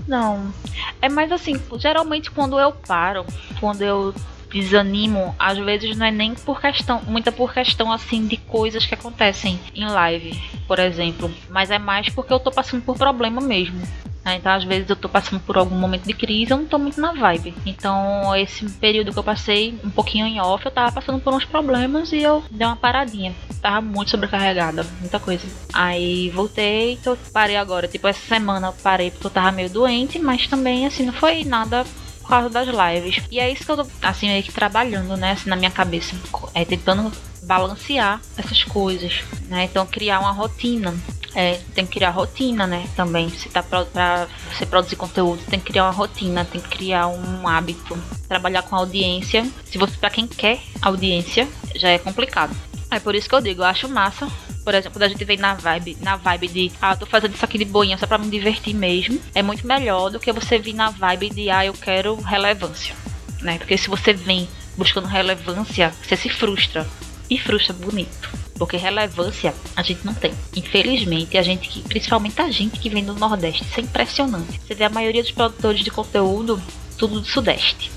Não. 0.08 0.54
É 1.02 1.10
mais 1.10 1.32
assim, 1.32 1.60
geralmente 1.80 2.30
quando 2.30 2.60
eu 2.60 2.72
paro, 2.72 3.26
quando 3.60 3.82
eu 3.82 4.14
desanimo, 4.52 5.36
às 5.40 5.58
vezes 5.58 5.98
não 5.98 6.06
é 6.06 6.12
nem 6.12 6.36
por 6.36 6.62
questão, 6.62 7.02
muita 7.08 7.32
por 7.32 7.52
questão 7.52 7.92
assim 7.92 8.28
de 8.28 8.38
coisas 8.38 8.86
que 8.86 8.94
acontecem 8.94 9.60
em 9.74 9.88
live, 9.88 10.40
por 10.68 10.78
exemplo, 10.78 11.34
mas 11.50 11.72
é 11.72 11.80
mais 11.80 12.10
porque 12.10 12.32
eu 12.32 12.40
tô 12.40 12.52
passando 12.52 12.84
por 12.84 12.96
problema 12.96 13.42
mesmo. 13.42 13.82
Né? 14.26 14.38
Então, 14.38 14.52
às 14.52 14.64
vezes, 14.64 14.90
eu 14.90 14.96
tô 14.96 15.08
passando 15.08 15.40
por 15.40 15.56
algum 15.56 15.76
momento 15.76 16.06
de 16.06 16.14
crise, 16.14 16.52
eu 16.52 16.58
não 16.58 16.66
tô 16.66 16.80
muito 16.80 17.00
na 17.00 17.14
vibe. 17.14 17.54
Então, 17.66 18.36
esse 18.36 18.68
período 18.72 19.14
que 19.14 19.20
eu 19.20 19.24
passei 19.24 19.80
um 19.84 19.92
pouquinho 19.92 20.26
em 20.26 20.42
off, 20.42 20.66
eu 20.66 20.72
tava 20.72 20.92
passando 20.92 21.20
por 21.20 21.34
uns 21.34 21.46
problemas 21.46 22.12
e 22.12 22.24
eu 22.24 22.44
dei 22.50 22.66
uma 22.66 22.76
paradinha. 22.76 23.36
Tava 23.62 23.82
muito 23.82 24.10
sobrecarregada, 24.10 24.84
muita 25.00 25.20
coisa. 25.20 25.48
Aí 25.72 26.32
voltei, 26.32 26.94
então 26.94 27.16
parei 27.32 27.56
agora. 27.56 27.88
Tipo, 27.88 28.08
essa 28.08 28.26
semana 28.28 28.68
eu 28.68 28.74
parei 28.74 29.12
porque 29.12 29.28
eu 29.28 29.32
tava 29.32 29.52
meio 29.52 29.70
doente, 29.70 30.18
mas 30.18 30.48
também, 30.48 30.88
assim, 30.88 31.06
não 31.06 31.14
foi 31.14 31.44
nada 31.44 31.86
por 32.22 32.30
causa 32.30 32.50
das 32.50 32.68
lives. 32.68 33.24
E 33.30 33.40
é 33.40 33.52
isso 33.52 33.64
que 33.64 33.72
eu 33.72 33.78
tô, 33.78 33.88
assim, 34.02 34.28
meio 34.28 34.42
que 34.42 34.52
trabalhando, 34.52 35.16
né, 35.16 35.34
assim, 35.34 35.50
na 35.50 35.56
minha 35.56 35.70
cabeça. 35.70 36.16
É 36.56 36.66
tentando 36.66 37.12
balancear 37.44 38.20
essas 38.36 38.64
coisas, 38.64 39.24
né? 39.48 39.66
Então 39.66 39.86
criar 39.86 40.20
uma 40.20 40.32
rotina. 40.32 40.96
É, 41.36 41.60
tem 41.74 41.86
que 41.86 41.94
criar 41.94 42.12
rotina, 42.12 42.66
né? 42.66 42.88
Também. 42.96 43.30
Se 43.30 43.50
tá 43.50 43.62
pra, 43.62 43.84
pra 43.86 44.28
você 44.52 44.66
produzir 44.66 44.96
conteúdo, 44.96 45.44
tem 45.50 45.60
que 45.60 45.66
criar 45.66 45.84
uma 45.84 45.92
rotina, 45.92 46.46
tem 46.46 46.62
que 46.62 46.70
criar 46.70 47.08
um 47.08 47.48
hábito. 47.48 47.98
Trabalhar 48.28 48.62
com 48.64 48.76
audiência. 48.76 49.46
Se 49.66 49.78
você, 49.78 49.98
para 49.98 50.10
quem 50.10 50.26
quer 50.26 50.60
audiência, 50.82 51.48
já 51.76 51.90
é 51.90 52.00
complicado. 52.00 52.56
É 52.90 53.00
por 53.00 53.14
isso 53.14 53.28
que 53.28 53.36
eu 53.36 53.42
digo, 53.42 53.62
eu 53.62 53.66
acho 53.66 53.90
massa. 53.90 54.28
Por 54.64 54.74
exemplo, 54.74 54.94
quando 54.98 55.04
a 55.04 55.10
gente 55.10 55.24
vem 55.26 55.38
na 55.38 55.54
vibe, 55.54 55.98
na 56.02 56.16
vibe 56.16 56.48
de, 56.48 56.72
ah, 56.82 56.96
tô 56.96 57.06
fazendo 57.06 57.36
isso 57.36 57.46
aqui 57.46 57.58
de 57.58 57.66
boinha 57.66 57.98
só 57.98 58.08
pra 58.08 58.18
me 58.18 58.30
divertir 58.30 58.74
mesmo, 58.74 59.20
é 59.36 59.44
muito 59.44 59.68
melhor 59.68 60.10
do 60.10 60.20
que 60.20 60.32
você 60.32 60.58
vir 60.58 60.74
na 60.74 60.90
vibe 60.90 61.30
de, 61.30 61.50
ah, 61.52 61.66
eu 61.66 61.74
quero 61.74 62.16
relevância, 62.16 62.96
né? 63.42 63.60
Porque 63.60 63.78
se 63.78 63.90
você 63.90 64.14
vem 64.14 64.48
buscando 64.76 65.08
relevância, 65.08 65.94
você 66.02 66.16
se 66.16 66.30
frustra 66.30 66.88
e 67.30 67.38
frustra 67.38 67.74
bonito. 67.74 68.30
Porque 68.58 68.78
relevância 68.78 69.54
a 69.76 69.82
gente 69.82 70.06
não 70.06 70.14
tem. 70.14 70.34
Infelizmente, 70.56 71.38
a 71.38 71.42
gente 71.42 71.68
que, 71.68 71.82
principalmente 71.82 72.42
a 72.42 72.50
gente 72.50 72.80
que 72.80 72.90
vem 72.90 73.04
do 73.04 73.14
Nordeste, 73.14 73.64
isso 73.64 73.80
é 73.80 73.84
impressionante. 73.84 74.62
Você 74.66 74.74
vê 74.74 74.86
a 74.86 74.90
maioria 74.90 75.22
dos 75.22 75.32
produtores 75.32 75.84
de 75.84 75.92
conteúdo, 75.92 76.62
tudo 76.98 77.20
do 77.20 77.28
Sudeste. 77.28 77.92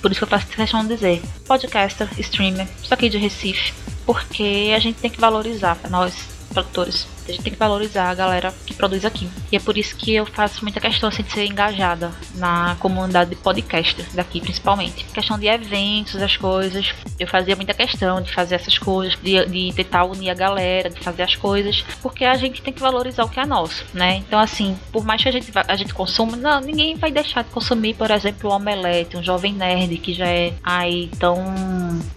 Por 0.00 0.10
isso 0.10 0.18
que 0.18 0.24
eu 0.24 0.28
faço 0.28 0.46
questão 0.48 0.82
de 0.82 0.94
dizer, 0.94 1.22
podcaster, 1.46 2.08
streamer, 2.18 2.66
isso 2.82 2.92
aqui 2.92 3.08
de 3.08 3.18
Recife. 3.18 3.72
Porque 4.04 4.72
a 4.74 4.80
gente 4.80 4.96
tem 4.96 5.10
que 5.10 5.20
valorizar, 5.20 5.78
nós, 5.88 6.14
produtores, 6.52 7.06
a 7.32 7.34
gente 7.34 7.44
tem 7.44 7.52
que 7.52 7.58
valorizar 7.58 8.10
a 8.10 8.14
galera 8.14 8.54
que 8.66 8.74
produz 8.74 9.04
aqui. 9.04 9.28
E 9.50 9.56
é 9.56 9.60
por 9.60 9.76
isso 9.76 9.96
que 9.96 10.14
eu 10.14 10.26
faço 10.26 10.62
muita 10.62 10.80
questão 10.80 11.08
assim, 11.08 11.22
de 11.22 11.32
ser 11.32 11.46
engajada 11.46 12.12
na 12.34 12.76
comunidade 12.78 13.30
de 13.30 13.36
podcasters 13.36 14.14
daqui, 14.14 14.40
principalmente. 14.40 15.04
Questão 15.06 15.38
de 15.38 15.46
eventos, 15.46 16.16
as 16.16 16.36
coisas. 16.36 16.92
Eu 17.18 17.26
fazia 17.26 17.56
muita 17.56 17.74
questão 17.74 18.20
de 18.20 18.32
fazer 18.32 18.56
essas 18.56 18.78
coisas, 18.78 19.16
de, 19.22 19.44
de 19.46 19.72
tentar 19.74 20.04
unir 20.04 20.30
a 20.30 20.34
galera, 20.34 20.90
de 20.90 21.00
fazer 21.00 21.22
as 21.22 21.34
coisas, 21.34 21.84
porque 22.02 22.24
a 22.24 22.34
gente 22.34 22.60
tem 22.60 22.72
que 22.72 22.80
valorizar 22.80 23.24
o 23.24 23.28
que 23.28 23.40
é 23.40 23.46
nosso, 23.46 23.84
né? 23.94 24.16
Então, 24.16 24.38
assim, 24.38 24.76
por 24.90 25.04
mais 25.04 25.22
que 25.22 25.28
a 25.28 25.32
gente, 25.32 25.50
a 25.54 25.76
gente 25.76 25.94
consuma, 25.94 26.36
não, 26.36 26.60
ninguém 26.60 26.96
vai 26.96 27.10
deixar 27.10 27.42
de 27.42 27.50
consumir, 27.50 27.94
por 27.94 28.10
exemplo, 28.10 28.50
o 28.50 28.54
Omelete, 28.54 29.16
um 29.16 29.22
jovem 29.22 29.52
nerd 29.52 29.96
que 29.98 30.12
já 30.12 30.26
é 30.26 30.52
aí 30.62 31.10
tão 31.18 31.42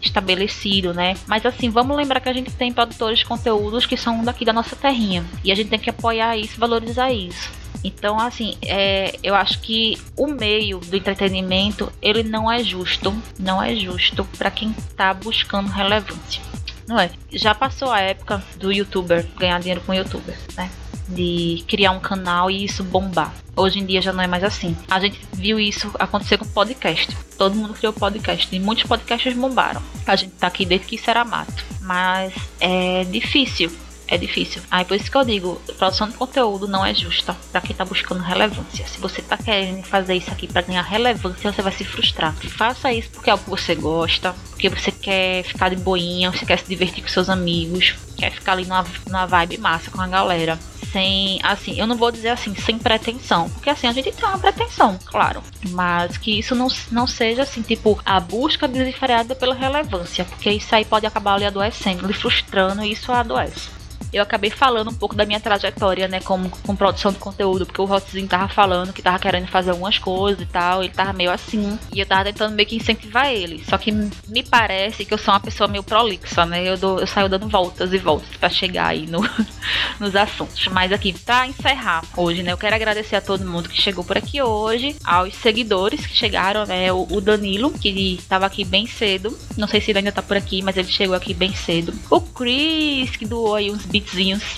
estabelecido, 0.01 0.93
né? 0.93 1.15
Mas, 1.27 1.45
assim, 1.45 1.69
vamos 1.69 1.95
lembrar 1.95 2.19
que 2.19 2.29
a 2.29 2.33
gente 2.33 2.51
tem 2.51 2.73
produtores 2.73 3.19
de 3.19 3.25
conteúdos 3.25 3.85
que 3.85 3.95
são 3.95 4.23
daqui 4.23 4.43
da 4.43 4.53
nossa 4.53 4.75
e 5.43 5.51
a 5.51 5.55
gente 5.55 5.69
tem 5.69 5.79
que 5.79 5.89
apoiar 5.89 6.37
isso, 6.37 6.59
valorizar 6.59 7.11
isso. 7.11 7.49
Então, 7.83 8.19
assim, 8.19 8.55
é, 8.63 9.15
eu 9.21 9.35
acho 9.35 9.59
que 9.59 9.95
o 10.17 10.25
meio 10.25 10.79
do 10.79 10.95
entretenimento 10.95 11.91
ele 12.01 12.23
não 12.23 12.51
é 12.51 12.63
justo, 12.63 13.15
não 13.37 13.61
é 13.61 13.75
justo 13.75 14.25
para 14.39 14.49
quem 14.49 14.71
está 14.71 15.13
buscando 15.13 15.69
relevância, 15.69 16.41
não 16.87 16.99
é? 16.99 17.11
Já 17.31 17.53
passou 17.53 17.91
a 17.91 17.99
época 17.99 18.43
do 18.57 18.71
YouTuber 18.71 19.27
ganhar 19.37 19.59
dinheiro 19.59 19.81
com 19.85 19.93
YouTuber, 19.93 20.35
né? 20.57 20.71
De 21.07 21.63
criar 21.67 21.91
um 21.91 21.99
canal 21.99 22.49
e 22.49 22.65
isso 22.65 22.83
bombar. 22.83 23.31
Hoje 23.55 23.79
em 23.79 23.85
dia 23.85 24.01
já 24.01 24.11
não 24.11 24.23
é 24.23 24.27
mais 24.27 24.43
assim. 24.43 24.75
A 24.89 24.99
gente 24.99 25.19
viu 25.33 25.59
isso 25.59 25.91
acontecer 25.99 26.39
com 26.39 26.45
podcast. 26.45 27.15
Todo 27.37 27.55
mundo 27.55 27.75
criou 27.75 27.93
podcast 27.93 28.53
e 28.53 28.59
muitos 28.59 28.85
podcasts 28.85 29.37
bombaram. 29.37 29.81
A 30.07 30.15
gente 30.15 30.31
tá 30.31 30.47
aqui 30.47 30.65
desde 30.65 30.87
que 30.87 30.95
isso 30.95 31.09
era 31.09 31.23
mato. 31.23 31.63
Mas 31.81 32.33
é 32.59 33.03
difícil 33.03 33.71
é 34.07 34.17
difícil. 34.17 34.61
Aí 34.69 34.85
por 34.85 34.95
isso 34.95 35.09
que 35.09 35.17
eu 35.17 35.25
digo, 35.25 35.61
produção 35.77 36.07
de 36.07 36.15
conteúdo 36.15 36.67
não 36.67 36.85
é 36.85 36.93
justa 36.93 37.35
para 37.51 37.61
quem 37.61 37.75
tá 37.75 37.85
buscando 37.85 38.21
relevância. 38.21 38.87
Se 38.87 38.99
você 38.99 39.21
tá 39.21 39.37
querendo 39.37 39.83
fazer 39.83 40.15
isso 40.15 40.31
aqui 40.31 40.47
para 40.47 40.61
ganhar 40.61 40.81
relevância, 40.81 41.51
você 41.51 41.61
vai 41.61 41.71
se 41.71 41.83
frustrar. 41.83 42.33
Faça 42.33 42.91
isso 42.93 43.09
porque 43.11 43.29
é 43.29 43.33
algo 43.33 43.43
que 43.43 43.49
você 43.49 43.75
gosta, 43.75 44.33
porque 44.49 44.69
você 44.69 44.91
quer 44.91 45.43
ficar 45.43 45.69
de 45.69 45.75
boinha, 45.75 46.31
você 46.31 46.45
quer 46.45 46.59
se 46.59 46.67
divertir 46.67 47.03
com 47.03 47.09
seus 47.09 47.29
amigos, 47.29 47.95
quer 48.17 48.31
ficar 48.31 48.53
ali 48.53 48.65
numa, 48.65 48.85
numa 49.07 49.25
vibe 49.25 49.57
massa 49.57 49.91
com 49.91 50.01
a 50.01 50.07
galera. 50.07 50.57
Sem, 50.91 51.41
assim, 51.43 51.77
eu 51.77 51.85
não 51.85 51.97
vou 51.97 52.09
dizer 52.09 52.29
assim, 52.29 52.55
sem 52.55 52.79
pretensão, 52.79 53.49
porque 53.49 53.69
assim, 53.69 53.85
a 53.85 53.91
gente 53.91 54.13
tem 54.13 54.25
uma 54.25 54.39
pretensão, 54.39 54.97
claro, 55.03 55.43
mas 55.71 56.17
que 56.17 56.39
isso 56.39 56.55
não, 56.55 56.69
não 56.89 57.05
seja 57.05 57.41
assim, 57.41 57.61
tipo, 57.61 57.99
a 58.05 58.17
busca 58.17 58.65
desenfreada 58.65 59.35
pela 59.35 59.53
relevância, 59.53 60.23
porque 60.23 60.49
isso 60.51 60.73
aí 60.73 60.85
pode 60.85 61.05
acabar 61.05 61.33
ali 61.33 61.43
adoecendo, 61.43 62.07
lhe 62.07 62.13
frustrando 62.13 62.81
e 62.81 62.93
isso 62.93 63.11
adoece 63.11 63.75
eu 64.15 64.23
acabei 64.23 64.49
falando 64.49 64.89
um 64.89 64.93
pouco 64.93 65.15
da 65.15 65.25
minha 65.25 65.39
trajetória, 65.39 66.07
né, 66.07 66.21
como 66.21 66.49
com 66.49 66.75
produção 66.75 67.11
de 67.11 67.19
conteúdo, 67.19 67.65
porque 67.65 67.81
o 67.81 67.85
Hotzinho 67.85 68.27
tava 68.27 68.47
falando 68.47 68.93
que 68.93 69.01
tava 69.01 69.19
querendo 69.19 69.47
fazer 69.47 69.71
algumas 69.71 69.97
coisas 69.97 70.41
e 70.41 70.45
tal, 70.45 70.83
ele 70.83 70.93
tava 70.93 71.11
meio 71.11 71.31
assim, 71.31 71.77
e 71.93 71.99
eu 71.99 72.05
tava 72.05 72.25
tentando 72.25 72.55
meio 72.55 72.67
que 72.67 72.77
incentivar 72.77 73.27
ele. 73.27 73.63
Só 73.67 73.77
que 73.77 73.91
me 73.91 74.43
parece 74.49 75.03
que 75.03 75.13
eu 75.13 75.17
sou 75.17 75.33
uma 75.33 75.39
pessoa 75.39 75.67
meio 75.67 75.83
prolixa, 75.83 76.45
né? 76.45 76.63
Eu, 76.63 76.77
dou, 76.77 76.99
eu 76.99 77.07
saio 77.07 77.27
dando 77.27 77.49
voltas 77.49 77.91
e 77.91 77.97
voltas 77.97 78.29
para 78.37 78.49
chegar 78.49 78.87
aí 78.87 79.05
no, 79.05 79.19
nos 79.99 80.15
assuntos. 80.15 80.67
Mas 80.67 80.91
aqui, 80.91 81.11
pra 81.11 81.45
encerrar 81.45 82.03
hoje, 82.15 82.41
né, 82.41 82.53
eu 82.53 82.57
quero 82.57 82.75
agradecer 82.75 83.17
a 83.17 83.21
todo 83.21 83.45
mundo 83.45 83.67
que 83.67 83.81
chegou 83.81 84.03
por 84.03 84.17
aqui 84.17 84.41
hoje, 84.41 84.95
aos 85.03 85.35
seguidores 85.35 86.05
que 86.05 86.15
chegaram, 86.15 86.65
né, 86.65 86.91
o, 86.93 87.05
o 87.09 87.19
Danilo, 87.19 87.71
que 87.71 88.19
tava 88.29 88.45
aqui 88.45 88.63
bem 88.63 88.87
cedo, 88.87 89.37
não 89.57 89.67
sei 89.67 89.81
se 89.81 89.91
ele 89.91 89.99
ainda 89.99 90.11
tá 90.11 90.21
por 90.21 90.37
aqui, 90.37 90.61
mas 90.61 90.77
ele 90.77 90.87
chegou 90.87 91.15
aqui 91.15 91.33
bem 91.33 91.53
cedo. 91.53 91.93
O 92.09 92.21
Chris, 92.21 93.15
que 93.15 93.25
doou 93.25 93.55
aí 93.55 93.71
uns 93.71 93.85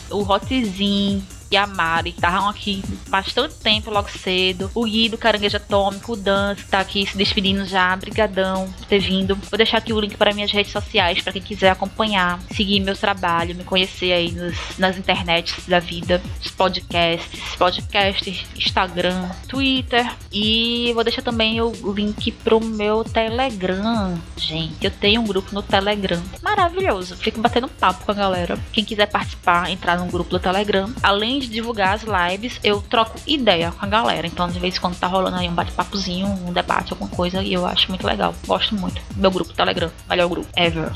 o 0.10 0.22
Hotzinho, 0.22 1.24
e 1.50 1.58
a 1.58 1.66
Mari 1.66 2.10
estavam 2.10 2.50
aqui 2.50 2.84
bastante 3.08 3.56
tempo, 3.56 3.92
logo 3.92 4.10
cedo. 4.10 4.70
O 4.74 4.86
Gui 4.86 5.10
do 5.10 5.18
Caranguejo 5.18 5.58
Atômico, 5.58 6.14
o 6.14 6.16
Dan, 6.16 6.56
que 6.56 6.66
tá 6.66 6.80
aqui 6.80 7.06
se 7.06 7.18
despedindo 7.18 7.66
já. 7.66 7.96
Brigadão 7.96 8.72
por 8.78 8.86
ter 8.86 9.00
vindo. 9.00 9.36
Vou 9.36 9.58
deixar 9.58 9.78
aqui 9.78 9.94
o 9.94 10.00
link 10.00 10.18
para 10.18 10.34
minhas 10.34 10.52
redes 10.52 10.72
sociais 10.72 11.22
para 11.22 11.34
quem 11.34 11.42
quiser 11.42 11.70
acompanhar, 11.70 12.40
seguir 12.52 12.80
meu 12.80 12.96
trabalho, 12.96 13.56
me 13.56 13.64
conhecer 13.64 14.12
aí 14.12 14.32
nos, 14.32 14.78
nas 14.78 14.98
internets 14.98 15.66
da 15.68 15.80
vida, 15.80 16.22
os 16.44 16.52
podcasts, 16.52 17.56
podcasts, 17.56 18.46
Instagram, 18.56 19.30
Twitter. 19.48 20.10
E 20.32 20.92
vou 20.94 21.04
deixar 21.04 21.22
também 21.22 21.62
o 21.62 21.72
link 21.92 22.32
pro 22.32 22.60
meu 22.60 23.04
Telegram. 23.04 24.20
Gente, 24.36 24.84
eu 24.84 24.92
tenho 24.92 25.22
um 25.22 25.26
grupo 25.26 25.54
no 25.54 25.62
Telegram. 25.62 26.22
Maravilhoso. 26.42 27.16
Fico 27.16 27.40
batendo 27.40 27.68
papo 27.68 28.06
com 28.06 28.12
a 28.12 28.16
galera. 28.16 28.58
Quem 28.72 28.84
quiser 28.84 29.08
participar, 29.08 29.70
entrar 29.70 29.98
no 29.98 30.06
grupo 30.08 30.30
do 30.30 30.40
Telegram. 30.40 30.92
Além 31.02 31.37
de 31.40 31.48
divulgar 31.48 31.96
as 31.96 32.04
lives, 32.04 32.60
eu 32.64 32.82
troco 32.82 33.20
ideia 33.28 33.72
com 33.72 33.86
a 33.86 33.88
galera. 33.88 34.28
Então, 34.28 34.48
de 34.48 34.60
vez 34.60 34.76
em 34.76 34.80
quando 34.80 34.98
tá 34.98 35.08
rolando 35.08 35.38
aí 35.38 35.48
um 35.48 35.54
bate-papozinho, 35.54 36.28
um 36.28 36.54
debate, 36.54 36.94
alguma 36.94 37.10
coisa, 37.10 37.42
e 37.44 37.54
eu 37.54 37.66
acho 37.66 37.90
muito 37.90 38.06
legal. 38.06 38.34
Gosto 38.46 38.76
muito. 38.76 39.02
Meu 39.16 39.32
grupo 39.32 39.54
Telegram, 39.54 39.92
melhor 40.10 40.30
grupo 40.30 40.48
ever. 40.56 40.92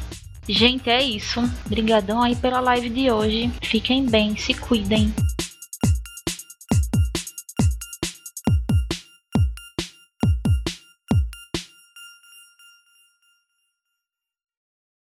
Gente, 0.48 0.90
é 0.90 1.02
isso. 1.02 1.40
Obrigadão 1.66 2.22
aí 2.22 2.36
pela 2.36 2.60
live 2.60 2.90
de 2.90 3.12
hoje. 3.12 3.52
Fiquem 3.62 4.06
bem, 4.06 4.36
se 4.36 4.54
cuidem. 4.54 5.14